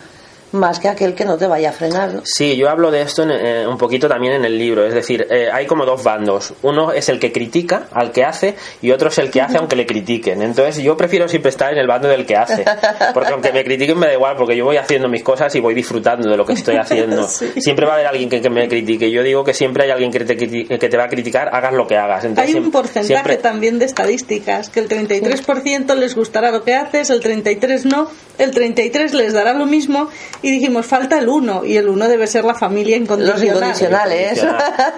más 0.52 0.80
que 0.80 0.88
aquel 0.88 1.14
que 1.14 1.26
no 1.26 1.38
te 1.38 1.48
vaya 1.48 1.70
a 1.70 1.72
frenar, 1.72 2.14
¿no? 2.14 2.22
Sí, 2.26 2.56
yo 2.58 2.70
hablo 2.70 2.92
de 2.92 3.02
esto 3.02 3.24
en, 3.24 3.32
eh, 3.32 3.68
un 3.68 3.78
poquito 3.78 4.08
también 4.08 4.34
en 4.34 4.46
el 4.46 4.58
libro. 4.58 4.86
Es 4.86 4.94
decir, 4.94 5.28
eh, 5.30 5.50
hay 5.52 5.66
como 5.68 5.86
dos 5.86 6.04
bandos. 6.04 6.54
Uno 6.64 6.92
es 6.92 7.08
el 7.10 7.20
que 7.20 7.32
critica 7.32 7.88
al 7.92 8.12
que 8.12 8.24
hace 8.24 8.56
y 8.82 8.92
otro 8.92 9.10
es 9.10 9.18
el 9.20 9.30
que 9.30 9.42
hace 9.42 9.58
aunque 9.58 9.76
le 9.76 9.86
critiquen. 9.86 10.42
Entonces 10.42 10.84
yo 10.84 10.98
prefiero 10.98 11.28
siempre 11.28 11.50
estar 11.50 11.72
en 11.72 11.80
el 11.80 11.88
bando 11.88 12.08
del 12.08 12.26
que 12.26 12.36
hace. 12.36 12.66
Porque 13.14 13.30
aunque 13.32 13.52
me 13.54 13.64
critiquen 13.64 13.98
me 14.00 14.08
da 14.08 14.14
igual 14.14 14.36
porque 14.38 14.56
yo 14.56 14.66
voy 14.66 14.78
haciendo 14.78 15.08
mis 15.08 15.24
cosas 15.24 15.54
y 15.56 15.60
voy 15.60 15.74
disfrutando 15.74 16.30
de 16.30 16.38
lo 16.38 16.46
que 16.46 16.54
estoy 16.54 16.76
haciendo. 16.78 17.28
Sí. 17.40 17.52
Siempre 17.62 17.86
va 17.86 17.92
a 17.92 17.96
haber 17.96 18.08
alguien 18.08 18.28
que, 18.30 18.42
que 18.42 18.50
me 18.50 18.68
critique. 18.68 19.12
Yo 19.12 19.22
digo 19.24 19.44
que 19.44 19.54
siempre 19.54 19.84
hay 19.84 19.92
alguien 19.92 20.12
que 20.12 20.20
te, 20.22 20.36
que 20.36 20.90
te 20.90 20.98
va 20.98 21.04
a 21.06 21.10
criticar, 21.10 21.50
hagas 21.54 21.74
lo 21.74 21.86
que 21.88 21.96
hagas. 21.96 22.26
Entonces, 22.26 22.56
Hay 22.56 22.60
un 22.62 22.72
porcentaje 22.72 23.06
siempre- 23.08 23.38
también 23.38 23.80
de 23.80 23.86
estadísticas, 23.86 24.70
que 24.70 24.80
el 24.80 24.88
33% 24.90 25.96
les 25.96 26.16
gustará 26.16 26.52
lo 26.52 26.64
que 26.64 26.74
haces, 26.76 27.10
el 27.10 27.22
33% 27.22 27.84
no, 27.86 28.10
el 28.38 28.54
33% 28.54 29.12
les 29.14 29.34
dará 29.34 29.54
lo 29.54 29.66
mismo 29.66 30.10
y 30.42 30.52
dijimos, 30.52 30.86
falta 30.86 31.18
el 31.20 31.28
1 31.28 31.66
y 31.66 31.78
el 31.78 31.90
1 31.90 32.08
debe 32.08 32.28
ser 32.28 32.46
la 32.46 32.54
familia 32.56 32.96
incondicional. 32.98 33.40
Los 33.42 33.44
incondicionales. 33.82 34.46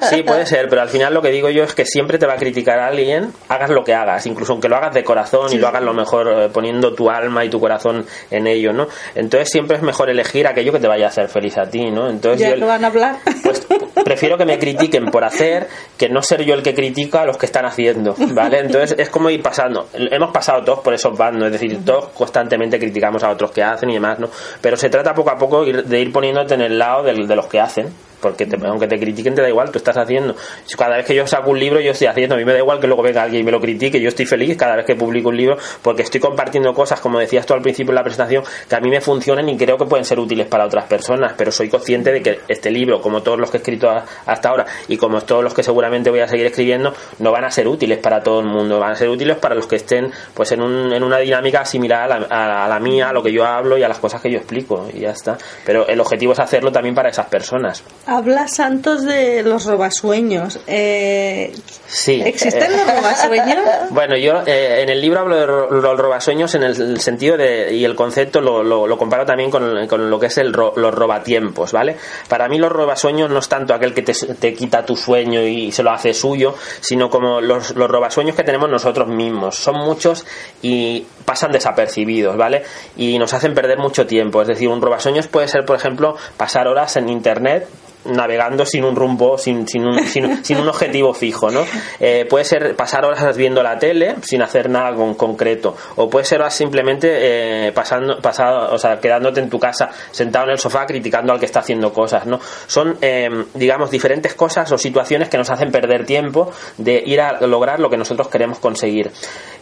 Sí, 0.10 0.24
puede 0.24 0.46
ser, 0.46 0.68
pero 0.70 0.82
al 0.82 0.90
final 0.90 1.14
lo 1.14 1.22
que 1.22 1.30
digo 1.30 1.50
yo 1.50 1.64
es 1.64 1.74
que 1.74 1.86
siempre 1.86 2.18
te 2.18 2.26
va 2.26 2.34
a 2.34 2.38
criticar 2.38 2.80
a 2.80 2.88
alguien, 2.88 3.32
hagas 3.50 3.70
lo 3.70 3.84
que 3.84 3.94
hagas, 3.94 4.26
incluso 4.26 4.54
aunque 4.54 4.70
lo 4.70 4.76
hagas 4.76 4.94
de 4.94 5.04
corazón 5.04 5.52
y 5.52 5.58
lo 5.58 5.68
hagas 5.68 5.82
lo 5.84 5.94
mejor 5.94 6.28
eh, 6.28 6.50
poniendo 6.50 6.94
tu 6.94 7.10
alma 7.10 7.44
y 7.46 7.50
tu 7.50 7.60
corazón 7.60 8.06
en 8.30 8.48
ello, 8.48 8.74
¿no? 8.74 8.88
Entonces 9.16 9.50
siempre 9.50 9.78
es 9.78 9.84
mejor 9.84 10.10
elegir 10.10 10.48
aquello 10.48 10.72
que 10.72 10.80
te 10.80 10.88
vaya 10.88 11.06
a 11.06 11.10
hacer 11.10 11.28
feliz 11.28 11.58
a 11.58 11.64
ti, 11.70 11.90
¿no? 11.92 12.10
Entonces 12.10 12.42
Ya 12.42 12.50
yo- 12.52 12.56
que 12.58 12.66
van 12.66 12.84
a 12.84 12.88
hablar. 12.88 13.16
pues 13.44 13.68
prefiero 14.04 14.38
que 14.38 14.46
me 14.46 14.60
critiquen 14.60 15.06
por 15.06 15.24
hacer 15.24 15.68
que 15.98 16.10
no 16.10 16.22
ser 16.22 16.44
yo 16.44 16.54
el 16.54 16.64
que 16.64 16.74
critica 16.74 17.22
a 17.22 17.26
los 17.26 17.38
que 17.38 17.46
están 17.46 17.66
haciendo, 17.66 18.16
¿vale? 18.34 18.60
Entonces 18.60 18.96
es 19.00 19.10
como 19.10 19.30
ir 19.30 19.42
pasando. 19.42 19.88
Hemos 19.94 20.32
pasado 20.32 20.64
todos 20.64 20.80
por 20.80 20.94
esos 20.94 21.18
bandos, 21.18 21.46
es 21.48 21.54
decir, 21.54 21.84
todos 21.86 22.10
constantemente 22.10 22.78
criticamos 22.80 23.24
a 23.24 23.30
otros 23.30 23.52
que 23.52 23.64
hacen 23.64 23.90
y 23.90 23.94
demás, 23.96 24.20
¿no? 24.20 24.30
Pero 24.62 24.78
se 24.78 24.90
trata 24.90 25.14
poco 25.14 25.31
a 25.32 25.38
poco 25.38 25.66
ir- 25.66 25.84
de 25.84 26.00
ir 26.00 26.12
poniéndote 26.12 26.54
en 26.54 26.62
el 26.62 26.78
lado 26.80 27.04
de 27.04 27.36
los 27.36 27.48
que 27.48 27.60
hacen. 27.60 27.94
Porque 28.22 28.46
te- 28.46 28.58
aunque 28.66 28.88
te 28.88 29.00
critiquen 29.00 29.36
te 29.36 29.42
da 29.42 29.50
igual, 29.50 29.72
tú 29.72 29.78
estás 29.80 29.98
haciendo. 29.98 30.36
Cada 30.78 30.98
vez 30.98 31.06
que 31.06 31.16
yo 31.16 31.26
saco 31.28 31.50
un 31.52 31.60
libro 31.60 31.80
yo 31.80 31.92
estoy 31.92 32.08
haciendo, 32.08 32.36
a 32.36 32.38
mí 32.38 32.46
me 32.46 32.54
da 32.54 32.60
igual 32.60 32.80
que 32.80 32.88
luego 32.88 33.02
venga 33.04 33.24
alguien 33.24 33.42
y 33.42 33.44
me 33.46 33.52
lo 33.52 33.60
critique, 33.60 34.00
yo 34.00 34.10
estoy 34.10 34.26
feliz 34.26 34.56
cada 34.58 34.76
vez 34.76 34.86
que 34.86 34.96
publico 34.96 35.30
un 35.30 35.38
libro 35.38 35.58
porque 35.82 36.04
estoy 36.04 36.20
compartiendo 36.22 36.74
cosas, 36.74 37.00
como 37.00 37.20
decías 37.20 37.46
tú 37.46 37.54
al 37.54 37.62
principio 37.62 37.92
en 37.92 37.96
la 37.96 38.04
presentación, 38.04 38.44
que 38.70 38.76
a 38.76 38.80
mí 38.80 38.90
me 38.90 39.02
funcionan 39.02 39.48
y 39.50 39.58
creo 39.58 39.78
que 39.78 39.86
pueden 39.86 40.06
ser 40.06 40.20
útiles 40.20 40.48
para 40.48 40.66
otras 40.66 40.86
personas, 40.86 41.34
pero 41.38 41.52
soy 41.52 41.70
consciente 41.70 42.12
de 42.12 42.22
que 42.22 42.40
este 42.48 42.70
libro, 42.72 43.02
como 43.02 43.22
todos 43.24 43.40
los 43.40 43.50
que 43.50 43.58
he 43.58 43.60
escrito 43.60 43.90
hasta 44.26 44.50
ahora 44.50 44.66
y 44.88 44.98
como 44.98 45.22
todos 45.22 45.44
los 45.44 45.54
que 45.54 45.64
seguramente 45.64 46.10
voy 46.10 46.20
a 46.20 46.28
seguir 46.28 46.46
escribiendo, 46.46 46.94
no 47.20 47.32
van 47.32 47.46
a 47.46 47.52
ser 47.52 47.68
útiles 47.68 47.98
para 48.00 48.22
todo 48.22 48.40
el 48.42 48.46
mundo, 48.48 48.80
van 48.80 48.92
a 48.92 48.96
ser 48.96 49.10
útiles 49.10 49.38
para 49.38 49.56
los 49.56 49.68
que 49.68 49.78
estén 49.78 50.12
pues 50.34 50.52
en, 50.52 50.62
un- 50.62 50.94
en 50.94 51.04
una 51.04 51.18
dinámica 51.18 51.66
similar 51.66 52.12
a 52.12 52.20
la, 52.20 52.28
a- 52.30 52.66
a 52.66 52.68
la 52.68 52.80
mía, 52.80 53.10
a 53.10 53.14
lo 53.14 53.24
que 53.24 53.32
yo 53.32 53.46
hablo 53.46 53.78
y 53.78 53.84
a 53.84 53.88
las 53.88 54.00
cosas 54.00 54.22
que 54.22 54.30
yo 54.32 54.38
explico 54.38 54.88
y 54.94 55.00
ya 55.00 55.12
está. 55.12 55.38
Pero 55.66 55.88
el 55.88 56.00
objetivo 56.00 56.34
es 56.34 56.40
hacerlo 56.40 56.72
también 56.72 56.96
para 56.96 57.10
esas 57.10 57.26
personas. 57.28 57.84
Habla 58.14 58.48
Santos 58.50 59.04
de 59.06 59.42
los 59.44 59.66
robasueños. 59.66 60.60
Eh, 60.68 61.54
Sí. 61.88 62.22
¿Existen 62.26 62.72
Eh, 62.72 62.78
los 62.78 62.96
robasueños? 62.96 63.58
Bueno, 63.90 64.16
yo 64.18 64.42
eh, 64.46 64.82
en 64.82 64.90
el 64.90 65.02
libro 65.02 65.20
hablo 65.20 65.36
de 65.36 65.46
los 65.82 65.98
robasueños 66.00 66.56
en 66.56 66.64
el 66.64 67.00
sentido 67.02 67.36
de, 67.36 67.74
y 67.74 67.84
el 67.84 67.96
concepto 67.96 68.40
lo, 68.40 68.64
lo, 68.64 68.88
lo 68.88 68.98
comparo 68.98 69.26
también 69.26 69.52
con, 69.52 69.88
con 69.88 70.10
lo 70.10 70.18
que 70.20 70.28
es 70.28 70.38
el 70.38 70.54
ro- 70.54 70.72
los 70.78 70.94
robatiempos, 70.94 71.74
¿vale? 71.74 71.98
Para 72.30 72.48
mí 72.48 72.58
los 72.58 72.72
robasueños 72.72 73.30
no 73.30 73.40
es 73.40 73.50
tanto 73.50 73.74
aquel 73.74 73.94
que 73.94 74.02
te, 74.04 74.14
te 74.14 74.54
quita 74.54 74.86
tu 74.86 74.96
sueño 74.96 75.42
y 75.42 75.72
se 75.74 75.84
lo 75.84 75.92
hace 75.92 76.14
suyo, 76.14 76.56
sino 76.80 77.10
como 77.10 77.42
los, 77.42 77.76
los 77.76 77.92
robasueños 77.92 78.36
que 78.38 78.44
tenemos 78.44 78.70
nosotros 78.70 79.08
mismos. 79.10 79.56
Son 79.58 79.76
muchos 79.76 80.26
y 80.62 81.06
pasan 81.26 81.52
desapercibidos, 81.52 82.38
¿vale? 82.38 82.64
Y 82.96 83.20
nos 83.20 83.34
hacen 83.34 83.54
perder 83.54 83.80
mucho 83.80 84.06
tiempo. 84.08 84.42
Es 84.42 84.48
decir, 84.48 84.70
un 84.70 84.82
robasueños 84.82 85.28
puede 85.28 85.50
ser, 85.50 85.66
por 85.66 85.76
ejemplo, 85.76 86.16
pasar 86.38 86.68
horas 86.68 86.96
en 86.96 87.10
Internet 87.10 87.68
navegando 88.06 88.66
sin 88.66 88.84
un 88.84 88.96
rumbo, 88.96 89.38
sin, 89.38 89.68
sin, 89.68 89.86
un, 89.86 90.00
sin, 90.06 90.44
sin 90.46 90.58
un 90.58 90.68
objetivo 90.68 91.14
fijo, 91.14 91.52
¿no? 91.52 91.64
Eh, 92.00 92.26
puede 92.30 92.46
ser 92.46 92.76
pasar 92.76 93.06
horas 93.06 93.38
viendo 93.38 93.62
la 93.64 93.78
tele 93.78 94.16
sin 94.22 94.42
hacer 94.42 94.70
nada 94.70 94.94
con 94.96 95.14
concreto, 95.16 95.76
o 95.96 96.10
puede 96.10 96.26
ser 96.26 96.42
simplemente 96.52 97.68
eh, 97.68 97.72
pasando, 97.72 98.20
pasado, 98.20 98.74
o 98.74 98.78
sea, 98.78 99.00
quedándote 99.00 99.40
en 99.40 99.50
tu 99.50 99.60
casa 99.60 99.90
sentado 100.12 100.46
en 100.46 100.52
el 100.52 100.60
sofá 100.60 100.86
criticando 100.86 101.32
al 101.34 101.40
que 101.40 101.46
está 101.46 101.60
haciendo 101.60 101.94
cosas, 101.94 102.26
¿no? 102.26 102.40
Son, 102.68 102.98
eh, 103.02 103.30
digamos, 103.54 103.92
diferentes 103.92 104.34
cosas 104.34 104.72
o 104.72 104.78
situaciones 104.78 105.30
que 105.30 105.38
nos 105.38 105.50
hacen 105.50 105.72
perder 105.72 106.06
tiempo 106.06 106.52
de 106.78 107.04
ir 107.06 107.22
a 107.22 107.42
lograr 107.46 107.80
lo 107.80 107.90
que 107.90 107.98
nosotros 107.98 108.28
queremos 108.28 108.60
conseguir. 108.60 109.12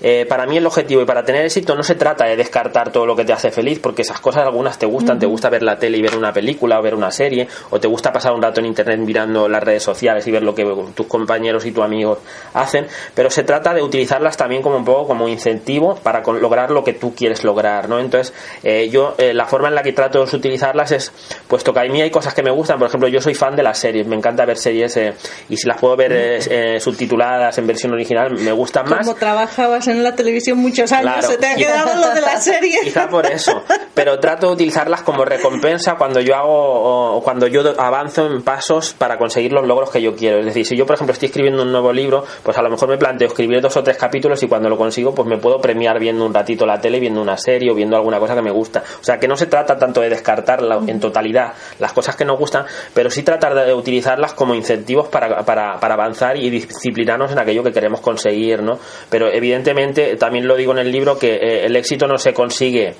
Eh, 0.01 0.25
para 0.27 0.45
mí 0.45 0.57
el 0.57 0.65
objetivo 0.65 1.01
y 1.01 1.05
para 1.05 1.23
tener 1.23 1.45
éxito 1.45 1.75
no 1.75 1.83
se 1.83 1.95
trata 1.95 2.25
de 2.25 2.37
descartar 2.37 2.91
todo 2.91 3.05
lo 3.05 3.15
que 3.15 3.25
te 3.25 3.33
hace 3.33 3.51
feliz, 3.51 3.79
porque 3.79 4.03
esas 4.03 4.21
cosas 4.21 4.45
algunas 4.45 4.77
te 4.77 4.85
gustan, 4.85 5.19
te 5.19 5.25
gusta 5.25 5.49
ver 5.49 5.63
la 5.63 5.77
tele 5.77 5.97
y 5.97 6.01
ver 6.01 6.15
una 6.15 6.31
película 6.31 6.79
o 6.79 6.81
ver 6.81 6.95
una 6.95 7.11
serie, 7.11 7.47
o 7.69 7.79
te 7.79 7.87
gusta 7.87 8.13
pasar 8.13 8.28
pasar 8.29 8.35
un 8.35 8.41
rato 8.41 8.59
en 8.59 8.67
internet 8.67 8.99
mirando 8.99 9.47
las 9.47 9.63
redes 9.63 9.83
sociales 9.83 10.25
y 10.27 10.31
ver 10.31 10.43
lo 10.43 10.53
que 10.53 10.65
tus 10.93 11.07
compañeros 11.07 11.65
y 11.65 11.71
tus 11.71 11.83
amigos 11.83 12.19
hacen, 12.53 12.87
pero 13.15 13.29
se 13.29 13.43
trata 13.43 13.73
de 13.73 13.81
utilizarlas 13.81 14.37
también 14.37 14.61
como 14.61 14.77
un 14.77 14.85
poco 14.85 15.07
como 15.07 15.27
incentivo 15.27 15.95
para 15.95 16.21
lograr 16.21 16.71
lo 16.71 16.83
que 16.83 16.93
tú 16.93 17.13
quieres 17.15 17.43
lograr, 17.43 17.89
¿no? 17.89 17.99
Entonces, 17.99 18.33
eh, 18.63 18.89
yo 18.89 19.15
eh, 19.17 19.33
la 19.33 19.45
forma 19.45 19.69
en 19.69 19.75
la 19.75 19.83
que 19.83 19.93
trato 19.93 20.23
de 20.23 20.35
utilizarlas 20.35 20.91
es, 20.91 21.11
puesto 21.47 21.73
que 21.73 21.79
a 21.79 21.83
mí 21.83 22.01
hay 22.01 22.11
cosas 22.11 22.33
que 22.33 22.43
me 22.43 22.51
gustan, 22.51 22.77
por 22.77 22.87
ejemplo, 22.87 23.07
yo 23.09 23.21
soy 23.21 23.33
fan 23.33 23.55
de 23.55 23.63
las 23.63 23.77
series, 23.79 24.05
me 24.05 24.15
encanta 24.15 24.45
ver 24.45 24.57
series 24.57 24.95
eh, 24.97 25.13
y 25.49 25.57
si 25.57 25.67
las 25.67 25.79
puedo 25.79 25.95
ver 25.95 26.79
subtituladas 26.81 27.57
en 27.57 27.67
versión 27.67 27.93
original, 27.93 28.31
me 28.31 28.51
gustan 28.51 28.87
más. 28.89 29.05
Como 29.05 29.15
trabajabas 29.15 29.87
en 29.87 30.03
la 30.03 30.15
televisión 30.15 30.57
muchos 30.57 30.91
años, 30.91 31.25
se 31.25 31.37
te 31.37 31.47
ha 31.47 31.55
quedado 31.55 31.99
lo 31.99 32.13
de 32.13 32.21
la 32.21 32.39
serie. 32.39 32.79
Quizá 32.83 33.07
por 33.09 33.25
eso, 33.25 33.63
pero 33.93 34.19
trato 34.19 34.47
de 34.47 34.53
utilizarlas 34.53 35.01
como 35.01 35.25
recompensa 35.25 35.95
cuando 35.95 36.19
yo 36.19 36.35
hago 36.35 37.17
o 37.17 37.23
cuando 37.23 37.47
yo 37.47 37.61
avanzo 37.79 38.18
en 38.25 38.41
pasos 38.41 38.93
para 38.93 39.17
conseguir 39.17 39.51
los 39.51 39.65
logros 39.65 39.89
que 39.89 40.01
yo 40.01 40.15
quiero. 40.15 40.39
Es 40.39 40.45
decir, 40.45 40.65
si 40.65 40.75
yo, 40.75 40.85
por 40.85 40.95
ejemplo, 40.95 41.13
estoy 41.13 41.27
escribiendo 41.27 41.63
un 41.63 41.71
nuevo 41.71 41.91
libro, 41.91 42.23
pues 42.43 42.57
a 42.57 42.61
lo 42.61 42.69
mejor 42.69 42.89
me 42.89 42.97
planteo 42.97 43.27
escribir 43.27 43.61
dos 43.61 43.75
o 43.77 43.83
tres 43.83 43.97
capítulos 43.97 44.41
y 44.43 44.47
cuando 44.47 44.69
lo 44.69 44.77
consigo, 44.77 45.13
pues 45.13 45.27
me 45.27 45.37
puedo 45.37 45.59
premiar 45.59 45.99
viendo 45.99 46.25
un 46.25 46.33
ratito 46.33 46.65
la 46.65 46.79
tele, 46.79 46.99
viendo 46.99 47.21
una 47.21 47.37
serie 47.37 47.71
o 47.71 47.75
viendo 47.75 47.95
alguna 47.95 48.19
cosa 48.19 48.35
que 48.35 48.41
me 48.41 48.51
gusta. 48.51 48.83
O 48.99 49.03
sea, 49.03 49.17
que 49.19 49.27
no 49.27 49.35
se 49.35 49.47
trata 49.47 49.77
tanto 49.77 50.01
de 50.01 50.09
descartar 50.09 50.59
en 50.87 50.99
totalidad 50.99 51.53
las 51.79 51.93
cosas 51.93 52.15
que 52.15 52.25
nos 52.25 52.37
gustan, 52.37 52.65
pero 52.93 53.09
sí 53.09 53.23
tratar 53.23 53.55
de 53.55 53.73
utilizarlas 53.73 54.33
como 54.33 54.55
incentivos 54.55 55.07
para, 55.07 55.43
para, 55.45 55.79
para 55.79 55.93
avanzar 55.93 56.37
y 56.37 56.49
disciplinarnos 56.49 57.31
en 57.31 57.39
aquello 57.39 57.63
que 57.63 57.71
queremos 57.71 58.01
conseguir, 58.01 58.61
¿no? 58.61 58.79
Pero 59.09 59.31
evidentemente, 59.31 60.15
también 60.17 60.47
lo 60.47 60.55
digo 60.55 60.71
en 60.71 60.79
el 60.79 60.91
libro, 60.91 61.17
que 61.17 61.35
eh, 61.35 61.65
el 61.65 61.75
éxito 61.75 62.07
no 62.07 62.17
se 62.17 62.33
consigue 62.33 62.95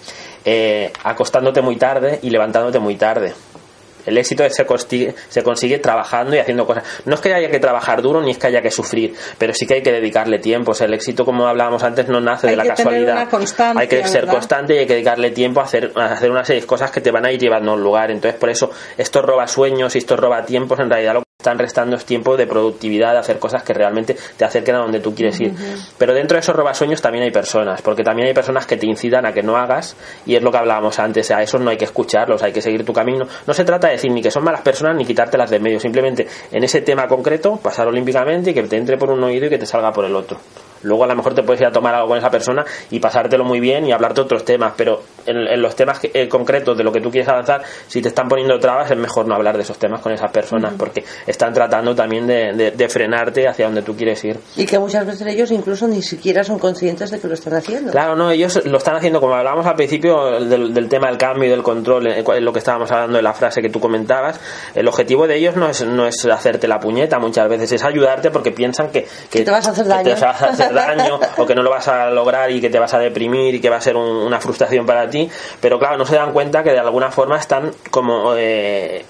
eh, 0.46 0.92
acostándote 1.04 1.62
muy 1.62 1.76
tarde 1.76 2.20
y 2.22 2.30
levantándote 2.30 2.80
muy 2.80 2.96
tarde. 2.96 3.34
El 4.06 4.18
éxito 4.18 4.48
se 4.50 4.66
consigue, 4.66 5.16
se 5.28 5.44
consigue 5.44 5.80
trabajando 5.80 6.36
y 6.36 6.40
haciendo 6.40 6.66
cosas. 6.66 6.84
No 7.06 7.16
es 7.16 7.22
que 7.22 7.34
haya 7.34 7.50
que 7.50 7.60
trabajar 7.60 8.02
duro 8.02 8.22
ni 8.22 8.32
es 8.32 8.38
que 8.38 8.48
haya 8.48 8.62
que 8.62 8.72
sufrir, 8.72 9.14
pero 9.38 9.54
sí 9.54 9.66
que 9.66 9.76
hay 9.76 9.82
que 9.82 9.92
dedicarle 9.92 10.40
tiempo. 10.40 10.72
O 10.72 10.74
sea, 10.74 10.88
el 10.88 10.94
éxito, 10.94 11.26
como 11.26 11.48
hablábamos 11.48 11.84
antes, 11.84 12.08
no 12.08 12.20
nace 12.20 12.48
de 12.48 12.56
la 12.56 12.66
casualidad. 12.66 13.28
Hay 13.76 13.88
que 13.88 14.08
ser 14.08 14.26
constante 14.28 14.76
y 14.76 14.78
hay 14.80 14.88
que 14.88 14.94
dedicarle 14.94 15.32
tiempo 15.32 15.60
a 15.60 15.64
hacer, 15.64 15.92
a 15.96 16.06
hacer 16.14 16.32
una 16.32 16.44
serie 16.44 16.62
de 16.62 16.68
cosas 16.68 16.92
que 16.92 17.02
te 17.02 17.12
van 17.12 17.26
a 17.26 17.32
ir 17.32 17.40
llevando 17.40 17.72
a 17.72 17.74
un 17.76 17.82
lugar. 17.84 18.12
Entonces, 18.12 18.40
por 18.40 18.50
eso, 18.50 18.72
esto 18.98 19.22
roba 19.22 19.48
sueños 19.48 19.96
y 19.96 20.00
esto 20.00 20.16
roba 20.16 20.44
tiempos. 20.44 20.80
En 20.80 20.90
realidad, 20.90 21.16
lo 21.16 21.29
están 21.40 21.58
restando 21.58 21.96
tiempo 22.00 22.36
de 22.36 22.46
productividad, 22.48 23.14
de 23.14 23.20
hacer 23.20 23.40
cosas 23.40 23.64
que 23.64 23.74
realmente 23.74 24.18
te 24.36 24.44
acerquen 24.44 24.76
a 24.76 24.80
donde 24.80 25.00
tú 25.00 25.16
quieres 25.16 25.40
ir. 25.40 25.54
Pero 25.98 26.14
dentro 26.14 26.36
de 26.36 26.42
esos 26.42 26.54
robasueños 26.54 27.02
también 27.02 27.24
hay 27.24 27.32
personas, 27.32 27.82
porque 27.82 28.04
también 28.04 28.28
hay 28.28 28.34
personas 28.34 28.66
que 28.66 28.76
te 28.76 28.86
incitan 28.86 29.26
a 29.26 29.32
que 29.32 29.42
no 29.42 29.56
hagas, 29.56 29.96
y 30.26 30.36
es 30.36 30.44
lo 30.44 30.52
que 30.52 30.58
hablábamos 30.58 31.00
antes, 31.00 31.32
a 31.32 31.42
esos 31.42 31.62
no 31.62 31.70
hay 31.70 31.78
que 31.78 31.86
escucharlos, 31.86 32.44
hay 32.44 32.52
que 32.52 32.62
seguir 32.62 32.84
tu 32.86 32.92
camino. 32.92 33.26
No 33.48 33.54
se 33.54 33.64
trata 33.64 33.88
de 33.88 33.94
decir 33.94 34.12
ni 34.12 34.22
que 34.22 34.32
son 34.32 34.44
malas 34.44 34.60
personas 34.60 34.98
ni 34.98 35.06
quitártelas 35.06 35.50
de 35.50 35.60
medio, 35.60 35.80
simplemente 35.80 36.28
en 36.52 36.62
ese 36.62 36.82
tema 36.82 37.08
concreto 37.08 37.56
pasar 37.56 37.88
olímpicamente 37.88 38.52
y 38.52 38.54
que 38.54 38.64
te 38.64 38.76
entre 38.76 38.98
por 38.98 39.10
un 39.10 39.24
oído 39.24 39.46
y 39.46 39.50
que 39.50 39.58
te 39.58 39.66
salga 39.66 39.94
por 39.94 40.04
el 40.04 40.18
otro. 40.18 40.38
Luego 40.84 41.06
a 41.06 41.08
lo 41.08 41.16
mejor 41.16 41.34
te 41.34 41.44
puedes 41.44 41.62
ir 41.62 41.68
a 41.68 41.72
tomar 41.72 41.96
algo 41.96 42.10
con 42.10 42.18
esa 42.18 42.30
persona 42.30 42.66
y 42.92 43.00
pasártelo 43.00 43.46
muy 43.46 43.62
bien 43.62 43.86
y 43.86 43.94
hablarte 43.94 44.16
de 44.16 44.26
otros 44.26 44.44
temas, 44.44 44.74
pero 44.76 45.02
en, 45.26 45.62
los 45.62 45.76
temas 45.76 46.00
eh, 46.04 46.28
concretos 46.28 46.78
de 46.78 46.84
lo 46.84 46.92
que 46.92 47.02
tú 47.02 47.10
quieres 47.12 47.30
avanzar, 47.30 47.64
si 47.88 48.02
te 48.02 48.10
están 48.10 48.28
poniendo 48.28 48.60
trabas, 48.60 48.92
es 48.92 48.98
mejor 48.98 49.28
no 49.28 49.36
hablar 49.36 49.56
de 49.56 49.64
esos 49.64 49.78
temas 49.78 50.02
con 50.02 50.12
esas 50.12 50.32
personas, 50.32 50.74
porque 50.78 51.04
están 51.26 51.54
tratando 51.54 51.96
también 51.96 52.28
de, 52.28 52.90
frenarte 52.90 53.48
hacia 53.48 53.66
donde 53.66 53.84
tú 53.84 53.96
quieres 53.96 54.24
ir. 54.24 54.40
Y 54.56 54.66
que 54.66 54.80
muchas 54.80 55.06
veces 55.06 55.28
ellos 55.28 55.52
incluso 55.52 55.88
ni 55.88 56.02
siquiera 56.02 56.44
son 56.44 56.58
conscientes 56.58 57.12
de 57.12 57.20
que 57.20 57.28
lo 57.28 57.34
están 57.34 57.54
haciendo. 57.54 57.92
Claro, 57.92 58.16
no, 58.16 58.32
ellos 58.32 58.66
lo 58.66 58.78
están 58.78 58.96
haciendo, 58.96 59.22
como 59.22 59.36
hablábamos 59.36 59.66
al 59.66 59.76
principio 59.76 60.40
del, 60.40 60.90
tema 60.90 61.08
del 61.08 61.18
cambio 61.18 61.46
y 61.46 61.50
del 61.50 61.62
control, 61.62 62.08
en 62.08 62.26
eh, 62.26 62.42
lo 62.42 62.52
que 62.52 62.60
estábamos 62.60 62.92
hablando 62.92 63.18
de 63.18 63.24
la 63.24 63.34
frase 63.34 63.62
que 63.62 63.70
tú 63.70 63.80
comentabas, 63.80 64.40
el 64.74 64.88
objetivo 64.88 65.28
de 65.28 65.38
ellos 65.38 65.56
no 65.56 65.70
es, 65.70 65.86
no 65.86 66.08
es 66.08 66.26
hacerte 66.26 66.68
la 66.68 66.80
puñeta 66.80 67.20
muchas 67.20 67.48
veces, 67.50 67.72
es 67.72 67.84
ayudarte 67.84 68.32
porque 68.32 68.52
piensan 68.52 68.90
que, 68.90 69.08
que, 69.30 69.44
te 69.44 69.52
vas 69.52 69.68
a 69.68 69.72
hacer 69.72 69.88
daño. 69.88 70.04
Te 70.04 70.22
vas 70.22 70.42
a 70.42 70.46
hacer 70.48 70.74
daño 70.74 71.20
o 71.38 71.46
que 71.46 71.56
no 71.56 71.62
lo 71.62 71.70
vas 71.70 71.88
a 71.88 72.10
lograr 72.10 72.52
y 72.52 72.62
que 72.62 72.70
te 72.70 72.80
vas 72.80 72.94
a 72.94 73.00
deprimir 73.00 73.56
y 73.56 73.60
que 73.60 73.70
va 73.70 73.78
a 73.78 73.82
ser 73.82 73.96
una 73.96 74.40
frustración 74.40 74.86
para 74.86 75.10
ti, 75.10 75.19
pero 75.60 75.80
claro, 75.80 75.98
no 75.98 76.06
se 76.06 76.16
dan 76.16 76.32
cuenta 76.34 76.64
que 76.64 76.72
de 76.72 76.80
alguna 76.80 77.12
forma 77.12 77.38
están 77.38 77.72
como 77.92 78.34
eh, 78.36 79.06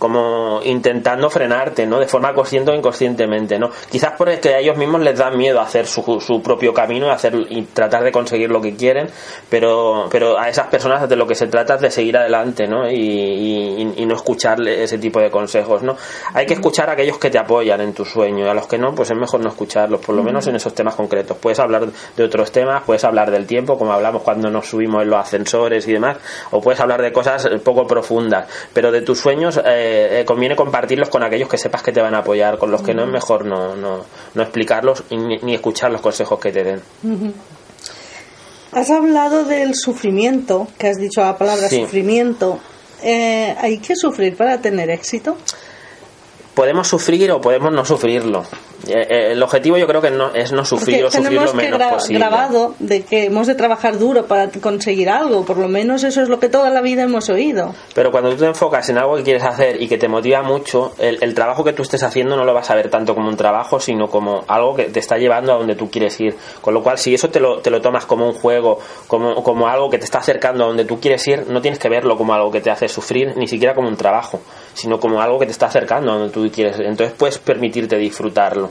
como 0.00 0.60
intentando 0.64 1.28
frenarte, 1.28 1.86
¿no? 1.86 2.00
De 2.00 2.06
forma 2.06 2.32
consciente 2.32 2.70
o 2.70 2.74
inconscientemente, 2.74 3.58
¿no? 3.58 3.68
Quizás 3.90 4.14
porque 4.16 4.48
a 4.48 4.58
ellos 4.58 4.78
mismos 4.78 5.02
les 5.02 5.18
da 5.18 5.30
miedo 5.30 5.60
hacer 5.60 5.86
su, 5.86 6.02
su 6.20 6.42
propio 6.42 6.72
camino 6.72 7.06
y, 7.06 7.10
hacer, 7.10 7.34
y 7.50 7.62
tratar 7.64 8.02
de 8.02 8.10
conseguir 8.10 8.50
lo 8.50 8.62
que 8.62 8.74
quieren, 8.74 9.08
pero, 9.50 10.08
pero 10.10 10.38
a 10.38 10.48
esas 10.48 10.68
personas 10.68 11.06
de 11.06 11.16
lo 11.16 11.26
que 11.26 11.34
se 11.34 11.48
trata 11.48 11.74
es 11.74 11.82
de 11.82 11.90
seguir 11.90 12.16
adelante, 12.16 12.66
¿no? 12.66 12.90
Y, 12.90 13.94
y, 13.94 14.06
no 14.06 14.14
escucharle 14.14 14.82
ese 14.82 14.96
tipo 14.96 15.20
de 15.20 15.30
consejos, 15.30 15.82
¿no? 15.82 15.96
Hay 16.32 16.46
que 16.46 16.54
escuchar 16.54 16.88
a 16.88 16.92
aquellos 16.94 17.18
que 17.18 17.28
te 17.28 17.38
apoyan 17.38 17.82
en 17.82 17.92
tu 17.92 18.06
sueño 18.06 18.46
y 18.46 18.48
a 18.48 18.54
los 18.54 18.66
que 18.66 18.78
no, 18.78 18.94
pues 18.94 19.10
es 19.10 19.16
mejor 19.18 19.40
no 19.40 19.50
escucharlos, 19.50 20.00
por 20.00 20.16
lo 20.16 20.24
menos 20.24 20.46
en 20.46 20.56
esos 20.56 20.74
temas 20.74 20.94
concretos. 20.94 21.36
Puedes 21.36 21.60
hablar 21.60 21.86
de 22.16 22.24
otros 22.24 22.50
temas, 22.50 22.82
puedes 22.84 23.04
hablar 23.04 23.30
del 23.30 23.46
tiempo, 23.46 23.76
como 23.78 23.92
hablamos 23.92 24.22
cuando 24.22 24.50
nos 24.50 24.66
subimos 24.66 25.02
en 25.02 25.10
los 25.10 25.20
ascensores 25.20 25.86
y 25.86 25.92
demás, 25.92 26.16
o 26.50 26.62
puedes 26.62 26.80
hablar 26.80 27.02
de 27.02 27.12
cosas 27.12 27.46
poco 27.62 27.86
profundas, 27.86 28.48
pero 28.72 28.90
de 28.90 29.02
tus 29.02 29.20
sueños... 29.20 29.60
Eh, 29.62 29.89
eh, 29.90 30.24
conviene 30.24 30.56
compartirlos 30.56 31.08
con 31.08 31.22
aquellos 31.22 31.48
que 31.48 31.58
sepas 31.58 31.82
que 31.82 31.92
te 31.92 32.00
van 32.00 32.14
a 32.14 32.18
apoyar, 32.18 32.58
con 32.58 32.70
los 32.70 32.82
que 32.82 32.94
no 32.94 33.04
es 33.04 33.08
mejor 33.08 33.44
no, 33.44 33.76
no, 33.76 34.04
no 34.34 34.42
explicarlos 34.42 35.04
ni, 35.10 35.54
escuchar 35.54 35.90
los 35.90 36.00
consejos 36.00 36.38
que 36.38 36.52
te 36.52 36.64
den. 36.64 36.82
Has 38.72 38.90
hablado 38.90 39.44
del 39.44 39.74
sufrimiento, 39.74 40.68
que 40.78 40.88
has 40.88 40.98
dicho 40.98 41.20
la 41.20 41.36
palabra 41.36 41.68
sufrimiento. 41.68 42.60
Eh, 43.02 43.56
¿Hay 43.58 43.78
que 43.78 43.96
sufrir 43.96 44.36
para 44.36 44.60
tener 44.60 44.90
éxito? 44.90 45.36
Podemos 46.54 46.86
sufrir 46.86 47.32
o 47.32 47.40
podemos 47.40 47.72
no 47.72 47.84
sufrirlo. 47.84 48.44
Eh, 48.88 49.06
eh, 49.08 49.32
el 49.32 49.42
objetivo 49.42 49.76
yo 49.76 49.86
creo 49.86 50.00
que 50.00 50.10
no, 50.10 50.32
es 50.34 50.52
no 50.52 50.64
sufrir 50.64 51.04
o 51.04 51.10
sufrir 51.10 51.40
lo 51.40 51.52
menos 51.52 51.82
posible. 51.82 52.18
grabado 52.18 52.74
de 52.78 53.02
que 53.02 53.26
hemos 53.26 53.46
de 53.46 53.54
trabajar 53.54 53.98
duro 53.98 54.26
para 54.26 54.48
conseguir 54.48 55.10
algo, 55.10 55.44
por 55.44 55.58
lo 55.58 55.68
menos 55.68 56.02
eso 56.04 56.22
es 56.22 56.28
lo 56.28 56.40
que 56.40 56.48
toda 56.48 56.70
la 56.70 56.80
vida 56.80 57.02
hemos 57.02 57.28
oído. 57.28 57.74
Pero 57.94 58.10
cuando 58.10 58.30
tú 58.30 58.36
te 58.36 58.46
enfocas 58.46 58.88
en 58.88 58.98
algo 58.98 59.16
que 59.16 59.22
quieres 59.22 59.44
hacer 59.44 59.80
y 59.82 59.88
que 59.88 59.98
te 59.98 60.08
motiva 60.08 60.42
mucho, 60.42 60.92
el, 60.98 61.34
trabajo 61.34 61.62
que 61.64 61.72
tú 61.72 61.82
estés 61.82 62.02
haciendo 62.02 62.36
no 62.36 62.44
lo 62.44 62.54
vas 62.54 62.70
a 62.70 62.74
ver 62.74 62.90
tanto 62.90 63.14
como 63.14 63.28
un 63.28 63.36
trabajo, 63.36 63.80
sino 63.80 64.08
como 64.08 64.44
algo 64.48 64.74
que 64.74 64.84
te 64.84 65.00
está 65.00 65.16
llevando 65.16 65.52
a 65.52 65.56
donde 65.56 65.74
tú 65.74 65.90
quieres 65.90 66.18
ir. 66.20 66.36
Con 66.60 66.74
lo 66.74 66.82
cual, 66.82 66.98
si 66.98 67.14
eso 67.14 67.28
te 67.28 67.40
lo, 67.40 67.58
te 67.58 67.70
lo 67.70 67.80
tomas 67.80 68.06
como 68.06 68.26
un 68.26 68.34
juego, 68.34 68.78
como, 69.06 69.42
como 69.42 69.68
algo 69.68 69.90
que 69.90 69.98
te 69.98 70.04
está 70.04 70.18
acercando 70.18 70.64
a 70.64 70.66
donde 70.68 70.84
tú 70.84 71.00
quieres 71.00 71.26
ir, 71.28 71.46
no 71.48 71.60
tienes 71.60 71.78
que 71.78 71.88
verlo 71.88 72.16
como 72.16 72.34
algo 72.34 72.50
que 72.50 72.60
te 72.60 72.70
hace 72.70 72.88
sufrir, 72.88 73.36
ni 73.36 73.46
siquiera 73.46 73.74
como 73.74 73.88
un 73.88 73.96
trabajo, 73.96 74.40
sino 74.74 74.98
como 74.98 75.20
algo 75.20 75.38
que 75.38 75.46
te 75.46 75.52
está 75.52 75.66
acercando 75.66 76.12
a 76.12 76.16
donde 76.16 76.32
tú 76.32 76.50
quieres. 76.52 76.78
Entonces 76.80 77.14
puedes 77.16 77.38
permitirte 77.38 77.96
disfrutarlo. 77.96 78.69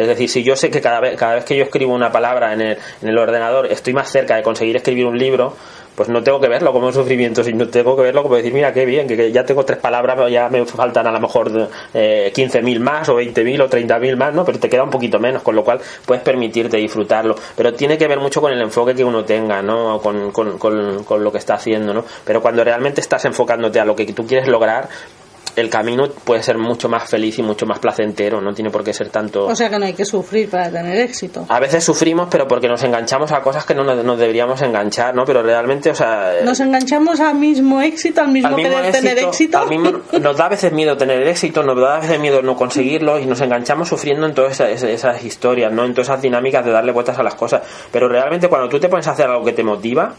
Es 0.00 0.08
decir, 0.08 0.30
si 0.30 0.42
yo 0.42 0.56
sé 0.56 0.70
que 0.70 0.80
cada 0.80 1.00
vez, 1.00 1.18
que 1.44 1.56
yo 1.56 1.64
escribo 1.64 1.94
una 1.94 2.10
palabra 2.10 2.54
en 2.54 2.62
el, 2.62 2.78
en 3.02 3.08
el 3.08 3.18
ordenador 3.18 3.66
estoy 3.66 3.92
más 3.92 4.10
cerca 4.10 4.36
de 4.36 4.42
conseguir 4.42 4.76
escribir 4.76 5.04
un 5.04 5.18
libro, 5.18 5.54
pues 5.94 6.08
no 6.08 6.22
tengo 6.22 6.40
que 6.40 6.48
verlo 6.48 6.72
como 6.72 6.86
un 6.86 6.94
sufrimiento, 6.94 7.44
sino 7.44 7.68
tengo 7.68 7.94
que 7.94 8.02
verlo 8.02 8.22
como 8.22 8.36
decir, 8.36 8.54
mira, 8.54 8.72
qué 8.72 8.86
bien, 8.86 9.06
que, 9.06 9.30
ya 9.30 9.44
tengo 9.44 9.66
tres 9.66 9.78
palabras, 9.78 10.30
ya 10.30 10.48
me 10.48 10.64
faltan 10.64 11.06
a 11.06 11.12
lo 11.12 11.20
mejor 11.20 11.68
eh, 11.92 12.32
15.000 12.34 12.80
más 12.80 13.10
o 13.10 13.20
20.000 13.20 13.60
o 13.60 13.68
30.000 13.68 14.16
más, 14.16 14.34
¿no? 14.34 14.46
Pero 14.46 14.58
te 14.58 14.70
queda 14.70 14.82
un 14.82 14.88
poquito 14.88 15.18
menos, 15.18 15.42
con 15.42 15.54
lo 15.54 15.62
cual 15.62 15.78
puedes 16.06 16.22
permitirte 16.22 16.78
disfrutarlo. 16.78 17.34
Pero 17.54 17.74
tiene 17.74 17.98
que 17.98 18.08
ver 18.08 18.18
mucho 18.18 18.40
con 18.40 18.50
el 18.50 18.62
enfoque 18.62 18.94
que 18.94 19.04
uno 19.04 19.26
tenga, 19.26 19.60
¿no? 19.60 20.00
Con, 20.00 20.30
con 20.30 21.24
lo 21.24 21.32
que 21.32 21.38
está 21.38 21.54
haciendo, 21.54 21.92
¿no? 21.92 22.06
Pero 22.24 22.40
cuando 22.40 22.64
realmente 22.64 23.02
estás 23.02 23.26
enfocándote 23.26 23.78
a 23.78 23.84
lo 23.84 23.94
que 23.94 24.06
tú 24.06 24.26
quieres 24.26 24.48
lograr, 24.48 24.88
el 25.56 25.68
camino 25.68 26.08
puede 26.24 26.42
ser 26.42 26.58
mucho 26.58 26.88
más 26.88 27.08
feliz 27.08 27.38
y 27.38 27.42
mucho 27.42 27.66
más 27.66 27.78
placentero, 27.78 28.40
no 28.40 28.52
tiene 28.52 28.70
por 28.70 28.84
qué 28.84 28.92
ser 28.92 29.08
tanto... 29.08 29.46
O 29.46 29.54
sea 29.54 29.68
que 29.68 29.78
no 29.78 29.84
hay 29.84 29.94
que 29.94 30.04
sufrir 30.04 30.48
para 30.48 30.70
tener 30.70 30.96
éxito. 30.98 31.46
A 31.48 31.60
veces 31.60 31.84
sufrimos, 31.84 32.28
pero 32.30 32.46
porque 32.46 32.68
nos 32.68 32.82
enganchamos 32.82 33.32
a 33.32 33.40
cosas 33.42 33.64
que 33.64 33.74
no 33.74 33.84
nos, 33.84 34.18
deberíamos 34.18 34.60
enganchar, 34.62 35.14
¿no? 35.14 35.24
Pero 35.24 35.42
realmente, 35.42 35.90
o 35.90 35.94
sea... 35.94 36.38
Eh, 36.38 36.44
nos 36.44 36.60
enganchamos 36.60 37.20
al 37.20 37.34
mismo 37.34 37.80
éxito, 37.80 38.20
al 38.20 38.28
mismo, 38.28 38.56
querer 38.56 38.92
tener 38.92 39.18
éxito. 39.18 39.64
nos 40.20 40.36
da 40.36 40.46
a 40.46 40.48
veces 40.48 40.72
miedo 40.72 40.96
tener 40.96 41.26
éxito, 41.26 41.62
nos 41.62 41.78
da 41.80 41.96
a 41.96 42.00
veces 42.00 42.20
miedo 42.20 42.42
no 42.42 42.56
conseguirlo 42.56 43.18
y 43.18 43.26
nos 43.26 43.40
enganchamos 43.40 43.88
sufriendo 43.88 44.26
en 44.26 44.34
todas 44.34 44.60
esas, 44.60 44.82
esas 44.82 45.24
historias, 45.24 45.72
¿no? 45.72 45.84
En 45.84 45.92
todas 45.92 46.08
esas 46.08 46.22
dinámicas 46.22 46.64
de 46.64 46.70
darle 46.70 46.92
vueltas 46.92 47.18
a 47.18 47.22
las 47.22 47.34
cosas. 47.34 47.62
Pero 47.92 48.08
realmente 48.08 48.48
cuando 48.48 48.68
tú 48.68 48.78
te 48.78 48.88
pones 48.88 49.06
a 49.08 49.12
hacer 49.12 49.26
algo 49.26 49.44
que 49.44 49.52
te 49.52 49.62
motiva, 49.62 50.14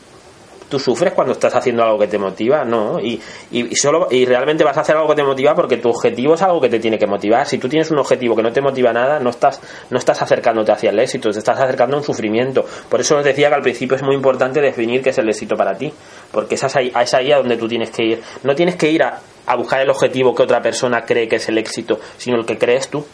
tú 0.71 0.79
sufres 0.79 1.13
cuando 1.13 1.33
estás 1.33 1.53
haciendo 1.53 1.83
algo 1.83 1.99
que 1.99 2.07
te 2.07 2.17
motiva, 2.17 2.63
no. 2.63 2.97
Y, 2.99 3.21
y, 3.51 3.75
solo, 3.75 4.07
y 4.09 4.25
realmente 4.25 4.63
vas 4.63 4.77
a 4.77 4.81
hacer 4.81 4.95
algo 4.95 5.09
que 5.09 5.15
te 5.15 5.23
motiva 5.23 5.53
porque 5.53 5.77
tu 5.77 5.89
objetivo 5.89 6.35
es 6.35 6.41
algo 6.41 6.61
que 6.61 6.69
te 6.69 6.79
tiene 6.79 6.97
que 6.97 7.05
motivar. 7.05 7.45
Si 7.45 7.57
tú 7.57 7.67
tienes 7.67 7.91
un 7.91 7.99
objetivo 7.99 8.35
que 8.35 8.41
no 8.41 8.53
te 8.53 8.61
motiva 8.61 8.93
nada, 8.93 9.19
no 9.19 9.29
estás, 9.29 9.61
no 9.89 9.97
estás 9.97 10.21
acercándote 10.21 10.71
hacia 10.71 10.89
el 10.89 10.99
éxito, 10.99 11.29
te 11.29 11.39
estás 11.39 11.59
acercando 11.59 11.97
a 11.97 11.99
un 11.99 12.05
sufrimiento. 12.05 12.65
Por 12.89 13.01
eso 13.01 13.17
os 13.17 13.25
decía 13.25 13.49
que 13.49 13.55
al 13.55 13.61
principio 13.61 13.97
es 13.97 14.03
muy 14.03 14.15
importante 14.15 14.61
definir 14.61 15.03
qué 15.03 15.09
es 15.09 15.17
el 15.17 15.27
éxito 15.27 15.55
para 15.55 15.75
ti, 15.75 15.93
porque 16.31 16.55
es 16.55 16.75
ahí, 16.75 16.91
es 16.99 17.13
ahí 17.13 17.31
a 17.33 17.37
donde 17.37 17.57
tú 17.57 17.67
tienes 17.67 17.91
que 17.91 18.03
ir. 18.03 18.23
No 18.43 18.55
tienes 18.55 18.77
que 18.77 18.89
ir 18.89 19.03
a, 19.03 19.19
a 19.45 19.55
buscar 19.57 19.81
el 19.81 19.89
objetivo 19.89 20.33
que 20.33 20.43
otra 20.43 20.61
persona 20.61 21.01
cree 21.01 21.27
que 21.27 21.35
es 21.35 21.49
el 21.49 21.57
éxito, 21.57 21.99
sino 22.17 22.37
el 22.37 22.45
que 22.45 22.57
crees 22.57 22.87
tú 22.87 23.05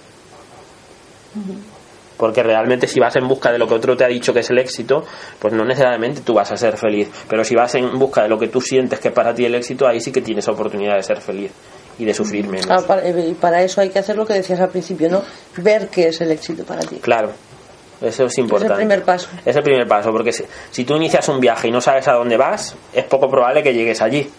porque 2.18 2.43
realmente 2.43 2.88
si 2.88 2.99
vas 2.99 3.15
en 3.15 3.28
busca 3.28 3.51
de 3.51 3.59
lo 3.59 3.68
que 3.68 3.76
otro 3.76 3.95
te 3.95 4.03
ha 4.03 4.07
dicho 4.07 4.34
que 4.34 4.39
es 4.41 4.49
el 4.49 4.57
éxito, 4.59 5.05
pues 5.39 5.53
no 5.53 5.63
necesariamente 5.63 6.22
tú 6.22 6.34
vas 6.34 6.51
a 6.51 6.57
ser 6.57 6.76
feliz, 6.78 7.09
pero 7.30 7.43
si 7.43 7.55
vas 7.55 7.76
en 7.76 7.97
busca 7.99 8.24
de 8.24 8.30
lo 8.30 8.38
que 8.39 8.47
tú 8.47 8.59
sientes 8.59 8.99
que 8.99 9.09
es 9.09 9.13
para 9.13 9.34
ti 9.34 9.45
el 9.45 9.55
éxito, 9.55 9.88
ahí 9.88 10.01
sí 10.01 10.11
que 10.11 10.22
tienes 10.22 10.47
oportunidad 10.47 10.95
de 10.95 11.03
ser 11.03 11.22
feliz. 11.22 11.51
y 11.99 12.05
de 12.05 12.13
sufrir 12.13 12.47
menos. 12.47 12.68
Ah, 12.70 12.84
para- 12.86 13.09
y 13.09 13.34
para 13.34 13.63
eso 13.63 13.82
hay 13.82 13.89
que 13.89 13.97
hacer 13.97 14.15
lo 14.15 14.24
que 14.24 14.34
decías 14.36 14.59
al 14.59 14.70
principio, 14.70 15.09
¿no? 15.09 15.24
Ver 15.57 15.88
qué 15.88 16.09
es 16.09 16.22
el 16.22 16.30
éxito 16.32 16.63
para 16.63 16.82
ti. 16.82 16.97
Claro, 16.97 17.32
eso 18.01 18.26
es 18.26 18.38
importante. 18.38 18.76
primer 18.76 19.01
paso. 19.01 19.28
Es 19.43 19.55
el 19.55 19.63
primer 19.63 19.88
paso, 19.88 20.11
porque 20.11 20.32
si, 20.32 20.43
si 20.70 20.86
tú 20.86 20.95
inicias 20.95 21.28
un 21.30 21.39
viaje 21.39 21.70
y 21.70 21.72
no 21.72 21.82
sabes 21.82 22.07
a 22.07 22.13
dónde 22.13 22.38
vas, 22.38 22.76
es 22.93 23.03
poco 23.05 23.28
probable 23.28 23.63
que 23.63 23.74
llegues 23.74 23.99
allí. 24.03 24.30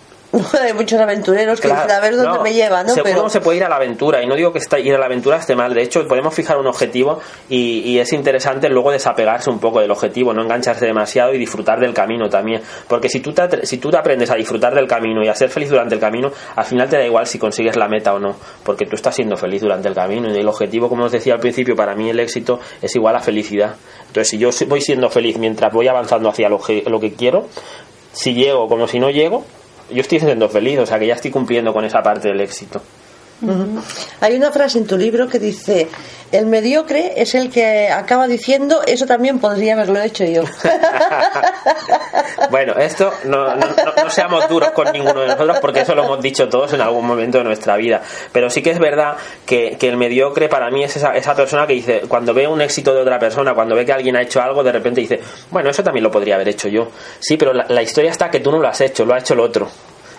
Hay 0.61 0.73
muchos 0.75 1.01
aventureros 1.01 1.61
que 1.61 1.69
dicen 1.69 1.91
a 1.91 2.01
ver 2.01 2.15
dónde 2.17 2.37
no, 2.39 2.43
me 2.43 2.53
lleva, 2.53 2.83
¿no? 2.85 2.95
Pero 3.03 3.21
Uno 3.21 3.31
se 3.31 3.41
puede 3.41 3.57
ir 3.59 3.65
a 3.65 3.69
la 3.69 3.77
aventura 3.77 4.23
y 4.23 4.27
no 4.27 4.35
digo 4.37 4.53
que 4.53 4.59
está- 4.59 4.79
ir 4.79 4.95
a 4.95 4.99
la 4.99 5.07
aventura 5.07 5.39
esté 5.39 5.57
mal. 5.57 5.73
De 5.73 5.83
hecho, 5.83 6.07
podemos 6.07 6.35
fijar 6.35 6.59
un 6.59 6.67
objetivo 6.67 7.21
y, 7.49 7.81
y 7.81 7.99
es 7.99 8.13
interesante 8.13 8.69
luego 8.69 8.91
desapegarse 8.91 9.49
un 9.49 9.59
poco 9.59 9.81
del 9.81 9.91
objetivo, 9.91 10.35
no 10.35 10.43
engancharse 10.43 10.85
demasiado 10.85 11.33
y 11.33 11.39
disfrutar 11.39 11.81
del 11.81 11.95
camino 11.95 12.29
también. 12.29 12.61
Porque 12.89 13.09
si 13.09 13.21
tú, 13.21 13.33
te, 13.33 13.65
si 13.67 13.79
tú 13.79 13.91
te 13.91 13.97
aprendes 13.97 14.31
a 14.31 14.35
disfrutar 14.35 14.75
del 14.75 14.87
camino 14.87 15.23
y 15.25 15.29
a 15.29 15.35
ser 15.35 15.49
feliz 15.49 15.71
durante 15.71 15.95
el 15.95 16.01
camino, 16.01 16.31
al 16.57 16.65
final 16.65 16.89
te 16.91 16.99
da 16.99 17.05
igual 17.07 17.27
si 17.27 17.39
consigues 17.39 17.77
la 17.77 17.89
meta 17.89 18.13
o 18.15 18.19
no, 18.19 18.37
porque 18.65 18.85
tú 18.85 18.97
estás 18.97 19.15
siendo 19.15 19.37
feliz 19.37 19.63
durante 19.63 19.89
el 19.89 19.95
camino. 19.95 20.29
Y 20.31 20.39
el 20.39 20.49
objetivo, 20.49 20.89
como 20.91 21.05
os 21.05 21.13
decía 21.13 21.35
al 21.35 21.41
principio, 21.41 21.75
para 21.75 21.95
mí 21.95 22.11
el 22.11 22.21
éxito 22.21 22.61
es 22.83 22.95
igual 22.95 23.17
a 23.17 23.21
felicidad. 23.21 23.77
Entonces, 24.09 24.29
si 24.29 24.39
yo 24.39 24.51
voy 24.67 24.83
siendo 24.83 25.09
feliz 25.09 25.39
mientras 25.39 25.73
voy 25.73 25.89
avanzando 25.89 26.29
hacia 26.29 26.49
lo 26.51 26.59
que, 26.61 26.83
lo 26.87 27.01
que 27.01 27.15
quiero, 27.15 27.47
si 28.13 28.35
llego 28.35 28.69
como 28.69 28.89
si 28.89 28.99
no 28.99 29.11
llego, 29.11 29.45
yo 29.91 30.01
estoy 30.01 30.21
siendo 30.21 30.49
feliz, 30.49 30.79
o 30.79 30.87
sea 30.87 30.99
que 30.99 31.07
ya 31.07 31.15
estoy 31.15 31.31
cumpliendo 31.31 31.73
con 31.73 31.85
esa 31.85 32.03
parte 32.03 32.29
del 32.29 32.41
éxito. 32.41 32.81
Hay 34.21 34.35
una 34.37 34.51
frase 34.53 34.79
en 34.79 34.87
tu 34.87 34.97
libro 34.99 35.29
que 35.29 35.39
dice, 35.39 35.89
el 36.33 36.47
mediocre 36.47 37.13
es 37.17 37.35
el 37.35 37.51
que 37.51 37.89
acaba 37.89 38.27
diciendo, 38.27 38.83
eso 38.87 39.07
también 39.07 39.39
podría 39.39 39.75
haberlo 39.75 40.01
hecho 40.01 40.25
yo. 40.25 40.43
Bueno, 42.51 42.75
esto 42.79 43.13
no, 43.25 43.55
no, 43.57 43.67
no- 43.67 44.11
seamos 44.11 44.49
duros 44.49 44.71
con 44.71 44.91
ninguno 44.93 45.21
de 45.21 45.27
nosotros 45.29 45.59
porque 45.61 45.81
eso 45.81 45.95
lo 45.95 46.05
hemos 46.05 46.23
dicho 46.23 46.49
todos 46.49 46.73
en 46.73 46.81
algún 46.81 47.07
momento 47.07 47.39
de 47.39 47.45
nuestra 47.45 47.77
vida. 47.77 48.01
Pero 48.33 48.49
sí 48.49 48.63
que 48.63 48.71
es 48.71 48.79
verdad 48.79 49.17
que, 49.45 49.77
que 49.79 49.89
el 49.89 49.97
mediocre 49.97 50.49
para 50.49 50.71
mí 50.71 50.83
es 50.85 50.97
esa, 50.97 51.15
esa 51.15 51.35
persona 51.35 51.67
que 51.67 51.75
dice, 51.75 52.03
cuando 52.09 52.33
ve 52.33 52.47
un 52.47 52.61
éxito 52.63 52.95
de 52.95 53.03
otra 53.03 53.19
persona, 53.19 53.55
cuando 53.55 53.75
ve 53.75 53.85
que 53.85 53.93
alguien 53.93 54.17
ha 54.17 54.23
hecho 54.23 54.41
algo, 54.41 54.63
de 54.63 54.73
repente 54.73 55.01
dice, 55.01 55.21
bueno, 55.51 55.69
eso 55.71 55.83
también 55.83 56.05
lo 56.05 56.11
podría 56.11 56.37
haber 56.37 56.49
hecho 56.49 56.69
yo. 56.69 56.89
Sí, 57.19 57.37
pero 57.37 57.53
la, 57.53 57.67
la 57.69 57.83
historia 57.83 58.11
está 58.11 58.31
que 58.31 58.41
tú 58.41 58.51
no 58.51 58.59
lo 58.59 58.69
has 58.69 58.81
hecho, 58.81 59.05
lo 59.05 59.15
ha 59.15 59.19
hecho 59.19 59.35
el 59.35 59.41
otro. 59.41 59.69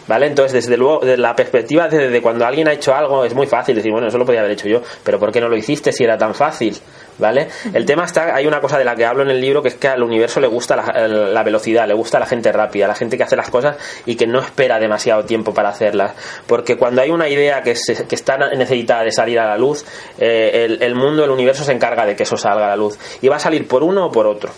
¿Vale? 0.10 0.26
Entonces, 0.26 0.54
desde 0.66 0.76
luego, 0.76 1.02
desde 1.02 1.18
la 1.18 1.36
perspectiva 1.36 1.88
desde 1.88 2.20
cuando 2.20 2.44
alguien 2.44 2.68
ha 2.68 2.74
hecho 2.74 2.96
algo, 2.96 3.24
es 3.26 3.36
muy 3.36 3.46
fácil 3.46 3.76
decir, 3.76 3.92
bueno, 3.92 4.08
eso 4.08 4.18
lo 4.18 4.26
podía 4.26 4.40
haber 4.40 4.54
hecho 4.54 4.68
yo, 4.68 4.82
pero 5.04 5.20
¿por 5.20 5.32
qué 5.32 5.40
no 5.40 5.48
lo 5.48 5.56
hiciste 5.56 5.92
si 5.92 6.04
era 6.04 6.18
tan 6.18 6.34
fácil? 6.34 6.76
¿Vale? 7.20 7.48
El 7.74 7.86
tema 7.86 8.06
está, 8.06 8.34
hay 8.34 8.48
una 8.48 8.60
cosa 8.60 8.80
de 8.80 8.86
la 8.86 8.96
que 8.96 9.06
hablo 9.06 9.22
en 9.22 9.30
el 9.30 9.40
libro 9.40 9.62
que 9.62 9.68
es 9.68 9.76
que 9.76 9.88
al 9.88 10.02
universo 10.02 10.40
le 10.40 10.48
gusta 10.48 10.76
la, 10.76 11.08
la 11.08 11.44
velocidad, 11.44 11.88
le 11.88 11.94
gusta 11.94 12.18
la 12.18 12.26
gente 12.26 12.52
rápida, 12.52 12.88
la 12.88 12.96
gente 12.96 13.18
que 13.18 13.24
hace 13.24 13.36
las 13.36 13.50
cosas 13.52 13.78
y 14.08 14.16
que 14.16 14.26
no 14.26 14.40
espera 14.40 14.80
demasiado 14.80 15.24
tiempo 15.26 15.54
para 15.54 15.70
hacerlas. 15.70 16.14
Porque 16.48 16.76
cuando 16.76 17.02
hay 17.04 17.12
una 17.12 17.30
idea 17.30 17.62
que, 17.62 17.76
se- 17.76 18.08
que 18.08 18.16
está 18.16 18.38
necesitada 18.38 19.04
de 19.04 19.12
salir 19.12 19.38
a 19.38 19.46
la 19.48 19.58
luz, 19.60 19.86
eh, 20.18 20.66
el, 20.66 20.82
el 20.82 20.96
mundo, 20.96 21.24
el 21.24 21.30
universo 21.30 21.64
se 21.64 21.74
encarga 21.74 22.06
de 22.08 22.16
que 22.16 22.24
eso 22.24 22.36
salga 22.38 22.66
a 22.66 22.70
la 22.70 22.76
luz. 22.78 22.98
Y 23.22 23.28
va 23.28 23.36
a 23.36 23.40
salir 23.40 23.68
por 23.68 23.84
uno 23.84 24.08
o 24.08 24.12
por 24.12 24.26
otro. 24.26 24.50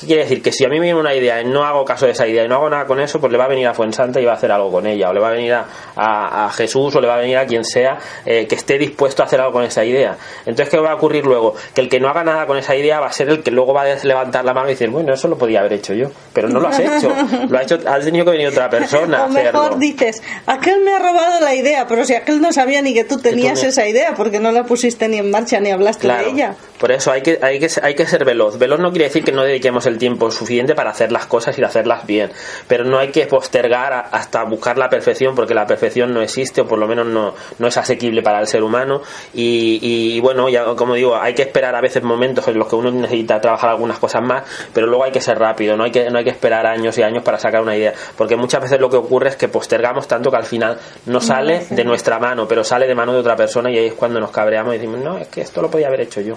¿Qué 0.00 0.06
quiere 0.06 0.22
decir? 0.22 0.42
Que 0.42 0.50
si 0.52 0.64
a 0.64 0.68
mí 0.68 0.76
me 0.80 0.86
viene 0.86 0.98
una 0.98 1.14
idea 1.14 1.40
y 1.42 1.44
no 1.44 1.62
hago 1.64 1.84
caso 1.84 2.06
de 2.06 2.12
esa 2.12 2.26
idea 2.26 2.44
y 2.44 2.48
no 2.48 2.54
hago 2.56 2.70
nada 2.70 2.86
con 2.86 3.00
eso, 3.00 3.20
pues 3.20 3.30
le 3.30 3.38
va 3.38 3.44
a 3.44 3.48
venir 3.48 3.66
a 3.66 3.74
Fuensanta 3.74 4.20
y 4.20 4.24
va 4.24 4.32
a 4.32 4.34
hacer 4.36 4.50
algo 4.50 4.70
con 4.72 4.86
ella, 4.86 5.10
o 5.10 5.12
le 5.12 5.20
va 5.20 5.28
a 5.28 5.32
venir 5.32 5.52
a, 5.52 5.66
a- 5.96 6.46
a 6.46 6.50
Jesús, 6.52 6.94
o 6.96 7.00
le 7.00 7.06
va 7.06 7.14
a 7.16 7.18
venir 7.18 7.36
a 7.36 7.46
quien 7.46 7.64
sea 7.64 7.98
eh, 8.24 8.46
que 8.46 8.54
esté 8.54 8.78
dispuesto 8.78 9.22
a 9.22 9.26
hacer 9.26 9.40
algo 9.40 9.52
con 9.52 9.64
esa 9.64 9.84
idea. 9.84 10.16
Entonces, 10.46 10.68
¿qué 10.70 10.78
va 10.78 10.92
a 10.92 10.94
ocurrir 10.94 11.24
luego? 11.26 11.54
Que 11.74 11.82
el 11.82 11.88
que 11.88 12.00
no 12.00 12.08
haga 12.08 12.24
nada 12.24 12.46
con 12.46 12.56
esa 12.56 12.74
idea 12.74 12.98
va 13.00 13.06
a 13.08 13.12
ser 13.12 13.28
el 13.28 13.42
que 13.42 13.50
luego 13.50 13.74
va 13.74 13.82
a 13.82 13.94
levantar 14.04 14.44
la 14.44 14.54
mano 14.54 14.68
y 14.68 14.72
decir, 14.72 14.88
bueno, 14.88 15.12
eso 15.12 15.28
lo 15.28 15.36
podía 15.36 15.60
haber 15.60 15.74
hecho 15.74 15.92
yo, 15.92 16.10
pero 16.32 16.48
no 16.48 16.60
lo 16.60 16.68
has 16.68 16.78
hecho, 16.78 17.12
lo 17.48 17.58
ha 17.58 17.62
hecho, 17.62 17.78
has 17.86 18.04
tenido 18.04 18.24
que 18.24 18.30
venir 18.32 18.48
otra 18.48 18.70
persona 18.70 19.24
o 19.26 19.28
mejor 19.28 19.54
hacerlo. 19.56 19.76
dices, 19.78 20.22
aquel 20.46 20.80
me 20.82 20.94
ha 20.94 20.98
robado 20.98 21.40
la 21.40 21.54
idea, 21.54 21.86
pero 21.86 22.04
si 22.04 22.14
aquel 22.14 22.40
no 22.40 22.52
sabía 22.52 22.80
ni 22.80 22.94
que 22.94 23.04
tú 23.04 23.18
tenías 23.18 23.62
esa 23.62 23.86
idea, 23.86 24.14
porque 24.16 24.40
no 24.40 24.50
la 24.52 24.64
pusiste 24.64 25.08
ni 25.08 25.18
en 25.18 25.30
marcha 25.30 25.60
ni 25.60 25.70
hablaste 25.70 26.02
Claro, 26.06 26.24
de 26.24 26.30
ella. 26.30 26.54
por 26.78 26.90
eso 26.92 27.12
hay 27.12 27.20
que, 27.22 27.38
hay, 27.42 27.58
que, 27.58 27.68
hay 27.82 27.94
que 27.94 28.06
ser 28.06 28.24
veloz. 28.24 28.58
Veloz 28.58 28.80
no 28.80 28.90
quiere 28.90 29.04
decir 29.06 29.24
que 29.24 29.32
no 29.32 29.42
dediquemos 29.42 29.86
el 29.90 29.98
tiempo 29.98 30.30
suficiente 30.30 30.74
para 30.74 30.90
hacer 30.90 31.12
las 31.12 31.26
cosas 31.26 31.58
y 31.58 31.62
hacerlas 31.62 32.06
bien, 32.06 32.30
pero 32.66 32.84
no 32.84 32.98
hay 32.98 33.08
que 33.10 33.26
postergar 33.26 33.92
a- 33.92 34.00
hasta 34.00 34.42
buscar 34.44 34.78
la 34.78 34.88
perfección 34.88 35.34
porque 35.34 35.54
la 35.54 35.66
perfección 35.66 36.14
no 36.14 36.22
existe 36.22 36.62
o 36.62 36.66
por 36.66 36.78
lo 36.78 36.86
menos 36.88 37.06
no, 37.06 37.34
no 37.58 37.66
es 37.66 37.76
asequible 37.76 38.22
para 38.22 38.40
el 38.40 38.46
ser 38.46 38.62
humano. 38.62 39.02
Y, 39.34 39.78
y, 39.82 40.20
bueno, 40.20 40.48
ya 40.48 40.64
como 40.76 40.94
digo, 40.94 41.16
hay 41.16 41.34
que 41.34 41.42
esperar 41.42 41.74
a 41.74 41.80
veces 41.80 42.02
momentos 42.02 42.46
en 42.48 42.58
los 42.58 42.66
que 42.68 42.76
uno 42.76 42.90
necesita 42.90 43.40
trabajar 43.40 43.70
algunas 43.70 43.98
cosas 43.98 44.22
más, 44.22 44.44
pero 44.72 44.86
luego 44.86 45.04
hay 45.04 45.12
que 45.12 45.20
ser 45.20 45.38
rápido, 45.38 45.76
no 45.76 45.84
hay 45.84 45.90
que, 45.90 46.10
no 46.10 46.18
hay 46.18 46.24
que 46.24 46.30
esperar 46.30 46.66
años 46.66 46.96
y 46.98 47.02
años 47.02 47.22
para 47.22 47.38
sacar 47.38 47.60
una 47.60 47.76
idea, 47.76 47.92
porque 48.16 48.36
muchas 48.36 48.62
veces 48.62 48.80
lo 48.80 48.88
que 48.88 48.96
ocurre 48.96 49.28
es 49.30 49.36
que 49.36 49.48
postergamos 49.48 50.06
tanto 50.08 50.30
que 50.30 50.36
al 50.36 50.44
final 50.44 50.78
no 51.06 51.20
sale 51.20 51.66
de 51.70 51.84
nuestra 51.84 52.18
mano, 52.18 52.46
pero 52.48 52.64
sale 52.64 52.86
de 52.86 52.94
mano 52.94 53.12
de 53.12 53.18
otra 53.20 53.36
persona 53.36 53.70
y 53.70 53.78
ahí 53.78 53.86
es 53.86 53.94
cuando 53.94 54.20
nos 54.20 54.30
cabreamos 54.30 54.74
y 54.74 54.78
decimos, 54.78 55.00
no, 55.00 55.18
es 55.18 55.28
que 55.28 55.40
esto 55.40 55.60
lo 55.62 55.70
podía 55.70 55.88
haber 55.88 56.02
hecho 56.02 56.20
yo, 56.20 56.34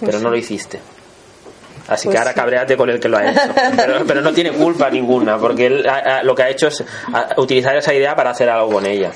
pero 0.00 0.18
no 0.20 0.30
lo 0.30 0.36
hiciste. 0.36 0.80
Así 1.92 2.06
Pues 2.08 2.14
que 2.14 2.18
ahora 2.18 2.32
sí. 2.32 2.36
cabreate 2.40 2.76
con 2.76 2.90
el 2.90 2.98
que 3.00 3.08
lo 3.08 3.18
ha 3.18 3.30
hecho. 3.30 3.40
Pero, 3.76 4.04
pero 4.06 4.20
no 4.20 4.32
tiene 4.32 4.52
culpa 4.52 4.88
ninguna, 4.90 5.38
porque 5.38 5.66
él 5.66 5.86
ha- 5.88 6.22
lo 6.22 6.34
que 6.34 6.42
ha 6.42 6.48
hecho 6.50 6.68
es 6.68 6.82
a- 7.12 7.28
utilizar 7.40 7.76
esa 7.76 7.92
idea 7.94 8.14
para 8.14 8.30
hacer 8.30 8.48
algo 8.48 8.72
con 8.72 8.86
ella. 8.86 9.10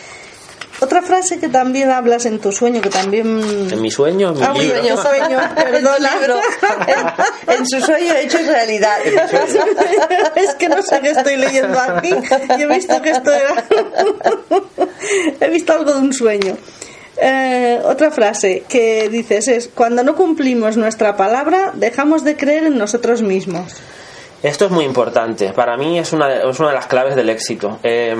Otra 0.79 1.01
frase 1.01 1.41
que 1.41 1.49
también 1.49 1.91
hablas 1.91 2.27
en 2.27 2.39
tu 2.39 2.53
sueño, 2.53 2.83
que 2.83 2.91
también... 2.91 3.41
En 3.73 3.81
mi 3.81 3.91
sueño, 3.91 4.29
en 4.33 4.35
mi 4.39 4.43
Ah, 4.45 4.53
libro. 4.53 5.03
sueño, 5.03 5.41
tu 5.57 6.03
libro, 6.03 6.41
en, 7.49 7.55
en 7.55 7.67
su 7.67 7.81
sueño 7.81 8.13
hecho 8.15 8.37
es 8.39 8.47
realidad. 8.47 8.99
es 10.37 10.55
que 10.57 10.69
no 10.69 10.83
sé 10.83 11.01
qué 11.01 11.11
estoy 11.13 11.37
leyendo 11.37 11.79
aquí 11.81 12.11
y 12.59 12.63
he 12.63 12.67
visto 12.67 13.01
que 13.01 13.11
esto 13.11 13.33
era... 13.33 13.65
he 15.41 15.49
visto 15.49 15.73
algo 15.73 15.93
de 15.95 15.99
un 16.01 16.13
sueño. 16.13 16.57
Eh, 17.21 17.81
otra 17.85 18.11
frase 18.11 18.65
que 18.69 19.09
dices 19.09 19.49
es, 19.49 19.71
cuando 19.75 20.05
no 20.05 20.15
cumplimos 20.15 20.77
nuestra 20.77 21.17
palabra, 21.17 21.73
dejamos 21.75 22.25
de 22.25 22.37
creer 22.37 22.65
en 22.65 22.79
nosotros 22.79 23.23
mismos. 23.23 23.75
Esto 24.43 24.67
es 24.67 24.71
muy 24.71 24.85
importante. 24.85 25.53
Para 25.55 25.77
mí 25.77 25.99
es 25.99 26.13
una 26.13 26.29
de, 26.29 26.49
es 26.49 26.61
una 26.61 26.69
de 26.69 26.75
las 26.75 26.87
claves 26.87 27.17
del 27.17 27.31
éxito. 27.31 27.79
Eh, 27.83 28.15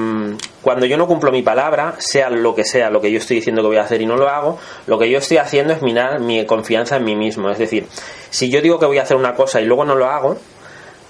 cuando 0.63 0.87
yo 0.87 0.97
no 0.97 1.07
cumplo 1.07 1.31
mi 1.31 1.43
palabra, 1.43 1.95
sea 1.99 2.31
lo 2.31 2.55
que 2.55 2.65
sea, 2.65 2.91
lo 2.91 3.01
que 3.01 3.13
yo 3.13 3.19
estoy 3.19 3.37
diciendo 3.37 3.61
que 3.61 3.69
voy 3.69 3.77
a 3.77 3.83
hacer 3.83 4.01
y 4.01 4.07
no 4.07 4.17
lo 4.17 4.29
hago, 4.29 4.59
lo 4.87 4.99
que 4.99 5.11
yo 5.11 5.19
estoy 5.19 5.37
haciendo 5.37 5.75
es 5.75 5.83
minar 5.83 6.21
mi 6.21 6.45
confianza 6.47 6.97
en 6.97 7.05
mí 7.05 7.15
mismo. 7.15 7.51
Es 7.51 7.59
decir, 7.59 7.87
si 8.31 8.51
yo 8.51 8.63
digo 8.63 8.79
que 8.79 8.87
voy 8.87 8.99
a 8.99 9.03
hacer 9.03 9.17
una 9.17 9.35
cosa 9.35 9.61
y 9.61 9.67
luego 9.67 9.85
no 9.85 9.95
lo 9.95 10.07
hago, 10.07 10.39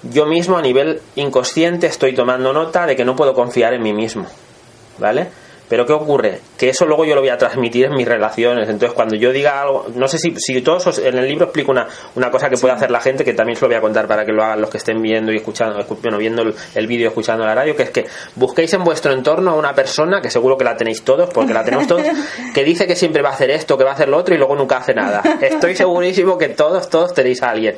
yo 0.03 0.25
mismo 0.25 0.57
a 0.57 0.61
nivel 0.61 1.01
inconsciente 1.15 1.87
estoy 1.87 2.13
tomando 2.13 2.51
nota 2.51 2.85
de 2.85 2.95
que 2.95 3.05
no 3.05 3.15
puedo 3.15 3.33
confiar 3.33 3.73
en 3.73 3.81
mí 3.81 3.93
mismo. 3.93 4.27
¿Vale? 4.99 5.27
Pero 5.69 5.85
¿qué 5.85 5.91
ocurre? 5.93 6.39
Que 6.57 6.69
eso 6.69 6.85
luego 6.85 7.03
yo 7.03 7.13
lo 7.13 7.21
voy 7.21 7.29
a 7.29 7.37
transmitir 7.37 7.85
en 7.85 7.93
mis 7.93 8.07
relaciones. 8.07 8.69
Entonces, 8.69 8.93
cuando 8.95 9.15
yo 9.17 9.31
diga 9.33 9.61
algo, 9.61 9.87
no 9.95 10.07
sé 10.07 10.17
si, 10.17 10.33
si 10.37 10.61
todos 10.61 10.87
os- 10.87 10.99
en 10.99 11.17
el 11.17 11.27
libro 11.27 11.45
explico 11.45 11.71
una, 11.71 11.87
una 12.15 12.31
cosa 12.31 12.49
que 12.49 12.55
puede 12.57 12.73
hacer 12.73 12.89
la 12.89 13.01
gente, 13.01 13.25
que 13.25 13.33
también 13.33 13.57
se 13.57 13.63
lo 13.63 13.67
voy 13.67 13.75
a 13.75 13.81
contar 13.81 14.07
para 14.07 14.25
que 14.25 14.31
lo 14.31 14.43
hagan 14.43 14.61
los 14.61 14.69
que 14.69 14.77
estén 14.77 15.01
viendo 15.01 15.31
y 15.33 15.35
escuchando, 15.37 15.77
escu- 15.79 15.97
bueno, 16.01 16.17
viendo 16.17 16.41
el, 16.43 16.55
el 16.75 16.87
vídeo, 16.87 17.09
escuchando 17.09 17.45
la 17.45 17.53
radio, 17.53 17.75
que 17.75 17.83
es 17.83 17.89
que 17.89 18.05
busquéis 18.35 18.73
en 18.73 18.83
vuestro 18.85 19.11
entorno 19.11 19.51
a 19.51 19.55
una 19.55 19.73
persona, 19.75 20.21
que 20.21 20.29
seguro 20.31 20.57
que 20.57 20.63
la 20.63 20.77
tenéis 20.77 21.03
todos, 21.03 21.29
porque 21.33 21.53
la 21.53 21.63
tenemos 21.65 21.85
todos, 21.87 22.03
que 22.53 22.63
dice 22.63 22.87
que 22.87 22.95
siempre 22.95 23.21
va 23.21 23.29
a 23.29 23.33
hacer 23.33 23.49
esto, 23.51 23.77
que 23.77 23.83
va 23.83 23.91
a 23.91 23.93
hacer 23.93 24.07
lo 24.07 24.17
otro 24.17 24.33
y 24.33 24.37
luego 24.37 24.55
nunca 24.55 24.77
hace 24.77 24.93
nada. 24.93 25.21
Estoy 25.41 25.75
segurísimo 25.75 26.37
que 26.37 26.49
todos, 26.49 26.89
todos 26.89 27.13
tenéis 27.13 27.43
a 27.43 27.49
alguien. 27.49 27.75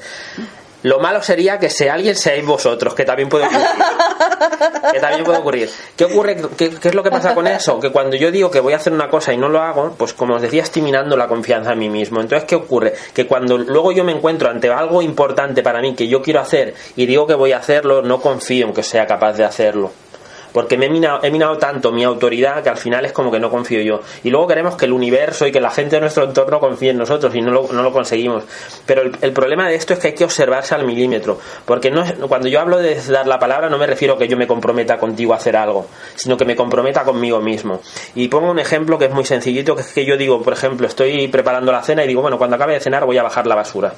Lo 0.83 0.99
malo 0.99 1.21
sería 1.21 1.59
que 1.59 1.69
si 1.69 1.87
alguien 1.87 2.15
seáis 2.15 2.45
vosotros, 2.45 2.93
que 2.93 3.03
también 3.03 3.27
puede 3.27 3.45
ocurrir. 3.45 3.67
que 4.93 4.99
también 4.99 5.23
puede 5.23 5.39
ocurrir. 5.39 5.69
¿Qué 5.97 6.05
ocurre? 6.05 6.37
¿Qué, 6.57 6.69
qué 6.69 6.87
es 6.87 6.95
lo 6.95 7.03
que 7.03 7.11
pasa 7.11 7.35
con 7.35 7.47
eso? 7.47 7.79
Que 7.79 7.91
cuando 7.91 8.15
yo 8.15 8.31
digo 8.31 8.49
que 8.49 8.59
voy 8.59 8.73
a 8.73 8.77
hacer 8.77 8.93
una 8.93 9.09
cosa 9.09 9.33
y 9.33 9.37
no 9.37 9.49
lo 9.49 9.61
hago, 9.61 9.93
pues 9.97 10.13
como 10.13 10.35
os 10.35 10.41
decía, 10.41 10.63
estoy 10.63 10.81
minando 10.81 11.17
la 11.17 11.27
confianza 11.27 11.73
en 11.73 11.79
mí 11.79 11.89
mismo. 11.89 12.21
Entonces, 12.21 12.47
¿qué 12.47 12.55
ocurre? 12.55 12.93
Que 13.13 13.27
cuando 13.27 13.57
luego 13.57 13.91
yo 13.91 14.03
me 14.03 14.13
encuentro 14.13 14.49
ante 14.49 14.69
algo 14.69 15.01
importante 15.01 15.63
para 15.63 15.81
mí 15.81 15.95
que 15.95 16.07
yo 16.07 16.21
quiero 16.21 16.39
hacer 16.39 16.73
y 16.95 17.05
digo 17.05 17.27
que 17.27 17.33
voy 17.33 17.51
a 17.51 17.57
hacerlo, 17.57 18.01
no 18.01 18.21
confío 18.21 18.67
en 18.67 18.73
que 18.73 18.83
sea 18.83 19.05
capaz 19.05 19.33
de 19.33 19.43
hacerlo. 19.43 19.91
Porque 20.53 20.77
me 20.77 20.87
he 20.87 20.89
minado, 20.89 21.19
he 21.23 21.31
minado 21.31 21.57
tanto 21.57 21.91
mi 21.91 22.03
autoridad 22.03 22.63
que 22.63 22.69
al 22.69 22.77
final 22.77 23.05
es 23.05 23.11
como 23.11 23.31
que 23.31 23.39
no 23.39 23.49
confío 23.49 23.81
yo. 23.81 24.01
Y 24.23 24.29
luego 24.29 24.47
queremos 24.47 24.75
que 24.75 24.85
el 24.85 24.93
universo 24.93 25.45
y 25.45 25.51
que 25.51 25.61
la 25.61 25.71
gente 25.71 25.97
de 25.97 26.01
nuestro 26.01 26.23
entorno 26.23 26.59
confíe 26.59 26.91
en 26.91 26.97
nosotros 26.97 27.33
y 27.35 27.41
no 27.41 27.51
lo, 27.51 27.67
no 27.71 27.83
lo 27.83 27.91
conseguimos. 27.91 28.43
Pero 28.85 29.03
el, 29.03 29.33
problema 29.33 29.67
de 29.67 29.75
esto 29.75 29.93
es 29.93 29.99
que 29.99 30.07
hay 30.09 30.13
que 30.13 30.23
observarse 30.23 30.75
al 30.75 30.85
milímetro. 30.85 31.39
Porque 31.65 31.91
no 31.91 32.03
cuando 32.27 32.47
yo 32.47 32.59
hablo 32.59 32.77
de 32.77 32.95
dar 32.95 33.27
la 33.27 33.39
palabra 33.39 33.69
no 33.69 33.77
me 33.77 33.87
refiero 33.87 34.15
a 34.15 34.17
que 34.17 34.27
yo 34.27 34.37
me 34.37 34.47
comprometa 34.47 34.97
contigo 34.97 35.33
a 35.33 35.37
hacer 35.37 35.55
algo, 35.55 35.87
sino 36.15 36.37
que 36.37 36.45
me 36.45 36.55
comprometa 36.55 37.03
conmigo 37.03 37.39
mismo. 37.39 37.81
Y 38.15 38.27
pongo 38.27 38.49
un 38.49 38.59
ejemplo 38.59 38.97
que 38.97 39.05
es 39.05 39.11
muy 39.11 39.25
sencillito, 39.25 39.75
que 39.75 39.81
es 39.81 39.93
que 39.93 40.05
yo 40.05 40.17
digo, 40.17 40.41
por 40.41 40.53
ejemplo, 40.53 40.87
estoy 40.87 41.27
preparando 41.27 41.71
la 41.71 41.83
cena 41.83 42.03
y 42.03 42.07
digo, 42.07 42.21
bueno, 42.21 42.37
cuando 42.37 42.55
acabe 42.55 42.73
de 42.73 42.79
cenar 42.79 43.05
voy 43.05 43.17
a 43.17 43.23
bajar 43.23 43.47
la 43.47 43.55
basura. 43.55 43.93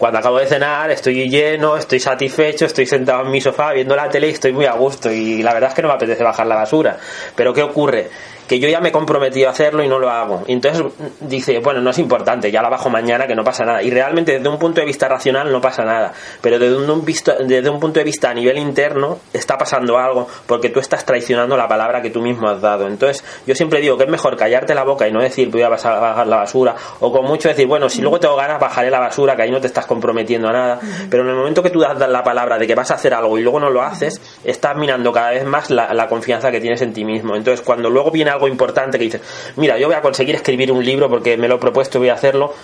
Cuando 0.00 0.18
acabo 0.18 0.38
de 0.38 0.46
cenar 0.46 0.90
estoy 0.90 1.28
lleno, 1.28 1.76
estoy 1.76 2.00
satisfecho, 2.00 2.64
estoy 2.64 2.86
sentado 2.86 3.20
en 3.20 3.30
mi 3.30 3.38
sofá 3.38 3.74
viendo 3.74 3.94
la 3.94 4.08
tele 4.08 4.28
y 4.28 4.30
estoy 4.30 4.50
muy 4.50 4.64
a 4.64 4.72
gusto 4.72 5.12
y 5.12 5.42
la 5.42 5.52
verdad 5.52 5.68
es 5.68 5.74
que 5.74 5.82
no 5.82 5.88
me 5.88 5.94
apetece 5.94 6.24
bajar 6.24 6.46
la 6.46 6.54
basura. 6.54 6.96
Pero 7.36 7.52
¿qué 7.52 7.60
ocurre? 7.62 8.08
Que 8.50 8.58
yo 8.58 8.68
ya 8.68 8.80
me 8.80 8.88
he 8.88 8.92
comprometido 8.92 9.46
a 9.46 9.52
hacerlo 9.52 9.84
y 9.84 9.86
no 9.86 10.00
lo 10.00 10.10
hago. 10.10 10.42
Y 10.48 10.54
entonces 10.54 10.84
dice, 11.20 11.60
bueno, 11.60 11.80
no 11.80 11.90
es 11.90 11.98
importante, 11.98 12.50
ya 12.50 12.60
la 12.60 12.68
bajo 12.68 12.90
mañana 12.90 13.28
que 13.28 13.36
no 13.36 13.44
pasa 13.44 13.64
nada. 13.64 13.80
Y 13.80 13.92
realmente 13.92 14.32
desde 14.32 14.48
un 14.48 14.58
punto 14.58 14.80
de 14.80 14.88
vista 14.88 15.06
racional 15.06 15.52
no 15.52 15.60
pasa 15.60 15.84
nada. 15.84 16.12
Pero 16.40 16.58
desde 16.58 16.74
un, 16.74 17.04
visto, 17.04 17.32
desde 17.46 17.70
un 17.70 17.78
punto 17.78 18.00
de 18.00 18.04
vista 18.04 18.28
a 18.28 18.34
nivel 18.34 18.58
interno 18.58 19.20
está 19.32 19.56
pasando 19.56 19.98
algo 19.98 20.26
porque 20.48 20.68
tú 20.68 20.80
estás 20.80 21.04
traicionando 21.04 21.56
la 21.56 21.68
palabra 21.68 22.02
que 22.02 22.10
tú 22.10 22.22
mismo 22.22 22.48
has 22.48 22.60
dado. 22.60 22.88
Entonces 22.88 23.24
yo 23.46 23.54
siempre 23.54 23.80
digo 23.80 23.96
que 23.96 24.02
es 24.02 24.10
mejor 24.10 24.36
callarte 24.36 24.74
la 24.74 24.82
boca 24.82 25.06
y 25.06 25.12
no 25.12 25.22
decir 25.22 25.48
voy 25.48 25.62
a 25.62 25.68
bajar 25.68 26.26
la 26.26 26.36
basura 26.38 26.74
o 26.98 27.12
con 27.12 27.26
mucho 27.26 27.48
decir, 27.48 27.68
bueno, 27.68 27.88
si 27.88 28.02
luego 28.02 28.18
tengo 28.18 28.34
ganas 28.34 28.58
bajaré 28.58 28.90
la 28.90 28.98
basura, 28.98 29.36
que 29.36 29.42
ahí 29.42 29.52
no 29.52 29.60
te 29.60 29.68
estás 29.68 29.86
comprometiendo 29.86 30.48
a 30.48 30.52
nada. 30.52 30.80
Pero 31.08 31.22
en 31.22 31.28
el 31.28 31.36
momento 31.36 31.62
que 31.62 31.70
tú 31.70 31.78
das 31.78 31.96
la 31.96 32.24
palabra 32.24 32.58
de 32.58 32.66
que 32.66 32.74
vas 32.74 32.90
a 32.90 32.94
hacer 32.94 33.14
algo 33.14 33.38
y 33.38 33.42
luego 33.42 33.60
no 33.60 33.70
lo 33.70 33.80
haces, 33.80 34.20
estás 34.42 34.76
minando 34.76 35.12
cada 35.12 35.30
vez 35.30 35.44
más 35.44 35.70
la, 35.70 35.94
la 35.94 36.08
confianza 36.08 36.50
que 36.50 36.60
tienes 36.60 36.82
en 36.82 36.92
ti 36.92 37.04
mismo. 37.04 37.36
Entonces 37.36 37.64
cuando 37.64 37.88
luego 37.88 38.10
viene 38.10 38.32
algo 38.32 38.39
importante 38.48 38.98
que 38.98 39.04
dices, 39.04 39.22
mira, 39.56 39.78
yo 39.78 39.86
voy 39.86 39.96
a 39.96 40.02
conseguir 40.02 40.34
escribir 40.34 40.72
un 40.72 40.84
libro 40.84 41.08
porque 41.08 41.36
me 41.36 41.48
lo 41.48 41.56
he 41.56 41.58
propuesto 41.58 41.98
y 41.98 42.00
voy 42.00 42.08
a 42.10 42.14
hacerlo, 42.14 42.54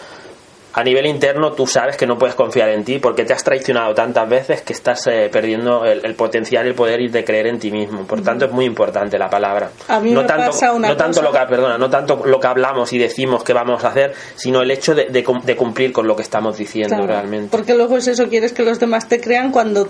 a 0.77 0.85
nivel 0.85 1.07
interno 1.07 1.53
tú 1.53 1.67
sabes 1.67 1.97
que 1.97 2.07
no 2.07 2.19
puedes 2.19 2.35
confiar 2.35 2.69
en 2.69 2.85
ti 2.85 2.99
porque 2.99 3.25
te 3.25 3.33
has 3.33 3.43
traicionado 3.43 3.95
tantas 3.95 4.29
veces 4.29 4.61
que 4.61 4.75
estás 4.75 5.07
eh, 5.07 5.31
perdiendo 5.33 5.87
el, 5.87 6.15
potencial 6.15 6.67
y 6.67 6.69
el 6.69 6.75
poder 6.75 7.11
de 7.11 7.25
creer 7.25 7.47
en 7.47 7.59
ti 7.59 7.71
mismo. 7.71 8.07
Por 8.07 8.21
tanto, 8.21 8.45
es 8.45 8.53
muy 8.53 8.67
importante 8.67 9.19
la 9.19 9.31
palabra. 9.31 9.71
no 10.03 10.27
tanto, 10.27 10.79
no 10.79 10.95
tanto 10.95 11.23
lo 11.23 11.33
que 11.33 11.39
perdona, 11.49 11.79
no 11.79 11.89
tanto 11.89 12.23
lo 12.27 12.39
que 12.39 12.47
hablamos 12.47 12.93
y 12.93 12.99
decimos 12.99 13.43
que 13.43 13.55
vamos 13.55 13.85
a 13.85 13.89
hacer, 13.89 14.13
sino 14.35 14.61
el 14.61 14.71
hecho 14.71 14.95
de, 14.95 15.07
de, 15.07 15.57
cumplir 15.57 15.93
con 15.95 16.07
lo 16.07 16.15
que 16.15 16.23
estamos 16.23 16.59
diciendo 16.59 17.07
realmente. 17.07 17.49
Porque 17.51 17.75
luego 17.75 17.97
es 17.97 18.07
eso, 18.09 18.29
quieres 18.29 18.53
que 18.53 18.63
los 18.63 18.79
demás 18.79 19.09
te 19.09 19.19
crean 19.19 19.53
cuando 19.53 19.89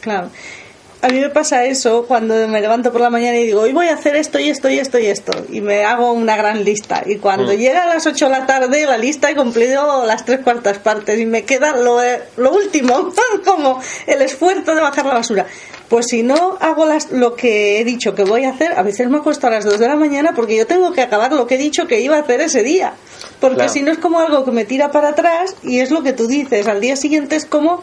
claro 0.00 0.30
a 1.02 1.08
mí 1.08 1.18
me 1.18 1.30
pasa 1.30 1.64
eso 1.64 2.04
cuando 2.06 2.46
me 2.46 2.60
levanto 2.60 2.92
por 2.92 3.00
la 3.00 3.10
mañana 3.10 3.36
y 3.36 3.46
digo, 3.46 3.62
hoy 3.62 3.72
voy 3.72 3.88
a 3.88 3.94
hacer 3.94 4.14
esto 4.14 4.38
y 4.38 4.48
esto 4.48 4.70
y 4.70 4.78
esto 4.78 5.00
y 5.00 5.06
esto. 5.06 5.32
Y 5.50 5.60
me 5.60 5.84
hago 5.84 6.12
una 6.12 6.36
gran 6.36 6.64
lista. 6.64 7.02
Y 7.04 7.16
cuando 7.16 7.52
mm. 7.52 7.56
llega 7.56 7.82
a 7.82 7.86
las 7.86 8.06
8 8.06 8.26
de 8.26 8.30
la 8.30 8.46
tarde, 8.46 8.86
la 8.86 8.98
lista 8.98 9.28
he 9.28 9.34
cumplido 9.34 10.06
las 10.06 10.24
tres 10.24 10.40
cuartas 10.44 10.78
partes. 10.78 11.18
Y 11.18 11.26
me 11.26 11.42
queda 11.42 11.76
lo, 11.76 11.98
lo 12.36 12.52
último, 12.52 13.12
como 13.44 13.80
el 14.06 14.22
esfuerzo 14.22 14.76
de 14.76 14.80
bajar 14.80 15.04
la 15.06 15.14
basura. 15.14 15.46
Pues 15.88 16.06
si 16.08 16.22
no 16.22 16.56
hago 16.60 16.86
las, 16.86 17.10
lo 17.10 17.34
que 17.34 17.80
he 17.80 17.84
dicho 17.84 18.14
que 18.14 18.22
voy 18.22 18.44
a 18.44 18.50
hacer, 18.50 18.72
a 18.78 18.84
veces 18.84 19.10
me 19.10 19.18
acuesto 19.18 19.48
a 19.48 19.50
las 19.50 19.64
2 19.64 19.80
de 19.80 19.88
la 19.88 19.96
mañana 19.96 20.34
porque 20.36 20.56
yo 20.56 20.68
tengo 20.68 20.92
que 20.92 21.02
acabar 21.02 21.32
lo 21.32 21.48
que 21.48 21.56
he 21.56 21.58
dicho 21.58 21.88
que 21.88 22.00
iba 22.00 22.16
a 22.16 22.20
hacer 22.20 22.40
ese 22.40 22.62
día. 22.62 22.94
Porque 23.40 23.68
si 23.68 23.82
no 23.82 23.90
es 23.90 23.98
como 23.98 24.20
algo 24.20 24.44
que 24.44 24.52
me 24.52 24.64
tira 24.64 24.92
para 24.92 25.08
atrás 25.08 25.56
y 25.64 25.80
es 25.80 25.90
lo 25.90 26.04
que 26.04 26.12
tú 26.12 26.28
dices. 26.28 26.68
Al 26.68 26.80
día 26.80 26.94
siguiente 26.94 27.34
es 27.34 27.44
como 27.44 27.82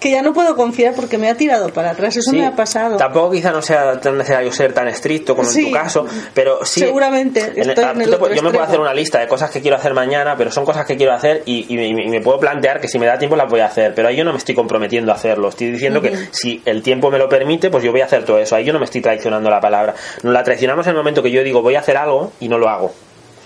que 0.00 0.10
ya 0.10 0.22
no 0.22 0.32
puedo 0.32 0.56
confiar 0.56 0.94
porque 0.94 1.18
me 1.18 1.28
ha 1.28 1.34
tirado 1.36 1.68
para 1.68 1.90
atrás. 1.90 2.16
Eso 2.16 2.32
me 2.32 2.46
ha 2.46 2.56
pasado. 2.56 2.96
Tampoco 2.96 3.32
quizá 3.32 3.52
no 3.52 3.60
sea 3.60 4.00
tan 4.00 4.16
necesario 4.16 4.50
ser 4.50 4.72
tan 4.72 4.88
estricto 4.88 5.36
como 5.36 5.48
en 5.48 5.64
tu 5.66 5.70
caso, 5.70 6.06
pero 6.34 6.64
sí. 6.64 6.80
Seguramente. 6.80 7.52
Yo 7.54 8.42
me 8.42 8.50
puedo 8.50 8.62
hacer 8.62 8.80
una 8.80 8.94
lista 8.94 9.20
de 9.20 9.28
cosas 9.28 9.50
que 9.50 9.60
quiero 9.60 9.76
hacer 9.76 9.92
mañana, 9.92 10.34
pero 10.36 10.50
son 10.50 10.64
cosas 10.64 10.86
que 10.86 10.96
quiero 10.96 11.12
hacer 11.12 11.42
y, 11.44 11.66
me 11.70 12.20
puedo 12.20 12.40
plantear 12.40 12.80
que 12.80 12.88
si 12.88 12.98
me 12.98 13.06
da 13.06 13.18
tiempo 13.18 13.36
las 13.36 13.48
voy 13.48 13.60
a 13.60 13.66
hacer. 13.66 13.94
Pero 13.94 14.08
ahí 14.08 14.16
yo 14.16 14.24
no 14.24 14.32
me 14.32 14.38
estoy 14.38 14.54
comprometiendo 14.54 15.12
a 15.12 15.16
hacerlo. 15.16 15.50
Estoy 15.50 15.70
diciendo 15.70 16.00
que 16.00 16.16
si 16.30 16.62
el 16.64 16.82
tiempo 16.82 17.10
me 17.10 17.18
lo 17.18 17.28
permite, 17.28 17.70
pues 17.70 17.84
yo 17.84 17.92
voy 17.92 18.00
a 18.00 18.06
hacer 18.06 18.24
todo 18.24 18.38
eso. 18.38 18.56
Ahí 18.56 18.64
yo 18.64 18.72
no 18.72 18.78
me 18.78 18.86
estoy 18.86 19.02
traicionando 19.02 19.50
la 19.50 19.60
palabra. 19.60 19.94
Nos 20.22 20.32
la 20.32 20.42
traicionamos 20.42 20.86
en 20.86 20.92
el 20.92 20.96
momento 20.96 21.22
que 21.22 21.30
yo 21.30 21.44
digo 21.44 21.60
voy 21.60 21.74
a 21.74 21.80
hacer 21.80 21.98
algo 21.98 22.32
y 22.40 22.48
no 22.48 22.58
lo 22.58 22.68
hago. 22.68 22.92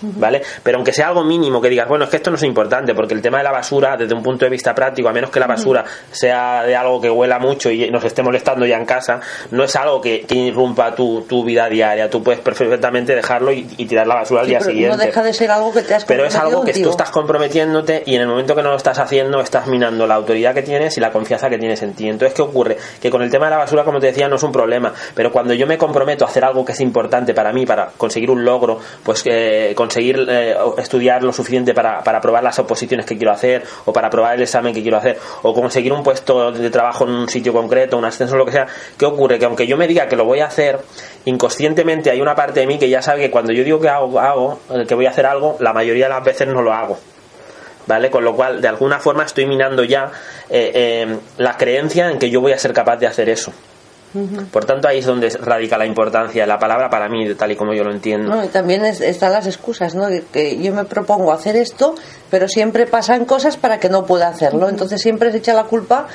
¿Vale? 0.01 0.41
Pero 0.63 0.77
aunque 0.77 0.93
sea 0.93 1.07
algo 1.07 1.23
mínimo 1.23 1.61
que 1.61 1.69
digas, 1.69 1.87
bueno, 1.87 2.05
es 2.05 2.09
que 2.09 2.17
esto 2.17 2.29
no 2.29 2.37
es 2.37 2.43
importante, 2.43 2.93
porque 2.93 3.13
el 3.13 3.21
tema 3.21 3.37
de 3.39 3.43
la 3.43 3.51
basura, 3.51 3.95
desde 3.97 4.13
un 4.13 4.23
punto 4.23 4.45
de 4.45 4.51
vista 4.51 4.73
práctico, 4.73 5.09
a 5.09 5.13
menos 5.13 5.29
que 5.29 5.39
la 5.39 5.47
basura 5.47 5.83
sea 6.11 6.63
de 6.63 6.75
algo 6.75 6.99
que 7.01 7.09
huela 7.09 7.39
mucho 7.39 7.69
y 7.69 7.89
nos 7.89 8.03
esté 8.03 8.23
molestando 8.23 8.65
ya 8.65 8.77
en 8.77 8.85
casa, 8.85 9.19
no 9.51 9.63
es 9.63 9.75
algo 9.75 10.01
que, 10.01 10.25
irrumpa 10.35 10.93
tu, 10.93 11.21
tu, 11.21 11.43
vida 11.43 11.69
diaria. 11.69 12.09
Tú 12.09 12.21
puedes 12.21 12.41
perfectamente 12.41 13.15
dejarlo 13.15 13.51
y, 13.51 13.63
tirar 13.85 14.07
la 14.07 14.15
basura 14.15 14.41
al 14.41 14.47
día 14.47 14.59
siguiente. 14.59 14.97
No 14.97 15.03
deja 15.03 15.23
de 15.23 15.33
ser 15.33 15.51
algo 15.51 15.71
que 15.71 15.81
te 15.81 15.93
has 15.93 16.05
Pero 16.05 16.25
es 16.25 16.35
algo 16.35 16.63
que 16.63 16.73
tú 16.73 16.89
estás 16.89 17.09
comprometiéndote 17.11 18.03
y 18.05 18.15
en 18.15 18.21
el 18.21 18.27
momento 18.27 18.55
que 18.55 18.63
no 18.63 18.71
lo 18.71 18.77
estás 18.77 18.99
haciendo, 18.99 19.39
estás 19.41 19.67
minando 19.67 20.07
la 20.07 20.15
autoridad 20.15 20.53
que 20.53 20.63
tienes 20.63 20.97
y 20.97 20.99
la 20.99 21.11
confianza 21.11 21.49
que 21.49 21.57
tienes 21.57 21.81
en 21.83 21.93
ti. 21.93 22.07
Entonces, 22.09 22.33
¿qué 22.33 22.41
ocurre? 22.41 22.77
Que 23.01 23.09
con 23.09 23.21
el 23.21 23.29
tema 23.29 23.45
de 23.45 23.51
la 23.51 23.57
basura, 23.57 23.83
como 23.83 23.99
te 23.99 24.07
decía, 24.07 24.27
no 24.27 24.35
es 24.35 24.43
un 24.43 24.51
problema, 24.51 24.93
pero 25.13 25.31
cuando 25.31 25.53
yo 25.53 25.67
me 25.67 25.77
comprometo 25.77 26.25
a 26.25 26.27
hacer 26.27 26.43
algo 26.43 26.65
que 26.65 26.73
es 26.73 26.81
importante 26.81 27.33
para 27.33 27.53
mí, 27.53 27.65
para 27.65 27.91
conseguir 27.97 28.31
un 28.31 28.43
logro, 28.43 28.79
pues 29.03 29.23
eh, 29.25 29.73
conseguir 29.85 30.25
eh, 30.27 30.55
estudiar 30.77 31.23
lo 31.23 31.31
suficiente 31.31 31.73
para, 31.73 32.03
para 32.03 32.19
probar 32.19 32.43
las 32.43 32.57
oposiciones 32.57 33.05
que 33.05 33.15
quiero 33.15 33.31
hacer 33.31 33.63
o 33.85 33.93
para 33.93 34.09
probar 34.09 34.35
el 34.35 34.41
examen 34.41 34.73
que 34.73 34.81
quiero 34.81 34.97
hacer 34.97 35.19
o 35.43 35.53
conseguir 35.53 35.93
un 35.93 36.03
puesto 36.03 36.51
de 36.51 36.69
trabajo 36.71 37.03
en 37.05 37.11
un 37.11 37.29
sitio 37.29 37.53
concreto, 37.53 37.97
un 37.97 38.05
ascenso, 38.05 38.35
lo 38.35 38.45
que 38.45 38.51
sea, 38.51 38.67
¿qué 38.97 39.05
ocurre? 39.05 39.37
Que 39.37 39.45
aunque 39.45 39.67
yo 39.67 39.77
me 39.77 39.87
diga 39.87 40.07
que 40.07 40.15
lo 40.15 40.25
voy 40.25 40.39
a 40.39 40.47
hacer, 40.47 40.79
inconscientemente 41.25 42.09
hay 42.09 42.19
una 42.19 42.33
parte 42.35 42.61
de 42.61 42.67
mí 42.67 42.79
que 42.79 42.89
ya 42.89 43.01
sabe 43.01 43.21
que 43.21 43.31
cuando 43.31 43.53
yo 43.53 43.63
digo 43.63 43.79
que 43.79 43.89
hago, 43.89 44.19
hago 44.19 44.59
eh, 44.71 44.85
que 44.87 44.95
voy 44.95 45.05
a 45.05 45.11
hacer 45.11 45.27
algo, 45.27 45.57
la 45.59 45.71
mayoría 45.71 46.05
de 46.05 46.13
las 46.13 46.23
veces 46.23 46.47
no 46.47 46.61
lo 46.63 46.73
hago. 46.73 46.97
¿Vale? 47.87 48.09
Con 48.09 48.23
lo 48.23 48.35
cual, 48.35 48.61
de 48.61 48.67
alguna 48.67 48.97
forma, 48.97 49.25
estoy 49.25 49.45
minando 49.45 49.83
ya 49.83 50.11
eh, 50.49 51.15
la 51.37 51.55
creencia 51.55 52.09
en 52.09 52.17
que 52.17 52.31
yo 52.31 52.41
voy 52.41 52.51
a 52.51 52.57
ser 52.57 52.73
capaz 52.73 52.97
de 52.97 53.05
hacer 53.05 53.29
eso. 53.29 53.53
Por 54.51 54.65
tanto, 54.65 54.87
ahí 54.87 54.99
es 54.99 55.05
donde 55.05 55.29
radica 55.29 55.77
la 55.77 55.85
importancia 55.85 56.43
de 56.43 56.47
la 56.47 56.59
palabra 56.59 56.89
para 56.89 57.09
mí, 57.09 57.33
tal 57.35 57.51
y 57.51 57.55
como 57.55 57.73
yo 57.73 57.83
lo 57.83 57.91
entiendo. 57.91 58.43
y 58.43 58.47
también 58.47 58.85
están 58.85 59.31
las 59.31 59.47
excusas, 59.47 59.95
¿no? 59.95 60.07
Que, 60.31 60.57
yo 60.61 60.73
me 60.73 60.85
propongo 60.85 61.31
hacer 61.31 61.55
esto, 61.55 61.95
pero 62.29 62.47
siempre 62.47 62.85
pasan 62.85 63.25
cosas 63.25 63.57
para 63.57 63.79
que 63.79 63.89
no 63.89 64.05
pueda 64.05 64.27
hacerlo. 64.27 64.69
Entonces 64.69 65.01
siempre 65.01 65.31
se 65.31 65.37
echa 65.37 65.53
la 65.53 65.63
culpa 65.63 66.07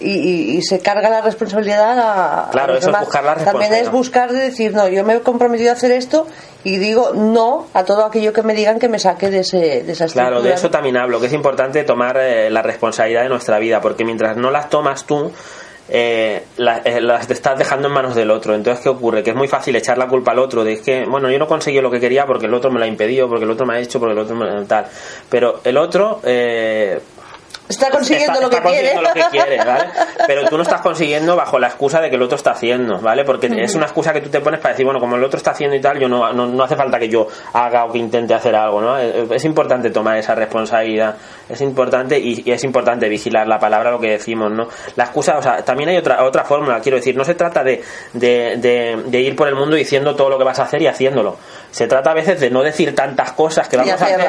y, 0.00 0.62
se 0.62 0.80
carga 0.80 1.10
la 1.10 1.20
responsabilidad 1.20 1.98
a, 1.98 2.50
claro, 2.50 2.76
eso 2.76 2.90
es 2.90 3.00
buscar 3.00 3.24
la 3.24 3.34
También 3.36 3.74
es 3.74 3.90
buscar 3.90 4.32
de 4.32 4.40
decir, 4.40 4.72
no, 4.74 4.88
yo 4.88 5.04
me 5.04 5.16
he 5.16 5.20
comprometido 5.20 5.70
a 5.70 5.72
hacer 5.74 5.90
esto 5.90 6.26
y 6.62 6.76
digo 6.76 7.12
no 7.14 7.66
a 7.74 7.84
todo 7.84 8.04
aquello 8.04 8.32
que 8.32 8.42
me 8.42 8.54
digan 8.54 8.78
que 8.78 8.88
me 8.88 8.98
saque 8.98 9.30
de, 9.30 9.40
ese, 9.40 9.82
de 9.82 9.92
esa 9.92 10.06
Claro, 10.06 10.42
de 10.42 10.52
eso 10.52 10.70
también 10.70 10.96
hablo, 10.96 11.20
que 11.20 11.26
es 11.26 11.32
importante 11.32 11.82
tomar 11.84 12.16
eh, 12.18 12.50
la 12.50 12.62
responsabilidad 12.62 13.22
de 13.22 13.28
nuestra 13.28 13.58
vida, 13.58 13.80
porque 13.80 14.04
mientras 14.04 14.36
no 14.36 14.50
las 14.50 14.68
tomas 14.68 15.04
tú, 15.04 15.32
eh, 15.88 16.44
eh, 16.56 17.00
las 17.00 17.26
te 17.26 17.32
estás 17.32 17.58
dejando 17.58 17.88
en 17.88 17.94
manos 17.94 18.14
del 18.14 18.30
otro. 18.30 18.54
Entonces, 18.54 18.82
¿qué 18.82 18.88
ocurre? 18.88 19.22
Que 19.22 19.30
es 19.30 19.36
muy 19.36 19.48
fácil 19.48 19.74
echar 19.76 19.98
la 19.98 20.06
culpa 20.06 20.32
al 20.32 20.38
otro 20.38 20.64
de 20.64 20.80
que, 20.80 21.04
bueno, 21.06 21.30
yo 21.30 21.38
no 21.38 21.46
conseguí 21.46 21.80
lo 21.80 21.90
que 21.90 22.00
quería 22.00 22.26
porque 22.26 22.46
el 22.46 22.54
otro 22.54 22.70
me 22.70 22.78
lo 22.78 22.84
ha 22.84 22.88
impedido, 22.88 23.28
porque 23.28 23.44
el 23.44 23.50
otro 23.50 23.66
me 23.66 23.74
ha 23.74 23.80
hecho, 23.80 23.98
porque 23.98 24.12
el 24.12 24.18
otro 24.18 24.36
me 24.36 24.64
tal. 24.66 24.86
Pero 25.28 25.60
el 25.64 25.76
otro, 25.76 26.20
eh, 26.24 27.00
Está 27.68 27.90
consiguiendo, 27.90 28.40
lo, 28.40 28.48
que 28.48 28.60
quiere. 29.30 29.58
¿vale? 29.58 29.84
Pero 30.26 30.48
tú 30.48 30.56
no 30.56 30.62
estás 30.62 30.80
consiguiendo 30.80 31.36
bajo 31.36 31.58
la 31.58 31.68
excusa 31.68 32.00
de 32.00 32.08
que 32.08 32.16
el 32.16 32.22
otro 32.22 32.36
está 32.36 32.52
haciendo, 32.52 32.98
¿vale? 32.98 33.24
Porque 33.24 33.46
es 33.46 33.74
una 33.74 33.84
excusa 33.84 34.12
que 34.12 34.22
tú 34.22 34.30
te 34.30 34.40
pones 34.40 34.60
para 34.60 34.72
decir, 34.72 34.86
bueno, 34.86 35.00
como 35.00 35.16
el 35.16 35.24
otro 35.24 35.36
está 35.36 35.50
haciendo 35.50 35.76
y 35.76 35.80
tal, 35.80 35.98
yo 35.98 36.08
no, 36.08 36.32
no, 36.32 36.64
hace 36.64 36.76
falta 36.76 36.98
que 36.98 37.08
yo 37.08 37.28
haga 37.52 37.84
o 37.84 37.92
que 37.92 37.98
intente 37.98 38.32
hacer 38.32 38.56
algo, 38.56 38.80
¿no? 38.80 38.96
Es 38.98 39.44
importante 39.44 39.90
tomar 39.90 40.16
esa 40.16 40.34
responsabilidad, 40.34 41.16
es 41.48 41.60
importante 41.60 42.18
y, 42.18 42.42
es 42.50 42.64
importante 42.64 43.08
vigilar 43.08 43.46
la 43.46 43.58
palabra, 43.58 43.90
lo 43.90 44.00
que 44.00 44.10
decimos, 44.10 44.50
¿no? 44.50 44.68
La 44.96 45.04
excusa, 45.04 45.38
o 45.38 45.42
sea, 45.42 45.64
también 45.64 45.90
hay 45.90 45.96
otra, 45.96 46.24
otra 46.24 46.44
fórmula, 46.44 46.80
quiero 46.80 46.96
decir, 46.96 47.16
no 47.16 47.24
se 47.24 47.34
trata 47.34 47.62
de, 47.64 47.82
de, 48.12 49.02
de, 49.06 49.20
ir 49.20 49.36
por 49.36 49.48
el 49.48 49.54
mundo 49.54 49.76
diciendo 49.76 50.14
todo 50.14 50.30
lo 50.30 50.38
que 50.38 50.44
vas 50.44 50.58
a 50.58 50.64
hacer 50.64 50.82
y 50.82 50.86
haciéndolo. 50.86 51.36
Se 51.70 51.86
trata 51.86 52.10
a 52.10 52.14
veces 52.14 52.40
de 52.40 52.50
no 52.50 52.62
decir 52.62 52.94
tantas 52.94 53.32
cosas 53.32 53.68
que 53.68 53.76
vamos 53.76 54.00
a 54.00 54.04
hacer 54.04 54.20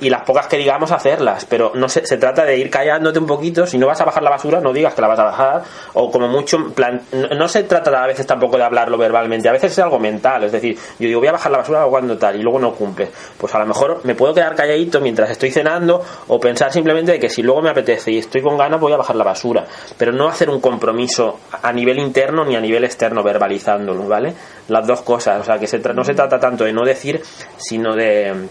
y 0.00 0.10
las 0.10 0.22
pocas 0.22 0.46
que 0.46 0.56
digamos 0.56 0.92
hacerlas, 0.92 1.44
pero 1.44 1.72
no 1.74 1.88
se, 1.88 2.06
se 2.06 2.16
trata 2.16 2.44
de 2.44 2.56
ir 2.56 2.70
callándote 2.70 3.18
un 3.18 3.26
poquito, 3.26 3.66
si 3.66 3.78
no 3.78 3.86
vas 3.86 4.00
a 4.00 4.04
bajar 4.04 4.22
la 4.22 4.30
basura, 4.30 4.60
no 4.60 4.72
digas 4.72 4.94
que 4.94 5.00
la 5.00 5.08
vas 5.08 5.18
a 5.18 5.24
bajar, 5.24 5.62
o 5.94 6.10
como 6.10 6.28
mucho, 6.28 6.72
plan, 6.74 7.02
no, 7.12 7.48
se 7.48 7.64
trata 7.64 8.02
a 8.02 8.06
veces 8.06 8.26
tampoco 8.26 8.56
de 8.56 8.64
hablarlo 8.64 8.98
verbalmente, 8.98 9.48
a 9.48 9.52
veces 9.52 9.72
es 9.72 9.78
algo 9.78 9.98
mental, 9.98 10.44
es 10.44 10.52
decir, 10.52 10.76
yo 10.98 11.06
digo 11.06 11.20
voy 11.20 11.28
a 11.28 11.32
bajar 11.32 11.52
la 11.52 11.58
basura 11.58 11.86
o 11.86 11.90
cuando 11.90 12.16
tal, 12.16 12.36
y 12.36 12.42
luego 12.42 12.58
no 12.58 12.72
cumple, 12.74 13.08
pues 13.38 13.54
a 13.54 13.58
lo 13.58 13.66
mejor 13.66 14.00
me 14.04 14.14
puedo 14.14 14.34
quedar 14.34 14.54
calladito 14.54 15.00
mientras 15.00 15.30
estoy 15.30 15.50
cenando, 15.50 16.04
o 16.28 16.40
simplemente 16.70 17.12
de 17.12 17.18
que 17.18 17.28
si 17.28 17.42
luego 17.42 17.62
me 17.62 17.70
apetece 17.70 18.12
y 18.12 18.18
estoy 18.18 18.42
con 18.42 18.56
ganas 18.56 18.80
voy 18.80 18.92
a 18.92 18.96
bajar 18.96 19.16
la 19.16 19.24
basura, 19.24 19.66
pero 19.96 20.12
no 20.12 20.28
hacer 20.28 20.50
un 20.50 20.60
compromiso 20.60 21.40
a 21.62 21.72
nivel 21.72 21.98
interno 21.98 22.44
ni 22.44 22.56
a 22.56 22.60
nivel 22.60 22.84
externo 22.84 23.22
verbalizándolo, 23.22 24.06
¿vale? 24.06 24.34
Las 24.68 24.86
dos 24.86 25.02
cosas, 25.02 25.40
o 25.40 25.44
sea, 25.44 25.58
que 25.58 25.66
se 25.66 25.78
no 25.78 26.04
se 26.04 26.14
trata 26.14 26.38
tanto 26.38 26.64
de 26.64 26.72
no 26.72 26.84
decir, 26.84 27.22
sino 27.56 27.94
de 27.94 28.48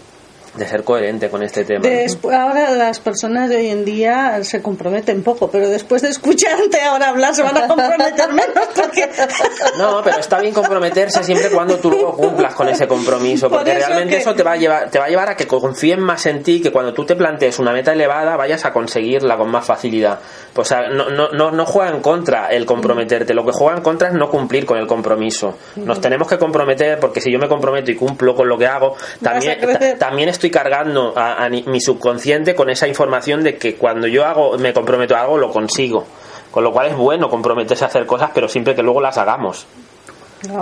de 0.56 0.66
ser 0.66 0.84
coherente 0.84 1.28
con 1.28 1.42
este 1.42 1.64
tema. 1.64 1.86
ahora 2.32 2.70
las 2.70 3.00
personas 3.00 3.48
de 3.48 3.56
hoy 3.56 3.68
en 3.68 3.84
día 3.84 4.42
se 4.44 4.62
comprometen 4.62 5.22
poco, 5.22 5.50
pero 5.50 5.68
después 5.68 6.02
de 6.02 6.08
escucharte 6.10 6.80
ahora 6.82 7.08
hablar 7.08 7.34
se 7.34 7.42
van 7.42 7.56
a 7.56 7.66
comprometer 7.66 8.32
menos 8.32 8.68
porque... 8.74 9.08
No, 9.78 10.02
pero 10.04 10.18
está 10.18 10.38
bien 10.40 10.54
comprometerse 10.54 11.24
siempre 11.24 11.50
cuando 11.50 11.78
tú 11.78 11.90
luego 11.90 12.14
cumplas 12.16 12.54
con 12.54 12.68
ese 12.68 12.86
compromiso, 12.86 13.50
porque 13.50 13.74
realmente 13.74 14.18
eso 14.18 14.34
te 14.34 14.42
va 14.42 14.52
a 14.52 14.56
llevar 14.56 14.90
te 14.90 14.98
va 14.98 15.06
a 15.06 15.08
llevar 15.08 15.30
a 15.30 15.36
que 15.36 15.46
confíen 15.46 16.00
más 16.00 16.26
en 16.26 16.42
ti, 16.42 16.60
que 16.60 16.70
cuando 16.70 16.92
tú 16.94 17.04
te 17.04 17.16
plantees 17.16 17.58
una 17.58 17.72
meta 17.72 17.92
elevada 17.92 18.36
vayas 18.36 18.64
a 18.64 18.72
conseguirla 18.72 19.36
con 19.36 19.50
más 19.50 19.64
facilidad. 19.64 20.20
Pues 20.52 20.72
no, 20.92 21.10
no, 21.10 21.30
no, 21.30 21.50
no 21.50 21.66
juega 21.66 21.90
en 21.90 22.00
contra 22.00 22.48
el 22.48 22.64
comprometerte, 22.64 23.34
lo 23.34 23.44
que 23.44 23.52
juega 23.52 23.76
en 23.76 23.82
contra 23.82 24.08
es 24.08 24.14
no 24.14 24.30
cumplir 24.30 24.66
con 24.66 24.78
el 24.78 24.86
compromiso. 24.86 25.58
Nos 25.76 26.00
tenemos 26.00 26.28
que 26.28 26.38
comprometer 26.38 27.00
porque 27.00 27.20
si 27.20 27.32
yo 27.32 27.38
me 27.38 27.48
comprometo 27.48 27.90
y 27.90 27.96
cumplo 27.96 28.34
con 28.34 28.48
lo 28.48 28.56
que 28.56 28.66
hago, 28.66 28.96
también, 29.22 29.58
también 29.98 30.28
estoy 30.28 30.43
cargando 30.50 31.12
a, 31.16 31.48
mi 31.48 31.80
subconsciente 31.80 32.54
con 32.54 32.70
esa 32.70 32.88
información 32.88 33.42
de 33.42 33.56
que 33.56 33.76
cuando 33.76 34.06
yo 34.06 34.24
hago, 34.24 34.58
me 34.58 34.72
comprometo 34.72 35.16
a 35.16 35.22
algo, 35.22 35.38
lo 35.38 35.50
consigo. 35.50 36.04
Con 36.50 36.62
lo 36.62 36.72
cual 36.72 36.88
es 36.88 36.96
bueno 36.96 37.28
comprometerse 37.28 37.84
a 37.84 37.88
hacer 37.88 38.06
cosas, 38.06 38.30
pero 38.32 38.48
siempre 38.48 38.74
que 38.74 38.82
luego 38.82 39.00
las 39.00 39.18
hagamos. 39.18 39.66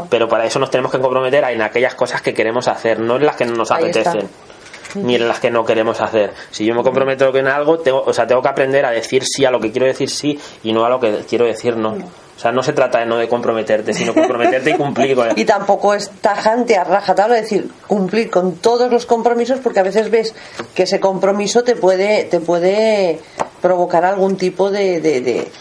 Pero 0.09 0.29
para 0.29 0.47
eso 0.47 0.59
nos 0.59 0.71
tenemos 0.71 0.93
que 0.93 0.99
comprometer 0.99 1.45
en 1.45 1.61
aquellas 1.61 1.95
cosas 1.95 2.23
que 2.23 2.33
queremos 2.33 2.69
hacer, 2.69 3.01
no 3.01 3.17
en 3.17 3.27
las 3.27 3.37
que 3.37 3.45
no 3.45 3.55
nos 3.55 3.71
apetecen 3.71 4.29
ni 4.95 5.15
en 5.15 5.29
las 5.29 5.41
que 5.41 5.51
no 5.51 5.65
queremos 5.65 6.01
hacer. 6.01 6.33
Si 6.51 6.65
yo 6.65 6.75
me 6.75 6.83
comprometo 6.83 7.35
en 7.37 7.47
algo, 7.47 7.79
tengo, 7.79 8.03
o 8.03 8.13
sea, 8.13 8.27
tengo 8.27 8.43
que 8.43 8.49
aprender 8.49 8.85
a 8.85 8.91
decir 8.91 9.25
sí 9.25 9.45
a 9.45 9.51
lo 9.51 9.61
que 9.61 9.71
quiero 9.71 9.87
decir 9.87 10.11
sí 10.11 10.39
y 10.63 10.73
no 10.73 10.85
a 10.85 10.91
lo 10.91 11.01
que 11.01 11.25
quiero 11.29 11.47
decir 11.47 11.77
no. 11.77 11.97
O 12.43 12.45
sea, 12.45 12.51
no 12.51 12.65
se 12.65 12.73
trata 12.73 12.99
de 12.99 13.07
no 13.07 13.19
de 13.19 13.29
comprometerte, 13.29 13.95
sino 13.95 14.13
comprometerte 14.15 14.71
y 14.71 14.75
cumplir 14.75 15.15
con 15.15 15.29
Y 15.39 15.45
tampoco 15.45 15.95
es 15.95 16.11
tajante 16.11 16.77
a 16.77 16.83
rajatabla 16.83 17.37
decir 17.37 17.71
cumplir 17.87 18.31
con 18.31 18.57
todos 18.57 18.91
los 18.91 19.07
compromisos, 19.07 19.61
porque 19.61 19.79
a 19.79 19.85
veces 19.85 20.11
ves 20.11 20.35
que 20.75 20.83
ese 20.83 20.99
compromiso 20.99 21.63
te 21.63 21.77
puede, 21.77 22.25
te 22.25 22.41
puede 22.41 23.21
provocar 23.61 24.05
algún 24.05 24.37
tipo 24.37 24.73
de, 24.73 25.01
de 25.01 25.53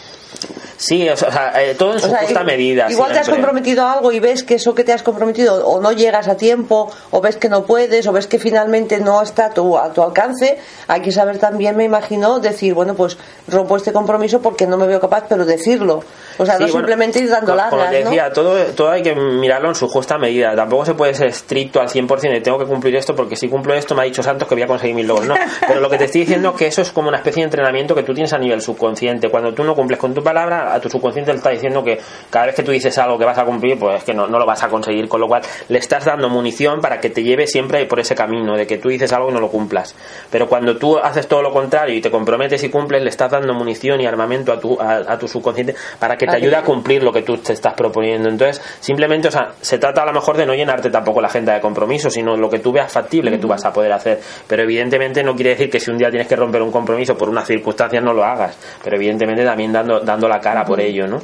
Sí, 0.82 1.08
o 1.08 1.16
sea, 1.16 1.52
eh, 1.62 1.76
todo 1.76 1.92
en 1.92 2.00
su 2.00 2.08
justa 2.08 2.42
medida. 2.42 2.90
Igual 2.90 3.12
te 3.12 3.20
has 3.20 3.28
comprometido 3.28 3.84
a 3.84 3.92
algo 3.92 4.10
y 4.10 4.18
ves 4.18 4.42
que 4.42 4.56
eso 4.56 4.74
que 4.74 4.82
te 4.82 4.92
has 4.92 5.04
comprometido 5.04 5.64
o 5.64 5.80
no 5.80 5.92
llegas 5.92 6.26
a 6.26 6.36
tiempo, 6.36 6.90
o 7.12 7.20
ves 7.20 7.36
que 7.36 7.48
no 7.48 7.64
puedes, 7.66 8.04
o 8.08 8.12
ves 8.12 8.26
que 8.26 8.40
finalmente 8.40 8.98
no 8.98 9.22
está 9.22 9.46
a 9.46 9.50
tu, 9.50 9.78
a 9.78 9.92
tu 9.92 10.02
alcance, 10.02 10.58
hay 10.88 11.00
que 11.00 11.12
saber 11.12 11.38
también, 11.38 11.76
me 11.76 11.84
imagino, 11.84 12.40
decir, 12.40 12.74
bueno, 12.74 12.94
pues 12.94 13.16
rompo 13.46 13.76
este 13.76 13.92
compromiso 13.92 14.42
porque 14.42 14.66
no 14.66 14.76
me 14.76 14.88
veo 14.88 14.98
capaz, 14.98 15.26
pero 15.28 15.44
decirlo. 15.44 16.02
O 16.38 16.46
sea, 16.46 16.58
no 16.58 16.68
simplemente 16.68 17.20
ir 17.20 17.28
dando 17.28 17.54
largas, 17.54 17.70
Como 17.70 17.90
te 17.90 18.04
decía, 18.04 18.32
todo, 18.32 18.56
todo 18.74 18.90
hay 18.90 19.02
que 19.02 19.14
mirarlo 19.14 19.68
en 19.68 19.74
su 19.74 19.88
justa 19.88 20.18
medida. 20.18 20.54
Tampoco 20.54 20.84
se 20.84 20.94
puede 20.94 21.14
ser 21.14 21.28
estricto 21.28 21.80
al 21.80 21.88
100% 21.88 22.20
de 22.20 22.40
tengo 22.40 22.58
que 22.58 22.66
cumplir 22.66 22.96
esto 22.96 23.14
porque 23.14 23.36
si 23.36 23.48
cumplo 23.48 23.74
esto 23.74 23.94
me 23.94 24.02
ha 24.02 24.04
dicho 24.04 24.22
Santos 24.22 24.48
que 24.48 24.54
voy 24.54 24.62
a 24.62 24.66
conseguir 24.66 24.94
mil 24.94 25.06
logros. 25.06 25.26
No, 25.26 25.34
pero 25.66 25.80
lo 25.80 25.88
que 25.88 25.98
te 25.98 26.04
estoy 26.04 26.22
diciendo 26.22 26.50
es 26.50 26.56
que 26.56 26.66
eso 26.66 26.82
es 26.82 26.92
como 26.92 27.08
una 27.08 27.18
especie 27.18 27.42
de 27.42 27.44
entrenamiento 27.44 27.94
que 27.94 28.02
tú 28.02 28.14
tienes 28.14 28.32
a 28.32 28.38
nivel 28.38 28.60
subconsciente. 28.60 29.28
Cuando 29.28 29.52
tú 29.52 29.64
no 29.64 29.74
cumples 29.74 29.98
con 29.98 30.14
tu 30.14 30.22
palabra, 30.22 30.74
a 30.74 30.80
tu 30.80 30.88
subconsciente 30.88 31.32
le 31.32 31.38
está 31.38 31.50
diciendo 31.50 31.82
que 31.82 32.00
cada 32.30 32.46
vez 32.46 32.54
que 32.54 32.62
tú 32.62 32.70
dices 32.70 32.96
algo 32.98 33.18
que 33.18 33.24
vas 33.24 33.38
a 33.38 33.44
cumplir, 33.44 33.78
pues 33.78 33.98
es 33.98 34.04
que 34.04 34.14
no, 34.14 34.26
no 34.26 34.38
lo 34.38 34.46
vas 34.46 34.62
a 34.62 34.68
conseguir. 34.68 35.08
Con 35.08 35.20
lo 35.20 35.28
cual 35.28 35.42
le 35.68 35.78
estás 35.78 36.04
dando 36.04 36.28
munición 36.28 36.80
para 36.80 37.00
que 37.00 37.10
te 37.10 37.22
lleve 37.22 37.46
siempre 37.46 37.84
por 37.86 38.00
ese 38.00 38.14
camino 38.14 38.56
de 38.56 38.66
que 38.66 38.78
tú 38.78 38.88
dices 38.88 39.12
algo 39.12 39.30
y 39.30 39.32
no 39.32 39.40
lo 39.40 39.48
cumplas. 39.48 39.94
Pero 40.30 40.48
cuando 40.48 40.76
tú 40.76 40.98
haces 40.98 41.26
todo 41.26 41.42
lo 41.42 41.52
contrario 41.52 41.94
y 41.94 42.00
te 42.00 42.10
comprometes 42.10 42.62
y 42.64 42.68
cumples, 42.68 43.02
le 43.02 43.10
estás 43.10 43.30
dando 43.30 43.54
munición 43.54 44.00
y 44.00 44.06
armamento 44.06 44.52
a 44.52 44.60
tu, 44.60 44.80
a, 44.80 45.18
tu 45.18 45.28
subconsciente 45.28 45.74
para 45.98 46.16
que 46.16 46.26
te 46.32 46.38
ayude 46.38 46.56
a 46.56 46.62
cumplir 46.62 47.02
lo 47.02 47.12
que 47.12 47.22
tú 47.22 47.36
te 47.36 47.52
estás 47.52 47.74
proponiendo. 47.74 48.28
Entonces, 48.28 48.62
simplemente, 48.80 49.28
o 49.28 49.30
sea, 49.30 49.52
se 49.60 49.78
trata 49.78 50.02
a 50.02 50.06
lo 50.06 50.12
mejor 50.12 50.36
de 50.36 50.46
no 50.46 50.54
llenarte 50.54 50.90
tampoco 50.90 51.20
la 51.20 51.28
agenda 51.28 51.52
de 51.52 51.60
compromiso, 51.60 52.08
sino 52.08 52.36
lo 52.36 52.48
que 52.48 52.58
tú 52.58 52.72
veas 52.72 52.90
factible 52.90 53.30
que 53.30 53.38
tú 53.38 53.48
vas 53.48 53.64
a 53.66 53.72
poder 53.72 53.92
hacer. 53.92 54.20
Pero 54.46 54.62
evidentemente 54.62 55.22
no 55.22 55.34
quiere 55.34 55.50
decir 55.50 55.70
que 55.70 55.78
si 55.78 55.90
un 55.90 55.98
día 55.98 56.08
tienes 56.08 56.26
que 56.26 56.36
romper 56.36 56.62
un 56.62 56.72
compromiso 56.72 57.16
por 57.16 57.28
unas 57.28 57.46
circunstancias 57.46 58.02
no 58.02 58.14
lo 58.14 58.24
hagas. 58.24 58.58
Pero 58.82 58.96
evidentemente 58.96 59.44
también 59.44 59.72
dando, 59.72 60.00
dando 60.00 60.26
la 60.28 60.40
cara 60.40 60.64
por 60.64 60.80
ello, 60.80 61.06
¿no? 61.06 61.20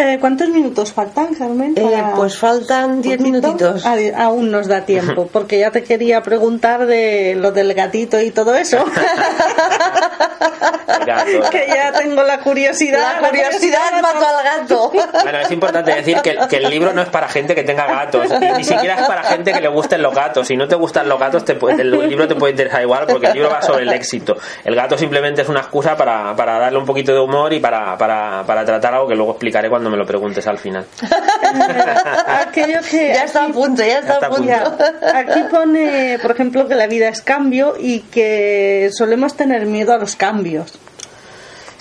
Eh, 0.00 0.16
¿Cuántos 0.18 0.48
minutos 0.48 0.94
faltan, 0.94 1.34
Carmen? 1.34 1.74
Eh, 1.76 2.02
pues 2.16 2.38
faltan 2.38 3.02
10 3.02 3.20
minutitos. 3.20 3.84
Ah, 3.84 3.98
aún 4.16 4.50
nos 4.50 4.66
da 4.66 4.86
tiempo, 4.86 5.26
porque 5.32 5.58
ya 5.58 5.70
te 5.70 5.82
quería 5.82 6.22
preguntar 6.22 6.86
de 6.86 7.34
lo 7.36 7.52
del 7.52 7.74
gatito 7.74 8.18
y 8.18 8.30
todo 8.30 8.54
eso. 8.54 8.82
que 11.50 11.66
ya 11.68 11.92
tengo 11.92 12.22
la 12.22 12.40
curiosidad. 12.40 13.20
La 13.20 13.28
curiosidad, 13.28 14.00
mató 14.02 14.26
al 14.26 14.44
gato. 14.44 14.90
Bueno, 15.22 15.38
es 15.38 15.50
importante 15.50 15.94
decir 15.94 16.18
que, 16.22 16.56
el 16.56 16.70
libro 16.70 16.92
no 16.92 17.02
es 17.02 17.08
para 17.08 17.28
gente 17.28 17.54
que 17.54 17.62
tenga 17.62 17.86
gatos, 17.86 18.28
ni 18.56 18.64
siquiera 18.64 18.94
es 18.94 19.06
para 19.06 19.22
gente 19.22 19.52
que 19.52 19.60
le 19.60 19.68
gusten 19.68 20.02
los 20.02 20.14
gatos. 20.14 20.46
Si 20.46 20.56
no 20.56 20.68
te 20.68 20.74
gustan 20.74 21.08
los 21.08 21.18
gatos, 21.18 21.44
te 21.44 21.58
el 21.78 22.08
libro 22.08 22.26
te 22.26 22.34
puede 22.34 22.52
interesar 22.52 22.82
igual, 22.82 23.06
porque 23.06 23.28
el 23.28 23.34
libro 23.34 23.50
va 23.50 23.62
sobre 23.62 23.82
el 23.82 23.92
éxito. 23.92 24.36
El 24.64 24.74
gato 24.74 24.96
simplemente 24.96 25.42
es 25.42 25.48
una 25.48 25.60
excusa 25.60 25.96
para, 25.96 26.34
para 26.36 26.58
darle 26.58 26.78
un 26.78 26.86
poquito 26.86 27.12
de 27.12 27.20
humor 27.20 27.52
y 27.52 27.60
para, 27.60 27.96
para, 27.96 28.44
para 28.46 28.64
tratar 28.64 28.94
algo 28.94 29.08
que 29.08 29.14
luego 29.14 29.32
explicaré 29.32 29.68
cuando 29.68 29.89
me 29.90 29.96
lo 29.96 30.06
preguntes 30.06 30.46
al 30.46 30.58
final. 30.58 30.86
Aquello 32.26 32.80
que 32.88 33.08
ya 33.08 33.24
está 33.24 33.44
a 33.44 33.48
punto, 33.48 33.82
ya 33.82 33.98
está, 33.98 34.16
a 34.16 34.30
punto. 34.30 34.52
Aquí 35.14 35.40
pone, 35.50 36.18
por 36.22 36.30
ejemplo, 36.30 36.66
que 36.66 36.74
la 36.74 36.86
vida 36.86 37.08
es 37.08 37.20
cambio 37.20 37.74
y 37.78 38.00
que 38.00 38.90
solemos 38.92 39.36
tener 39.36 39.66
miedo 39.66 39.92
a 39.92 39.98
los 39.98 40.16
cambios. 40.16 40.79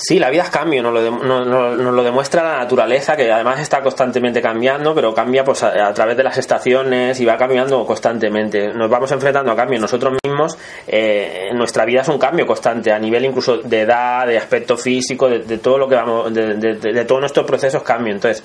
Sí, 0.02 0.18
la 0.18 0.30
vida 0.30 0.44
es 0.44 0.50
cambio, 0.50 0.82
nos 0.82 0.94
lo, 0.94 1.92
lo 1.92 2.04
demuestra 2.04 2.42
la 2.42 2.58
naturaleza, 2.60 3.18
que 3.18 3.30
además 3.30 3.60
está 3.60 3.82
constantemente 3.82 4.42
cambiando, 4.42 4.96
pero 4.96 5.14
cambia 5.14 5.44
pues, 5.44 5.62
a, 5.62 5.94
través 5.94 6.16
de 6.16 6.24
las 6.24 6.38
estaciones 6.38 7.20
y 7.20 7.26
va 7.26 7.36
cambiando 7.36 7.86
constantemente. 7.86 8.70
Nos 8.70 8.90
vamos 8.90 9.12
enfrentando 9.12 9.52
a 9.52 9.58
cambios 9.58 9.82
nosotros 9.82 10.14
mismos. 10.24 10.58
Eh, 10.88 11.50
nuestra 11.54 11.84
vida 11.84 12.00
es 12.00 12.08
un 12.08 12.18
cambio 12.18 12.48
constante, 12.48 12.94
a 12.94 12.98
nivel 12.98 13.26
incluso 13.26 13.58
de 13.58 13.82
edad, 13.82 14.26
de 14.26 14.38
aspecto 14.38 14.78
físico, 14.78 15.28
de, 15.28 15.58
todo 15.58 15.78
lo 15.78 15.90
que 15.90 15.96
vamos, 15.96 16.34
de, 16.34 16.56
de 16.56 17.06
todos 17.06 17.20
nuestros 17.20 17.46
procesos 17.46 17.84
cambio. 17.84 18.14
Entonces, 18.14 18.42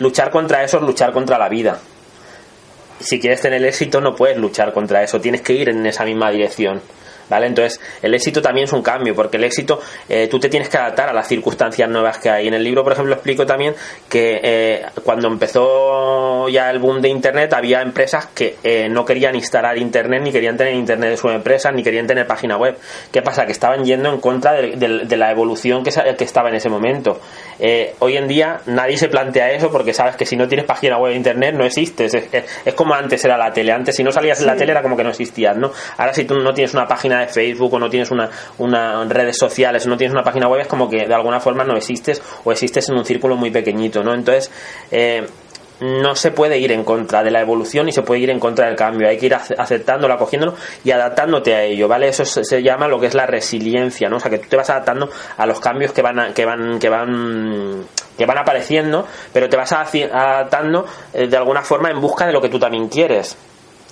luchar 0.00 0.30
contra 0.30 0.62
eso 0.62 0.76
es 0.76 0.82
luchar 0.82 1.12
contra 1.12 1.38
la 1.38 1.48
vida 1.48 1.78
si 3.00 3.18
quieres 3.18 3.40
tener 3.40 3.64
éxito 3.64 4.00
no 4.00 4.14
puedes 4.14 4.36
luchar 4.36 4.72
contra 4.72 5.02
eso, 5.02 5.20
tienes 5.20 5.40
que 5.40 5.54
ir 5.54 5.70
en 5.70 5.86
esa 5.86 6.04
misma 6.04 6.30
dirección. 6.30 6.82
¿Vale? 7.30 7.46
Entonces, 7.46 7.80
el 8.02 8.12
éxito 8.12 8.42
también 8.42 8.64
es 8.64 8.72
un 8.72 8.82
cambio, 8.82 9.14
porque 9.14 9.38
el 9.38 9.44
éxito 9.44 9.80
eh, 10.08 10.28
tú 10.28 10.38
te 10.38 10.48
tienes 10.48 10.68
que 10.68 10.76
adaptar 10.76 11.08
a 11.08 11.12
las 11.14 11.26
circunstancias 11.26 11.88
nuevas 11.88 12.18
que 12.18 12.28
hay. 12.28 12.48
En 12.48 12.54
el 12.54 12.62
libro, 12.62 12.82
por 12.82 12.92
ejemplo, 12.92 13.14
explico 13.14 13.46
también 13.46 13.74
que 14.08 14.40
eh, 14.42 14.82
cuando 15.04 15.28
empezó 15.28 16.48
ya 16.48 16.70
el 16.70 16.80
boom 16.80 17.00
de 17.00 17.08
Internet, 17.08 17.54
había 17.54 17.80
empresas 17.80 18.26
que 18.26 18.56
eh, 18.62 18.88
no 18.90 19.04
querían 19.04 19.34
instalar 19.34 19.78
Internet, 19.78 20.22
ni 20.22 20.32
querían 20.32 20.56
tener 20.56 20.74
Internet 20.74 21.12
en 21.12 21.16
su 21.16 21.28
empresa, 21.30 21.70
ni 21.70 21.82
querían 21.82 22.06
tener 22.06 22.26
página 22.26 22.56
web. 22.56 22.76
¿Qué 23.10 23.22
pasa? 23.22 23.46
Que 23.46 23.52
estaban 23.52 23.84
yendo 23.84 24.12
en 24.12 24.20
contra 24.20 24.52
de, 24.52 25.16
la 25.16 25.30
evolución 25.30 25.84
que, 25.84 25.90
que, 26.16 26.24
estaba 26.24 26.48
en 26.48 26.56
ese 26.56 26.68
momento. 26.68 27.20
hoy 28.00 28.16
en 28.16 28.26
día 28.26 28.60
nadie 28.66 28.96
se 28.96 29.08
plantea 29.08 29.52
eso 29.52 29.70
porque 29.70 29.92
sabes 29.92 30.16
que 30.16 30.24
si 30.26 30.36
no 30.36 30.48
tienes 30.48 30.66
página 30.66 30.98
web 30.98 31.12
de 31.12 31.16
Internet 31.16 31.54
no 31.54 31.64
existes. 31.64 32.14
Es, 32.14 32.74
como 32.74 32.94
antes 32.94 33.24
era 33.24 33.36
la 33.36 33.52
tele. 33.52 33.72
Antes 33.72 33.96
si 33.96 34.02
no 34.02 34.10
salías 34.10 34.40
en 34.40 34.46
la 34.46 34.56
tele 34.56 34.72
era 34.72 34.82
como 34.82 34.96
que 34.96 35.04
no 35.04 35.10
existías, 35.10 35.56
¿no? 35.56 35.70
Ahora 35.96 36.14
si 36.14 36.24
tú 36.24 36.34
no 36.34 36.52
tienes 36.52 36.74
una 36.74 36.86
página 36.86 37.19
de 37.20 37.28
Facebook 37.28 37.72
o 37.74 37.78
no 37.78 37.88
tienes 37.88 38.10
una, 38.10 38.30
una 38.58 39.04
redes 39.04 39.36
sociales 39.38 39.86
o 39.86 39.90
no 39.90 39.96
tienes 39.96 40.12
una 40.12 40.22
página 40.22 40.48
web, 40.48 40.60
es 40.60 40.68
como 40.68 40.88
que 40.88 41.06
de 41.06 41.14
alguna 41.14 41.40
forma 41.40 41.64
no 41.64 41.76
existes 41.76 42.22
o 42.44 42.52
existes 42.52 42.88
en 42.88 42.96
un 42.96 43.04
círculo 43.04 43.36
muy 43.36 43.50
pequeñito, 43.50 44.02
¿no? 44.02 44.14
Entonces, 44.14 44.50
eh, 44.90 45.26
no 45.80 46.14
se 46.14 46.30
puede 46.30 46.58
ir 46.58 46.72
en 46.72 46.84
contra 46.84 47.22
de 47.22 47.30
la 47.30 47.40
evolución 47.40 47.88
y 47.88 47.92
se 47.92 48.02
puede 48.02 48.20
ir 48.20 48.30
en 48.30 48.38
contra 48.38 48.66
del 48.66 48.76
cambio. 48.76 49.08
Hay 49.08 49.18
que 49.18 49.26
ir 49.26 49.34
aceptándolo, 49.34 50.14
acogiéndolo 50.14 50.54
y 50.84 50.90
adaptándote 50.90 51.54
a 51.54 51.62
ello, 51.62 51.88
¿vale? 51.88 52.08
Eso 52.08 52.24
se, 52.24 52.62
llama 52.62 52.86
lo 52.86 53.00
que 53.00 53.06
es 53.06 53.14
la 53.14 53.26
resiliencia, 53.26 54.08
¿no? 54.08 54.16
O 54.16 54.20
sea, 54.20 54.30
que 54.30 54.38
tú 54.38 54.48
te 54.48 54.56
vas 54.56 54.68
adaptando 54.70 55.08
a 55.36 55.46
los 55.46 55.60
cambios 55.60 55.92
que 55.92 56.02
van 56.02 56.34
que 56.34 56.44
van 56.44 56.78
que 56.78 56.88
van 56.88 57.86
que 58.16 58.26
van 58.26 58.38
apareciendo, 58.38 59.06
pero 59.32 59.48
te 59.48 59.56
vas 59.56 59.72
adaptando 59.72 60.86
eh, 61.14 61.26
de 61.26 61.36
alguna 61.36 61.62
forma 61.62 61.90
en 61.90 62.00
busca 62.00 62.26
de 62.26 62.32
lo 62.32 62.40
que 62.40 62.50
tú 62.50 62.58
también 62.58 62.88
quieres. 62.88 63.36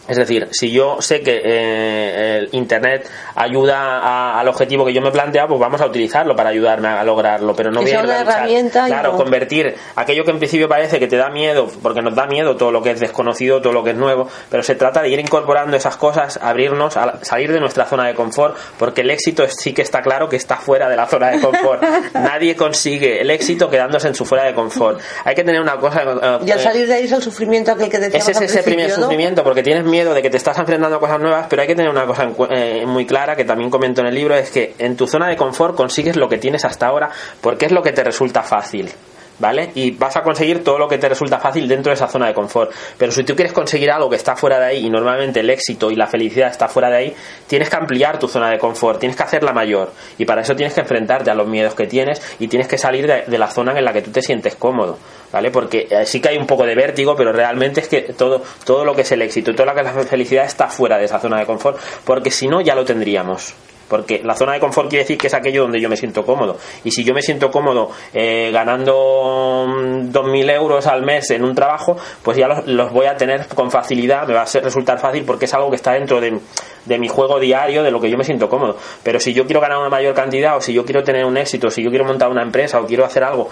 Es 0.08 0.16
decir, 0.16 0.48
si 0.52 0.70
yo 0.70 1.02
sé 1.02 1.20
que 1.20 1.42
eh, 1.44 2.38
el 2.38 2.48
Internet 2.52 3.08
ayuda 3.34 4.38
al 4.38 4.48
objetivo 4.48 4.86
que 4.86 4.94
yo 4.94 5.02
me 5.02 5.10
plantea, 5.10 5.46
pues 5.46 5.60
vamos 5.60 5.80
a 5.82 5.86
utilizarlo 5.86 6.34
para 6.34 6.48
ayudarme 6.48 6.88
a 6.88 7.04
lograrlo, 7.04 7.54
pero 7.54 7.70
no 7.70 7.82
voy 7.82 7.92
a 7.92 8.00
una 8.00 8.20
herramienta 8.20 8.86
claro, 8.86 9.16
convertir 9.16 9.74
aquello 9.96 10.24
que 10.24 10.30
en 10.30 10.38
principio 10.38 10.66
parece 10.66 10.98
que 10.98 11.08
te 11.08 11.16
da 11.16 11.28
miedo, 11.28 11.68
porque 11.82 12.00
nos 12.00 12.14
da 12.14 12.26
miedo 12.26 12.56
todo 12.56 12.72
lo 12.72 12.82
que 12.82 12.92
es 12.92 13.00
desconocido, 13.00 13.60
todo 13.60 13.74
lo 13.74 13.84
que 13.84 13.90
es 13.90 13.96
nuevo, 13.96 14.28
pero 14.50 14.62
se 14.62 14.76
trata 14.76 15.02
de 15.02 15.10
ir 15.10 15.18
incorporando 15.18 15.76
esas 15.76 15.96
cosas, 15.98 16.38
abrirnos, 16.40 16.96
a 16.96 17.22
salir 17.22 17.52
de 17.52 17.60
nuestra 17.60 17.84
zona 17.84 18.06
de 18.06 18.14
confort, 18.14 18.56
porque 18.78 19.02
el 19.02 19.10
éxito 19.10 19.44
sí 19.48 19.74
que 19.74 19.82
está 19.82 20.00
claro 20.00 20.28
que 20.28 20.36
está 20.36 20.56
fuera 20.56 20.88
de 20.88 20.96
la 20.96 21.06
zona 21.06 21.30
de 21.30 21.40
confort. 21.40 21.82
Nadie 22.14 22.56
consigue 22.56 23.20
el 23.20 23.30
éxito 23.30 23.68
quedándose 23.68 24.08
en 24.08 24.14
su 24.14 24.24
fuera 24.24 24.44
de 24.44 24.54
confort. 24.54 25.00
Hay 25.24 25.34
que 25.34 25.44
tener 25.44 25.60
una 25.60 25.76
cosa. 25.76 26.02
Eh, 26.02 26.38
y 26.46 26.50
al 26.50 26.60
salir 26.60 26.86
de 26.86 26.94
ahí 26.94 27.04
es 27.04 27.12
el 27.12 27.22
sufrimiento 27.22 27.72
aquel 27.72 27.90
que 27.90 27.98
decíamos 27.98 28.28
Ese 28.28 28.44
es 28.44 28.50
ese 28.50 28.62
primer 28.62 28.90
sufrimiento, 28.90 29.44
porque 29.44 29.62
tienes 29.62 29.84
miedo 29.84 29.97
de 30.04 30.22
que 30.22 30.30
te 30.30 30.36
estás 30.36 30.58
enfrentando 30.58 30.96
a 30.96 31.00
cosas 31.00 31.20
nuevas, 31.20 31.46
pero 31.48 31.62
hay 31.62 31.68
que 31.68 31.74
tener 31.74 31.90
una 31.90 32.06
cosa 32.06 32.30
eh, 32.50 32.84
muy 32.86 33.06
clara 33.06 33.36
que 33.36 33.44
también 33.44 33.70
comento 33.70 34.00
en 34.00 34.06
el 34.06 34.14
libro, 34.14 34.34
es 34.34 34.50
que 34.50 34.74
en 34.78 34.96
tu 34.96 35.06
zona 35.06 35.28
de 35.28 35.36
confort 35.36 35.74
consigues 35.74 36.16
lo 36.16 36.28
que 36.28 36.38
tienes 36.38 36.64
hasta 36.64 36.86
ahora 36.86 37.10
porque 37.40 37.66
es 37.66 37.72
lo 37.72 37.82
que 37.82 37.92
te 37.92 38.04
resulta 38.04 38.42
fácil. 38.42 38.90
¿Vale? 39.38 39.70
Y 39.74 39.92
vas 39.92 40.16
a 40.16 40.22
conseguir 40.22 40.64
todo 40.64 40.78
lo 40.78 40.88
que 40.88 40.98
te 40.98 41.08
resulta 41.08 41.38
fácil 41.38 41.68
dentro 41.68 41.90
de 41.90 41.94
esa 41.94 42.08
zona 42.08 42.26
de 42.26 42.34
confort. 42.34 42.72
Pero 42.96 43.12
si 43.12 43.24
tú 43.24 43.34
quieres 43.34 43.52
conseguir 43.52 43.90
algo 43.90 44.10
que 44.10 44.16
está 44.16 44.36
fuera 44.36 44.58
de 44.58 44.66
ahí, 44.66 44.86
y 44.86 44.90
normalmente 44.90 45.40
el 45.40 45.50
éxito 45.50 45.90
y 45.90 45.96
la 45.96 46.06
felicidad 46.06 46.50
está 46.50 46.68
fuera 46.68 46.90
de 46.90 46.96
ahí, 46.96 47.14
tienes 47.46 47.70
que 47.70 47.76
ampliar 47.76 48.18
tu 48.18 48.28
zona 48.28 48.50
de 48.50 48.58
confort, 48.58 48.98
tienes 48.98 49.16
que 49.16 49.22
hacerla 49.22 49.52
mayor. 49.52 49.92
Y 50.18 50.24
para 50.24 50.42
eso 50.42 50.54
tienes 50.54 50.74
que 50.74 50.80
enfrentarte 50.80 51.30
a 51.30 51.34
los 51.34 51.46
miedos 51.46 51.74
que 51.74 51.86
tienes 51.86 52.22
y 52.38 52.48
tienes 52.48 52.68
que 52.68 52.78
salir 52.78 53.06
de, 53.06 53.38
la 53.38 53.48
zona 53.48 53.76
en 53.78 53.84
la 53.84 53.92
que 53.92 54.02
tú 54.02 54.10
te 54.10 54.20
sientes 54.20 54.56
cómodo, 54.56 54.98
¿vale? 55.32 55.50
Porque 55.50 55.86
eh, 55.88 56.04
sí 56.04 56.20
que 56.20 56.30
hay 56.30 56.38
un 56.38 56.46
poco 56.46 56.64
de 56.66 56.74
vértigo, 56.74 57.14
pero 57.14 57.32
realmente 57.32 57.80
es 57.80 57.88
que 57.88 58.00
todo, 58.14 58.42
todo 58.64 58.84
lo 58.84 58.94
que 58.94 59.02
es 59.02 59.12
el 59.12 59.22
éxito 59.22 59.52
y 59.52 59.54
toda 59.54 59.72
la 59.72 59.84
felicidad 60.04 60.44
está 60.44 60.66
fuera 60.66 60.98
de 60.98 61.04
esa 61.04 61.20
zona 61.20 61.38
de 61.38 61.46
confort, 61.46 61.78
porque 62.04 62.30
si 62.30 62.48
no 62.48 62.60
ya 62.60 62.74
lo 62.74 62.84
tendríamos. 62.84 63.54
Porque 63.88 64.20
la 64.22 64.34
zona 64.34 64.52
de 64.52 64.60
confort 64.60 64.88
quiere 64.88 65.04
decir 65.04 65.16
que 65.16 65.28
es 65.28 65.34
aquello 65.34 65.62
donde 65.62 65.80
yo 65.80 65.88
me 65.88 65.96
siento 65.96 66.24
cómodo. 66.24 66.56
Y 66.84 66.90
si 66.90 67.04
yo 67.04 67.14
me 67.14 67.22
siento 67.22 67.50
cómodo 67.50 67.90
eh, 68.12 68.50
ganando 68.52 69.66
2.000 69.66 70.12
mm, 70.12 70.50
euros 70.50 70.86
al 70.86 71.02
mes 71.02 71.30
en 71.30 71.44
un 71.44 71.54
trabajo, 71.54 71.96
pues 72.22 72.36
ya 72.36 72.48
los, 72.48 72.92
voy 72.92 73.06
a 73.06 73.16
tener 73.16 73.46
con 73.48 73.70
facilidad, 73.70 74.26
me 74.26 74.34
va 74.34 74.42
a 74.42 74.46
ser, 74.46 74.62
resultar 74.62 74.98
fácil 74.98 75.24
porque 75.24 75.46
es 75.46 75.54
algo 75.54 75.70
que 75.70 75.76
está 75.76 75.92
dentro 75.92 76.20
de, 76.20 76.38
de, 76.84 76.98
mi 76.98 77.08
juego 77.08 77.40
diario, 77.40 77.82
de 77.82 77.90
lo 77.90 78.00
que 78.00 78.10
yo 78.10 78.18
me 78.18 78.24
siento 78.24 78.48
cómodo. 78.48 78.76
Pero 79.02 79.18
si 79.20 79.32
yo 79.32 79.44
quiero 79.46 79.60
ganar 79.60 79.78
una 79.78 79.88
mayor 79.88 80.14
cantidad, 80.14 80.56
o 80.56 80.60
si 80.60 80.72
yo 80.72 80.84
quiero 80.84 81.02
tener 81.02 81.24
un 81.24 81.36
éxito, 81.36 81.70
si 81.70 81.82
yo 81.82 81.90
quiero 81.90 82.04
montar 82.04 82.28
una 82.28 82.42
empresa, 82.42 82.80
o 82.80 82.86
quiero 82.86 83.04
hacer 83.04 83.24
algo 83.24 83.48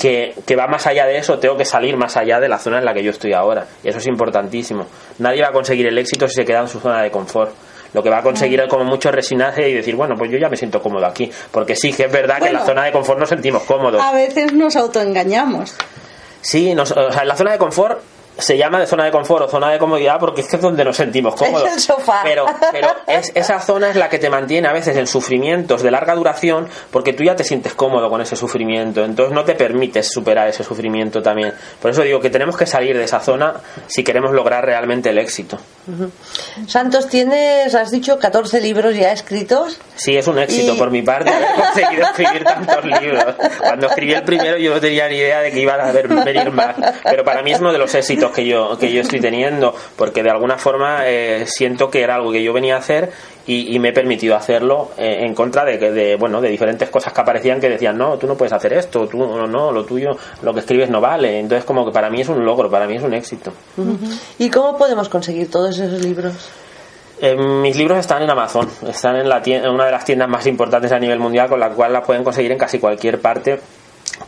que, 0.00 0.34
que, 0.46 0.56
va 0.56 0.66
más 0.66 0.86
allá 0.86 1.06
de 1.06 1.18
eso, 1.18 1.38
tengo 1.38 1.56
que 1.56 1.64
salir 1.64 1.96
más 1.96 2.16
allá 2.16 2.40
de 2.40 2.48
la 2.48 2.58
zona 2.58 2.78
en 2.78 2.84
la 2.84 2.94
que 2.94 3.02
yo 3.02 3.10
estoy 3.10 3.32
ahora. 3.32 3.66
Y 3.82 3.88
eso 3.88 3.98
es 3.98 4.06
importantísimo. 4.06 4.86
Nadie 5.18 5.42
va 5.42 5.48
a 5.48 5.52
conseguir 5.52 5.86
el 5.86 5.98
éxito 5.98 6.26
si 6.28 6.34
se 6.34 6.44
queda 6.44 6.60
en 6.60 6.68
su 6.68 6.80
zona 6.80 7.02
de 7.02 7.10
confort. 7.10 7.52
Lo 7.92 8.02
que 8.02 8.10
va 8.10 8.18
a 8.18 8.22
conseguir 8.22 8.60
es 8.60 8.68
como 8.68 8.84
mucho 8.84 9.10
resinarse 9.10 9.68
y 9.68 9.74
decir, 9.74 9.96
bueno, 9.96 10.16
pues 10.16 10.30
yo 10.30 10.38
ya 10.38 10.48
me 10.48 10.56
siento 10.56 10.82
cómodo 10.82 11.06
aquí. 11.06 11.30
Porque 11.50 11.74
sí 11.74 11.92
que 11.92 12.04
es 12.04 12.12
verdad 12.12 12.38
que 12.38 12.48
en 12.48 12.54
la 12.54 12.64
zona 12.64 12.84
de 12.84 12.92
confort 12.92 13.18
nos 13.18 13.28
sentimos 13.28 13.62
cómodos. 13.64 14.02
A 14.02 14.12
veces 14.12 14.52
nos 14.52 14.76
autoengañamos. 14.76 15.74
Sí, 16.40 16.74
nos, 16.74 16.92
o 16.92 17.12
sea, 17.12 17.22
en 17.22 17.28
la 17.28 17.36
zona 17.36 17.52
de 17.52 17.58
confort 17.58 18.00
se 18.40 18.56
llama 18.56 18.80
de 18.80 18.86
zona 18.86 19.04
de 19.04 19.10
confort 19.10 19.44
o 19.44 19.48
zona 19.48 19.70
de 19.70 19.78
comodidad 19.78 20.18
porque 20.18 20.40
es 20.40 20.48
que 20.48 20.56
es 20.56 20.62
donde 20.62 20.84
nos 20.84 20.96
sentimos 20.96 21.34
cómodos. 21.36 21.68
Es 21.68 21.74
el 21.74 21.80
sofá. 21.80 22.20
Pero, 22.22 22.46
pero 22.72 22.88
es, 23.06 23.32
esa 23.34 23.60
zona 23.60 23.90
es 23.90 23.96
la 23.96 24.08
que 24.08 24.18
te 24.18 24.30
mantiene 24.30 24.68
a 24.68 24.72
veces 24.72 24.96
en 24.96 25.06
sufrimientos 25.06 25.82
de 25.82 25.90
larga 25.90 26.14
duración 26.14 26.68
porque 26.90 27.12
tú 27.12 27.22
ya 27.24 27.36
te 27.36 27.44
sientes 27.44 27.74
cómodo 27.74 28.08
con 28.08 28.20
ese 28.20 28.36
sufrimiento. 28.36 29.04
Entonces 29.04 29.34
no 29.34 29.44
te 29.44 29.54
permites 29.54 30.08
superar 30.10 30.48
ese 30.48 30.64
sufrimiento 30.64 31.22
también. 31.22 31.52
Por 31.80 31.90
eso 31.90 32.02
digo 32.02 32.20
que 32.20 32.30
tenemos 32.30 32.56
que 32.56 32.66
salir 32.66 32.96
de 32.96 33.04
esa 33.04 33.20
zona 33.20 33.54
si 33.86 34.02
queremos 34.04 34.32
lograr 34.32 34.64
realmente 34.64 35.10
el 35.10 35.18
éxito. 35.18 35.58
Santos, 36.66 37.08
tienes, 37.08 37.74
has 37.74 37.90
dicho, 37.90 38.18
14 38.18 38.60
libros 38.60 38.94
ya 38.96 39.12
escritos. 39.12 39.78
Sí, 39.96 40.16
es 40.16 40.26
un 40.26 40.38
éxito 40.38 40.74
Y- 40.74 40.78
por 40.78 40.90
mi 40.90 41.02
parte 41.02 41.30
haber 41.30 41.48
conseguido 41.56 42.04
escribir 42.06 42.44
tantos 42.44 42.84
libros. 42.84 43.24
Cuando 43.58 43.86
escribí 43.88 44.12
el 44.14 44.22
primero 44.24 44.56
yo 44.58 44.74
no 44.74 44.80
tenía 44.80 45.08
ni 45.08 45.16
idea 45.16 45.40
de 45.40 45.50
que 45.52 45.60
iban 45.60 45.80
a 45.80 45.88
haber, 45.88 46.08
venir 46.08 46.50
más. 46.50 46.74
Pero 47.04 47.24
para 47.24 47.42
mí 47.42 47.52
es 47.52 47.60
uno 47.60 47.72
de 47.72 47.78
los 47.78 47.94
éxitos 47.94 48.30
que 48.32 48.44
yo, 48.46 48.76
que 48.78 48.92
yo 48.92 49.00
estoy 49.02 49.20
teniendo, 49.20 49.74
porque 49.96 50.22
de 50.22 50.30
alguna 50.30 50.58
forma 50.58 51.00
eh, 51.06 51.44
siento 51.46 51.90
que 51.90 52.02
era 52.02 52.14
algo 52.16 52.32
que 52.32 52.42
yo 52.42 52.52
venía 52.52 52.76
a 52.76 52.78
hacer 52.78 53.12
y, 53.52 53.74
y 53.74 53.78
me 53.78 53.88
he 53.88 53.92
permitido 53.92 54.36
hacerlo 54.36 54.90
eh, 54.96 55.18
en 55.26 55.34
contra 55.34 55.64
de, 55.64 55.78
que- 55.78 55.90
de, 55.90 56.16
bueno, 56.16 56.40
de 56.40 56.48
diferentes 56.50 56.88
cosas 56.90 57.12
que 57.12 57.20
aparecían 57.20 57.60
que 57.60 57.68
decían, 57.68 57.96
no, 57.98 58.16
tú 58.18 58.26
no 58.26 58.36
puedes 58.36 58.52
hacer 58.52 58.72
esto, 58.74 59.06
tú 59.08 59.18
no, 59.18 59.46
no, 59.46 59.72
lo 59.72 59.84
tuyo, 59.84 60.10
lo 60.42 60.52
que 60.54 60.60
escribes 60.60 60.90
no 60.90 61.00
vale. 61.00 61.38
Entonces 61.38 61.64
como 61.64 61.84
que 61.84 61.92
para 61.92 62.10
mí 62.10 62.20
es 62.20 62.28
un 62.28 62.44
logro, 62.44 62.70
para 62.70 62.86
mí 62.86 62.96
es 62.96 63.02
un 63.02 63.14
éxito. 63.14 63.52
¿Y 64.38 64.48
cómo 64.50 64.76
podemos 64.78 65.08
conseguir 65.08 65.50
todos 65.50 65.78
esos 65.78 66.00
libros? 66.00 66.34
Eh, 67.22 67.36
mis 67.36 67.76
libros 67.76 67.98
están 67.98 68.22
en 68.22 68.30
Amazon, 68.30 68.66
están 68.88 69.16
en, 69.16 69.28
la 69.28 69.42
tien- 69.42 69.62
en 69.64 69.70
una 69.70 69.84
de 69.84 69.92
las 69.92 70.04
tiendas 70.04 70.28
más 70.28 70.46
importantes 70.46 70.90
a 70.92 70.98
nivel 70.98 71.18
mundial, 71.18 71.48
con 71.48 71.60
la 71.60 71.68
cual 71.70 71.92
las 71.92 72.04
pueden 72.06 72.24
conseguir 72.24 72.50
en 72.52 72.56
casi 72.58 72.78
cualquier 72.78 73.20
parte, 73.20 73.60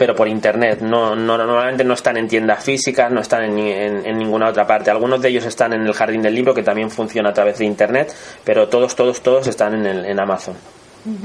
pero 0.03 0.17
por 0.17 0.27
internet. 0.27 0.81
No, 0.81 1.15
no, 1.15 1.39
normalmente 1.39 1.85
no 1.85 1.95
están 1.95 2.17
en 2.17 2.27
tiendas 2.27 2.65
físicas, 2.65 3.09
no 3.13 3.21
están 3.21 3.45
en, 3.45 3.57
en- 3.57 4.05
en 4.05 4.19
ninguna 4.19 4.49
otra 4.49 4.67
parte. 4.67 4.91
Algunos 4.91 5.23
de 5.23 5.29
ellos 5.29 5.45
están 5.45 5.73
en 5.75 5.87
el 5.87 5.93
Jardín 5.93 6.23
del 6.23 6.35
Libro, 6.35 6.53
que 6.53 6.65
también 6.65 6.91
funciona 6.91 7.29
a 7.29 7.33
través 7.33 7.59
de 7.59 7.67
internet, 7.67 8.13
pero 8.43 8.67
todos, 8.69 8.97
todos, 8.97 9.21
todos 9.23 9.47
están 9.47 9.75
en, 9.75 9.87
el- 9.87 10.05
en 10.07 10.19
Amazon. 10.19 10.57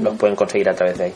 Los 0.00 0.14
pueden 0.16 0.36
conseguir 0.36 0.68
a 0.68 0.74
través 0.76 0.96
de 0.96 1.04
ahí. 1.06 1.12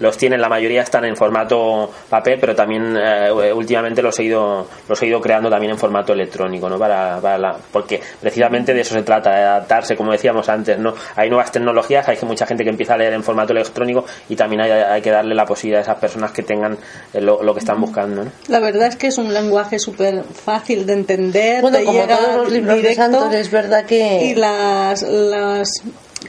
Los 0.00 0.16
tienen, 0.16 0.40
la 0.40 0.48
mayoría 0.48 0.82
están 0.82 1.04
en 1.04 1.16
formato 1.16 1.90
papel, 2.08 2.38
pero 2.40 2.54
también 2.54 2.96
eh, 2.96 3.30
últimamente 3.52 4.02
los 4.02 4.18
he 4.18 4.24
ido 4.24 4.66
los 4.88 5.02
he 5.02 5.06
ido 5.06 5.20
creando 5.20 5.50
también 5.50 5.72
en 5.72 5.78
formato 5.78 6.12
electrónico, 6.12 6.68
¿no? 6.68 6.78
Para, 6.78 7.18
para 7.20 7.38
la- 7.38 7.56
porque 7.72 8.00
precisamente 8.20 8.74
de 8.74 8.80
eso 8.80 8.94
se 8.94 9.02
trata, 9.02 9.30
de 9.30 9.42
adaptarse, 9.42 9.96
como 9.96 10.12
decíamos 10.12 10.48
antes, 10.48 10.78
¿no? 10.78 10.94
Hay 11.16 11.28
nuevas 11.28 11.50
tecnologías, 11.52 12.08
hay 12.08 12.18
mucha 12.22 12.46
gente 12.46 12.64
que 12.64 12.70
empieza 12.70 12.94
a 12.94 12.96
leer 12.98 13.12
en 13.12 13.22
formato 13.22 13.52
electrónico 13.52 14.04
y 14.28 14.36
también 14.36 14.62
hay, 14.62 14.70
hay 14.70 15.02
que 15.02 15.10
darle 15.10 15.34
la 15.34 15.44
posibilidad 15.44 15.80
a 15.80 15.82
esas 15.82 15.98
personas 15.98 16.32
que 16.32 16.42
tengan 16.42 16.76
eh, 17.12 17.20
lo, 17.20 17.42
lo 17.42 17.52
que 17.54 17.60
están 17.60 17.80
buscando, 17.80 18.24
¿no? 18.24 18.30
La 18.48 18.60
verdad 18.60 18.88
es 18.88 18.96
que 18.96 19.08
es 19.08 19.18
un 19.18 19.32
lenguaje 19.32 19.78
súper 19.78 20.22
fácil 20.24 20.86
de 20.86 20.92
entender. 20.94 21.62
Bueno, 21.62 21.78
te 21.78 21.84
como 21.84 22.00
llega 22.00 22.16
todos 22.16 22.36
los 22.36 22.52
libros 22.52 22.74
de 22.76 22.82
directo, 22.82 23.02
Santos, 23.02 23.34
es 23.34 23.50
verdad 23.50 23.84
que... 23.84 24.24
Y 24.24 24.34
las, 24.34 25.02
las 25.02 25.68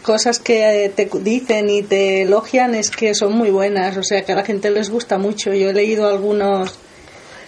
cosas 0.02 0.40
que 0.40 0.92
te 0.96 1.10
dicen 1.20 1.70
y 1.70 1.84
te 1.84 2.24
elogian 2.24 2.76
es 2.76 2.90
que 2.92 3.14
son 3.16 3.34
muy 3.34 3.50
buenas. 3.50 3.98
O 3.98 4.04
sea, 4.04 4.24
que 4.24 4.32
a 4.32 4.36
la 4.36 4.46
gente 4.46 4.70
les 4.70 4.90
gusta 4.90 5.18
mucho. 5.18 5.54
Yo 5.54 5.70
he 5.70 5.74
leído 5.74 6.08
algunos 6.08 6.78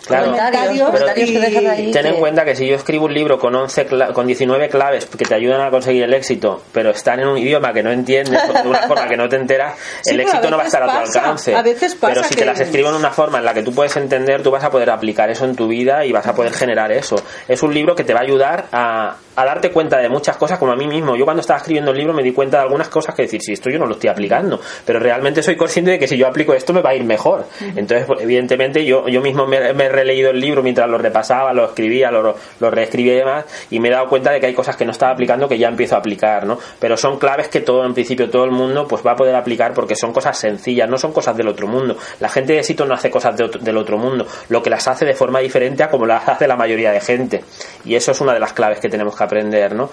Claro, 0.05 0.31
comentarios, 0.31 0.87
comentarios 0.89 1.29
que 1.29 1.39
dejan 1.39 1.67
ahí. 1.67 1.91
Ten 1.91 2.05
en 2.07 2.15
cuenta 2.15 2.43
que 2.43 2.55
si 2.55 2.67
yo 2.67 2.75
escribo 2.75 3.05
un 3.05 3.13
libro 3.13 3.37
con 3.37 3.53
11 3.55 3.87
cla- 3.87 4.13
con 4.13 4.25
19 4.27 4.67
claves 4.69 5.05
que 5.05 5.25
te 5.25 5.35
ayudan 5.35 5.61
a 5.61 5.69
conseguir 5.69 6.03
el 6.03 6.13
éxito, 6.13 6.61
pero 6.73 6.89
están 6.89 7.19
en 7.19 7.27
un 7.27 7.37
idioma 7.37 7.71
que 7.71 7.83
no 7.83 7.91
entiendes 7.91 8.41
de 8.63 8.67
una 8.67 8.79
forma 8.87 9.07
que 9.07 9.15
no 9.15 9.29
te 9.29 9.35
enteras, 9.35 9.75
Sí, 10.01 10.11
el 10.15 10.21
éxito 10.21 10.49
no 10.49 10.57
va 10.57 10.63
a 10.63 10.65
estar 10.65 10.83
a 10.83 10.85
tu 10.87 10.91
alcance. 11.19 11.55
a 11.55 11.61
veces 11.61 11.95
pasa 11.95 12.13
pero 12.13 12.23
si 12.27 12.33
que- 12.35 12.41
te 12.41 12.45
las 12.45 12.59
escribo 12.59 12.89
en 12.89 12.95
una 12.95 13.11
forma 13.11 13.37
en 13.39 13.45
la 13.45 13.53
que 13.53 13.61
tú 13.63 13.73
puedes 13.73 13.95
entender, 13.95 14.41
tú 14.41 14.49
vas 14.51 14.63
a 14.63 14.71
poder 14.71 14.89
aplicar 14.89 15.29
eso 15.29 15.45
en 15.45 15.55
tu 15.55 15.67
vida 15.67 16.03
y 16.05 16.11
vas 16.11 16.25
a 16.27 16.33
poder 16.33 16.51
generar 16.53 16.91
eso. 16.91 17.15
Es 17.47 17.61
un 17.63 17.73
libro 17.73 17.95
que 17.95 18.03
te 18.03 18.13
va 18.13 18.19
a 18.21 18.23
ayudar 18.23 18.65
a, 18.71 19.15
a 19.35 19.45
darte 19.45 19.69
cuenta 19.71 19.97
de 19.99 20.09
muchas 20.09 20.35
cosas 20.37 20.57
como 20.57 20.71
a 20.71 20.75
mí 20.75 20.87
mismo. 20.87 21.15
Yo 21.15 21.25
cuando 21.25 21.41
estaba 21.41 21.57
escribiendo 21.59 21.91
el 21.91 21.97
libro 21.97 22.13
me 22.13 22.23
di 22.23 22.31
cuenta 22.33 22.57
de 22.57 22.63
algunas 22.63 22.89
cosas 22.89 23.13
que 23.15 23.21
decir, 23.23 23.41
si 23.41 23.53
esto 23.53 23.69
yo 23.69 23.77
no 23.77 23.85
lo 23.85 23.93
estoy 23.93 24.09
aplicando, 24.09 24.59
pero 24.85 24.99
realmente 24.99 25.43
soy 25.43 25.55
consciente 25.55 25.91
de 25.91 25.99
que 25.99 26.07
si 26.07 26.17
yo 26.17 26.27
aplico 26.27 26.53
esto 26.55 26.73
me 26.73 26.81
va 26.81 26.89
a 26.89 26.95
ir 26.95 27.03
mejor. 27.03 27.45
Entonces, 27.61 28.05
pues, 28.07 28.21
evidentemente, 28.21 28.83
yo, 28.83 29.07
yo 29.07 29.21
mismo 29.21 29.45
me, 29.45 29.73
releído 29.91 30.31
el 30.31 30.39
libro 30.39 30.63
mientras 30.63 30.89
lo 30.89 30.97
repasaba, 30.97 31.53
lo 31.53 31.65
escribía, 31.65 32.11
lo, 32.11 32.35
lo 32.59 32.71
reescribía 32.71 33.13
y 33.13 33.17
demás, 33.17 33.45
y 33.69 33.79
me 33.79 33.89
he 33.89 33.91
dado 33.91 34.07
cuenta 34.07 34.31
de 34.31 34.39
que 34.39 34.47
hay 34.47 34.53
cosas 34.53 34.75
que 34.75 34.85
no 34.85 34.91
estaba 34.91 35.13
aplicando 35.13 35.47
que 35.47 35.57
ya 35.57 35.67
empiezo 35.67 35.95
a 35.95 35.99
aplicar, 35.99 36.45
¿no? 36.45 36.57
Pero 36.79 36.97
son 36.97 37.17
claves 37.19 37.47
que 37.49 37.61
todo, 37.61 37.85
en 37.85 37.93
principio, 37.93 38.29
todo 38.29 38.45
el 38.45 38.51
mundo 38.51 38.87
pues 38.87 39.05
va 39.05 39.11
a 39.11 39.15
poder 39.15 39.35
aplicar 39.35 39.73
porque 39.73 39.95
son 39.95 40.13
cosas 40.13 40.37
sencillas, 40.37 40.89
no 40.89 40.97
son 40.97 41.13
cosas 41.13 41.35
del 41.37 41.47
otro 41.47 41.67
mundo. 41.67 41.97
La 42.19 42.29
gente 42.29 42.53
de 42.53 42.59
éxito 42.59 42.85
no 42.85 42.93
hace 42.93 43.09
cosas 43.09 43.35
del 43.35 43.77
otro 43.77 43.97
mundo, 43.97 44.25
lo 44.49 44.61
que 44.61 44.69
las 44.69 44.87
hace 44.87 45.05
de 45.05 45.13
forma 45.13 45.39
diferente 45.39 45.83
a 45.83 45.89
como 45.89 46.05
las 46.05 46.27
hace 46.27 46.47
la 46.47 46.55
mayoría 46.55 46.91
de 46.91 47.01
gente. 47.01 47.43
Y 47.85 47.95
eso 47.95 48.11
es 48.11 48.21
una 48.21 48.33
de 48.33 48.39
las 48.39 48.53
claves 48.53 48.79
que 48.79 48.89
tenemos 48.89 49.15
que 49.15 49.23
aprender, 49.23 49.75
¿no? 49.75 49.89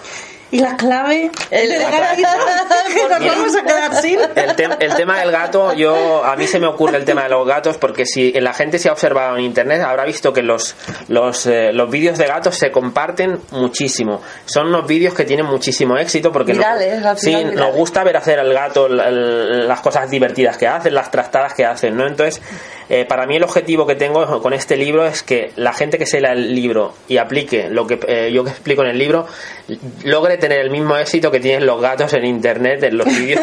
Y 0.51 0.61
la 0.61 0.77
clave 0.77 1.31
El- 1.51 1.69
de 1.69 1.79
llegar 1.79 2.03
ahí, 2.03 2.17
que 2.17 2.23
nos 3.09 3.21
Mira. 3.21 3.33
vamos 3.35 3.55
a 3.57 3.63
quedar 3.63 3.95
sin. 4.01 4.19
El, 4.21 4.57
tem- 4.57 4.77
el 4.81 4.95
tema 4.95 5.21
del 5.21 5.31
gato, 5.31 5.75
yo 5.75 6.25
a 6.25 6.37
mí 6.37 6.47
se 6.47 6.59
me 6.59 6.67
ocurre 6.67 6.97
el 6.97 7.05
tema 7.05 7.25
de 7.25 7.29
los 7.29 7.47
gatos 7.47 7.77
porque 7.77 8.07
si 8.07 8.33
la 8.33 8.55
gente 8.55 8.79
se 8.79 8.89
ha 8.89 8.93
observado 8.93 9.37
en 9.37 9.45
internet 9.45 9.83
habrá 9.83 10.05
visto 10.07 10.33
que 10.33 10.43
los 10.43 10.75
los, 11.09 11.47
eh, 11.47 11.71
los 11.73 11.91
vídeos 11.91 12.17
de 12.17 12.27
gatos 12.27 12.57
se 12.57 12.71
comparten 12.71 13.41
muchísimo. 13.51 14.23
Son 14.47 14.69
unos 14.69 14.87
vídeos 14.87 15.13
que 15.13 15.25
tienen 15.25 15.45
muchísimo 15.45 15.99
éxito 15.99 16.33
porque 16.33 16.55
nos- 16.55 16.59
Virales, 16.65 17.21
sí, 17.21 17.35
nos 17.45 17.75
gusta 17.75 18.03
ver 18.03 18.17
hacer 18.17 18.39
al 18.39 18.53
gato 18.55 18.87
el- 18.87 19.01
el- 19.01 19.69
las 19.69 19.81
cosas 19.81 20.09
divertidas 20.11 20.57
que 20.57 20.67
hacen, 20.67 20.95
las 20.95 21.11
trastadas 21.11 21.53
que 21.53 21.67
hacen, 21.67 21.95
¿no? 21.95 22.07
Entonces, 22.07 22.41
eh, 22.89 23.05
para 23.05 23.27
mí 23.27 23.37
el 23.37 23.45
objetivo 23.45 23.87
que 23.87 23.97
tengo 23.97 24.41
con 24.41 24.55
este 24.55 24.77
libro 24.79 25.05
es 25.07 25.23
que 25.23 25.53
la 25.57 25.75
gente 25.75 25.99
que 25.99 26.07
se 26.07 26.23
lea 26.23 26.33
el 26.33 26.55
libro 26.55 26.95
y 27.07 27.19
aplique 27.19 27.69
lo 27.69 27.87
que 27.87 28.01
eh, 28.09 28.31
yo 28.33 28.45
que 28.45 28.51
explico 28.51 28.83
en 28.83 28.89
el 28.89 28.99
libro 28.99 29.27
logre 30.05 30.38
tener 30.39 30.61
el 30.61 30.71
mismo 30.71 30.97
éxito 30.97 31.31
que 31.31 31.41
tienen 31.41 31.67
los 31.67 31.81
gatos 31.81 32.13
en 32.15 32.25
internet, 32.25 32.83
en 32.85 32.97
los 32.99 33.07
vídeos, 33.07 33.41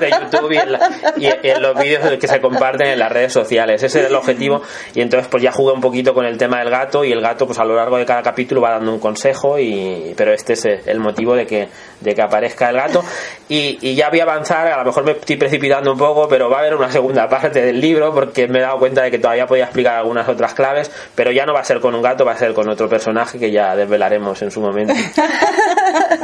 de 0.00 0.10
YouTube 0.10 0.52
y 0.52 0.56
en, 0.58 0.72
la- 0.72 0.90
y 1.16 1.26
en 1.48 1.62
los 1.62 1.76
vídeos 1.78 2.02
que 2.18 2.28
se 2.28 2.40
comparten 2.40 2.88
en 2.88 2.98
las 2.98 3.10
redes 3.10 3.32
sociales. 3.32 3.82
Ese 3.82 4.00
es 4.00 4.06
el 4.06 4.14
objetivo 4.14 4.62
y 4.94 5.00
entonces 5.00 5.28
pues 5.28 5.42
ya 5.42 5.52
jugué 5.52 5.72
un 5.72 5.80
poquito 5.80 6.14
con 6.14 6.24
el 6.24 6.38
tema 6.38 6.58
del 6.60 6.70
gato 6.70 7.04
y 7.04 7.12
el 7.12 7.20
gato 7.20 7.46
pues 7.46 7.58
a 7.58 7.64
lo 7.64 7.74
largo 7.74 7.96
de 7.98 8.04
cada 8.06 8.22
capítulo 8.22 8.60
va 8.60 8.70
dando 8.72 8.92
un 8.92 9.00
consejo 9.00 9.58
y 9.58 10.14
pero 10.16 10.32
este 10.32 10.52
es 10.54 10.64
el 10.64 11.00
motivo 11.00 11.34
de 11.34 11.46
que 11.46 11.68
de 12.00 12.14
que 12.14 12.22
aparezca 12.22 12.68
el 12.70 12.76
gato 12.76 13.04
y, 13.48 13.78
y 13.80 13.94
ya 13.96 14.08
voy 14.10 14.20
a 14.20 14.22
avanzar, 14.22 14.68
a 14.68 14.78
lo 14.78 14.84
mejor 14.84 15.04
me 15.04 15.12
estoy 15.12 15.36
precipitando 15.36 15.92
un 15.92 15.98
poco, 15.98 16.28
pero 16.28 16.48
va 16.48 16.58
a 16.58 16.60
haber 16.60 16.74
una 16.76 16.90
segunda 16.92 17.28
parte 17.28 17.60
del 17.60 17.80
libro 17.80 18.12
porque 18.14 18.46
me 18.46 18.58
he 18.58 18.62
dado 18.62 18.78
cuenta 18.78 19.02
de 19.02 19.10
que 19.10 19.18
todavía 19.18 19.46
podía 19.46 19.64
explicar 19.64 19.96
algunas 19.96 20.28
otras 20.28 20.54
claves, 20.54 20.90
pero 21.14 21.32
ya 21.32 21.44
no 21.46 21.52
va 21.54 21.60
a 21.60 21.64
ser 21.64 21.80
con 21.80 21.94
un 21.94 22.02
gato, 22.02 22.24
va 22.24 22.32
a 22.32 22.36
ser 22.36 22.52
con 22.54 22.68
otro 22.68 22.88
personaje 22.88 23.38
que 23.38 23.50
ya 23.50 23.74
desvelaremos 23.74 24.40
en 24.42 24.50
su 24.50 24.60
momento. 24.60 24.94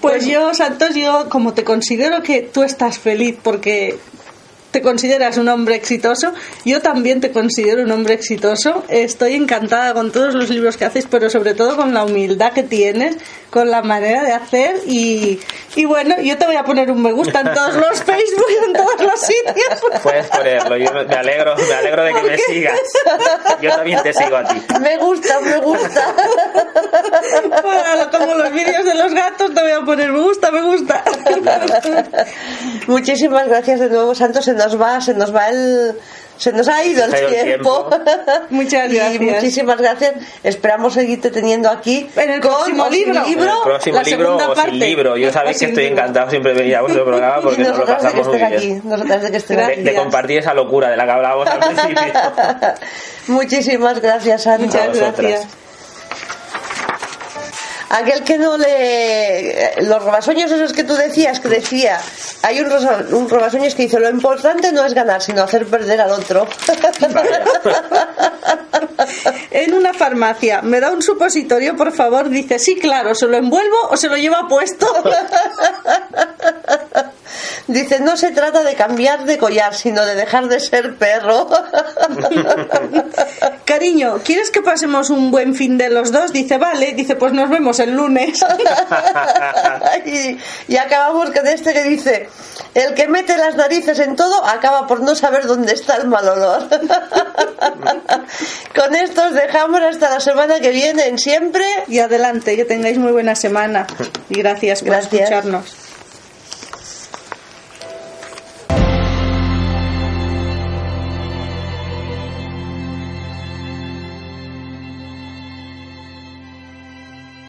Pues 0.00 0.26
yo, 0.26 0.52
Santos, 0.54 0.94
yo 0.94 1.28
como 1.28 1.54
te 1.54 1.64
considero 1.64 2.22
que 2.22 2.42
tú 2.42 2.62
estás 2.62 2.98
feliz 2.98 3.36
porque 3.42 3.98
te 4.72 4.82
consideras 4.82 5.36
un 5.38 5.48
hombre 5.48 5.76
exitoso, 5.76 6.32
yo 6.64 6.80
también 6.82 7.20
te 7.20 7.30
considero 7.30 7.82
un 7.84 7.90
hombre 7.92 8.14
exitoso. 8.14 8.82
Estoy 8.88 9.34
encantada 9.34 9.94
con 9.94 10.10
todos 10.10 10.34
los 10.34 10.50
libros 10.50 10.76
que 10.76 10.84
haces, 10.86 11.06
pero 11.08 11.30
sobre 11.30 11.54
todo 11.54 11.76
con 11.76 11.94
la 11.94 12.04
humildad 12.04 12.52
que 12.52 12.62
tienes, 12.64 13.16
con 13.50 13.70
la 13.70 13.82
manera 13.82 14.24
de 14.24 14.32
hacer 14.32 14.76
y, 14.86 15.38
y 15.76 15.84
bueno, 15.84 16.18
yo 16.22 16.38
te 16.38 16.46
voy 16.46 16.56
a 16.56 16.64
poner 16.64 16.90
un 16.90 17.02
me 17.02 17.12
gusta 17.12 17.40
en 17.40 17.52
todos 17.52 17.74
los 17.74 18.02
Facebook, 18.04 18.46
en 18.66 18.72
todos 18.72 19.00
los 19.00 19.20
sitios. 19.20 20.00
Puedes 20.02 20.26
ponerlo, 20.28 20.76
yo 20.78 20.90
me 20.92 21.14
alegro, 21.14 21.54
me 21.56 21.74
alegro 21.74 22.04
de 22.04 22.14
que 22.14 22.22
me 22.22 22.38
sigas. 22.38 22.80
Yo 23.60 23.70
también 23.76 24.02
te 24.02 24.12
sigo 24.14 24.36
a 24.36 24.44
ti. 24.44 24.56
Me 24.80 24.96
gusta, 24.96 25.38
me 25.42 25.58
gusta. 25.58 26.14
Para- 27.62 28.10
como 28.10 28.34
los 28.34 28.52
vídeos 28.52 28.84
de 28.84 28.94
los 28.94 29.12
gatos, 29.14 29.52
te 29.54 29.60
voy 29.62 29.70
a 29.72 29.80
poner 29.84 30.10
me 30.12 30.20
gusta, 30.20 30.50
me 30.50 30.62
gusta. 30.62 31.04
Muchísimas 32.86 33.48
gracias 33.48 33.80
de 33.80 33.88
nuevo, 33.88 34.14
Santos. 34.14 34.44
Se 34.44 34.54
nos 34.64 34.80
va, 34.80 35.00
se 35.00 35.14
nos 35.14 35.34
va 35.34 35.48
el. 35.48 35.94
Se 36.38 36.50
nos 36.52 36.66
ha 36.66 36.82
ido 36.84 37.04
el 37.04 37.10
ido 37.10 37.28
el 37.28 37.44
tiempo. 37.44 37.88
Muchas 38.50 38.90
Y 38.90 38.96
gracias. 38.96 39.20
muchísimas 39.22 39.78
gracias. 39.78 40.14
Esperamos 40.42 40.94
seguirte 40.94 41.30
teniendo 41.30 41.68
aquí. 41.70 42.10
En 42.16 42.30
el 42.30 42.40
con 42.40 42.50
próximo 42.52 42.84
o 42.84 42.90
sin 42.90 42.98
libro. 43.04 43.22
En 43.26 43.38
el 43.38 43.48
próximo 43.64 43.96
la 43.98 44.02
libro 44.02 44.24
segunda 44.26 44.44
o 44.48 44.54
sin 44.54 44.64
parte. 44.64 44.72
libro. 44.78 45.16
Yo 45.16 45.30
sabéis 45.32 45.56
que 45.58 45.58
sin 45.60 45.68
estoy 45.68 45.84
libro. 45.84 46.00
encantado 46.00 46.30
siempre 46.30 46.52
de 46.54 46.58
venir 46.60 46.76
a 46.76 46.80
vuestro 46.80 47.04
programa 47.06 47.38
Y 47.38 47.42
porque 47.42 47.58
nos 47.62 47.68
lo 47.78 47.86
nosotras 47.86 48.02
de 48.02 48.08
que 48.12 48.24
pasamos 48.24 48.26
muy 48.28 48.36
bien. 48.38 48.76
aquí. 48.78 48.88
Nosotras 48.88 49.22
de 49.22 49.30
que 49.30 49.36
estés 49.36 49.56
De, 49.66 49.76
de 49.76 49.94
compartir 49.94 50.38
esa 50.38 50.54
locura 50.54 50.88
de 50.90 50.96
la 50.96 51.04
que 51.04 51.10
hablábamos 51.12 51.46
al 51.48 51.58
principio. 51.60 52.12
Muchísimas 53.28 54.00
gracias, 54.00 54.42
Santos. 54.42 54.66
Muchas 54.66 54.96
gracias. 54.98 55.46
Aquel 57.94 58.24
que 58.24 58.38
no 58.38 58.56
le 58.56 59.64
eh, 59.64 59.82
los 59.82 60.02
robasueños 60.02 60.50
esos 60.50 60.72
que 60.72 60.82
tú 60.82 60.94
decías, 60.94 61.40
que 61.40 61.48
decía, 61.48 62.00
hay 62.42 62.58
un, 62.60 62.70
rosa- 62.70 63.04
un 63.10 63.28
robasueños 63.28 63.74
que 63.74 63.82
dice, 63.82 64.00
lo 64.00 64.08
importante 64.08 64.72
no 64.72 64.82
es 64.86 64.94
ganar, 64.94 65.20
sino 65.20 65.42
hacer 65.42 65.66
perder 65.66 66.00
al 66.00 66.10
otro. 66.12 66.48
En 69.50 69.74
una 69.74 69.92
farmacia, 69.92 70.62
¿me 70.62 70.80
da 70.80 70.90
un 70.90 71.02
supositorio, 71.02 71.76
por 71.76 71.92
favor? 71.92 72.28
Dice, 72.30 72.58
sí, 72.58 72.76
claro, 72.76 73.14
¿se 73.14 73.26
lo 73.26 73.36
envuelvo 73.36 73.76
o 73.90 73.96
se 73.96 74.08
lo 74.08 74.16
lleva 74.16 74.48
puesto? 74.48 74.86
Dice, 77.66 78.00
no 78.00 78.16
se 78.16 78.30
trata 78.32 78.62
de 78.62 78.74
cambiar 78.74 79.24
de 79.24 79.38
collar, 79.38 79.74
sino 79.74 80.04
de 80.04 80.14
dejar 80.14 80.48
de 80.48 80.60
ser 80.60 80.96
perro. 80.96 81.48
Cariño, 83.64 84.20
¿quieres 84.24 84.50
que 84.50 84.60
pasemos 84.62 85.10
un 85.10 85.30
buen 85.30 85.54
fin 85.54 85.78
de 85.78 85.88
los 85.88 86.10
dos? 86.12 86.32
Dice, 86.32 86.58
vale. 86.58 86.92
Dice, 86.92 87.14
pues 87.16 87.32
nos 87.32 87.48
vemos 87.48 87.78
el 87.82 87.94
lunes. 87.94 88.44
y, 90.06 90.38
y 90.68 90.76
acabamos 90.76 91.30
con 91.30 91.46
este 91.46 91.72
que 91.72 91.82
dice, 91.82 92.28
el 92.74 92.94
que 92.94 93.08
mete 93.08 93.36
las 93.36 93.56
narices 93.56 93.98
en 93.98 94.16
todo 94.16 94.44
acaba 94.44 94.86
por 94.86 95.02
no 95.02 95.14
saber 95.14 95.46
dónde 95.46 95.72
está 95.72 95.96
el 95.96 96.08
mal 96.08 96.28
olor. 96.28 96.68
con 98.74 98.94
esto 98.94 99.26
os 99.26 99.34
dejamos 99.34 99.80
hasta 99.82 100.10
la 100.10 100.20
semana 100.20 100.60
que 100.60 100.70
viene 100.70 101.06
en 101.06 101.18
siempre. 101.18 101.64
Y 101.88 101.98
adelante, 101.98 102.56
que 102.56 102.64
tengáis 102.64 102.98
muy 102.98 103.12
buena 103.12 103.34
semana. 103.34 103.86
Y 104.28 104.38
gracias 104.38 104.80
por 104.80 104.90
Gracias. 104.90 105.12
escucharnos. 105.12 105.76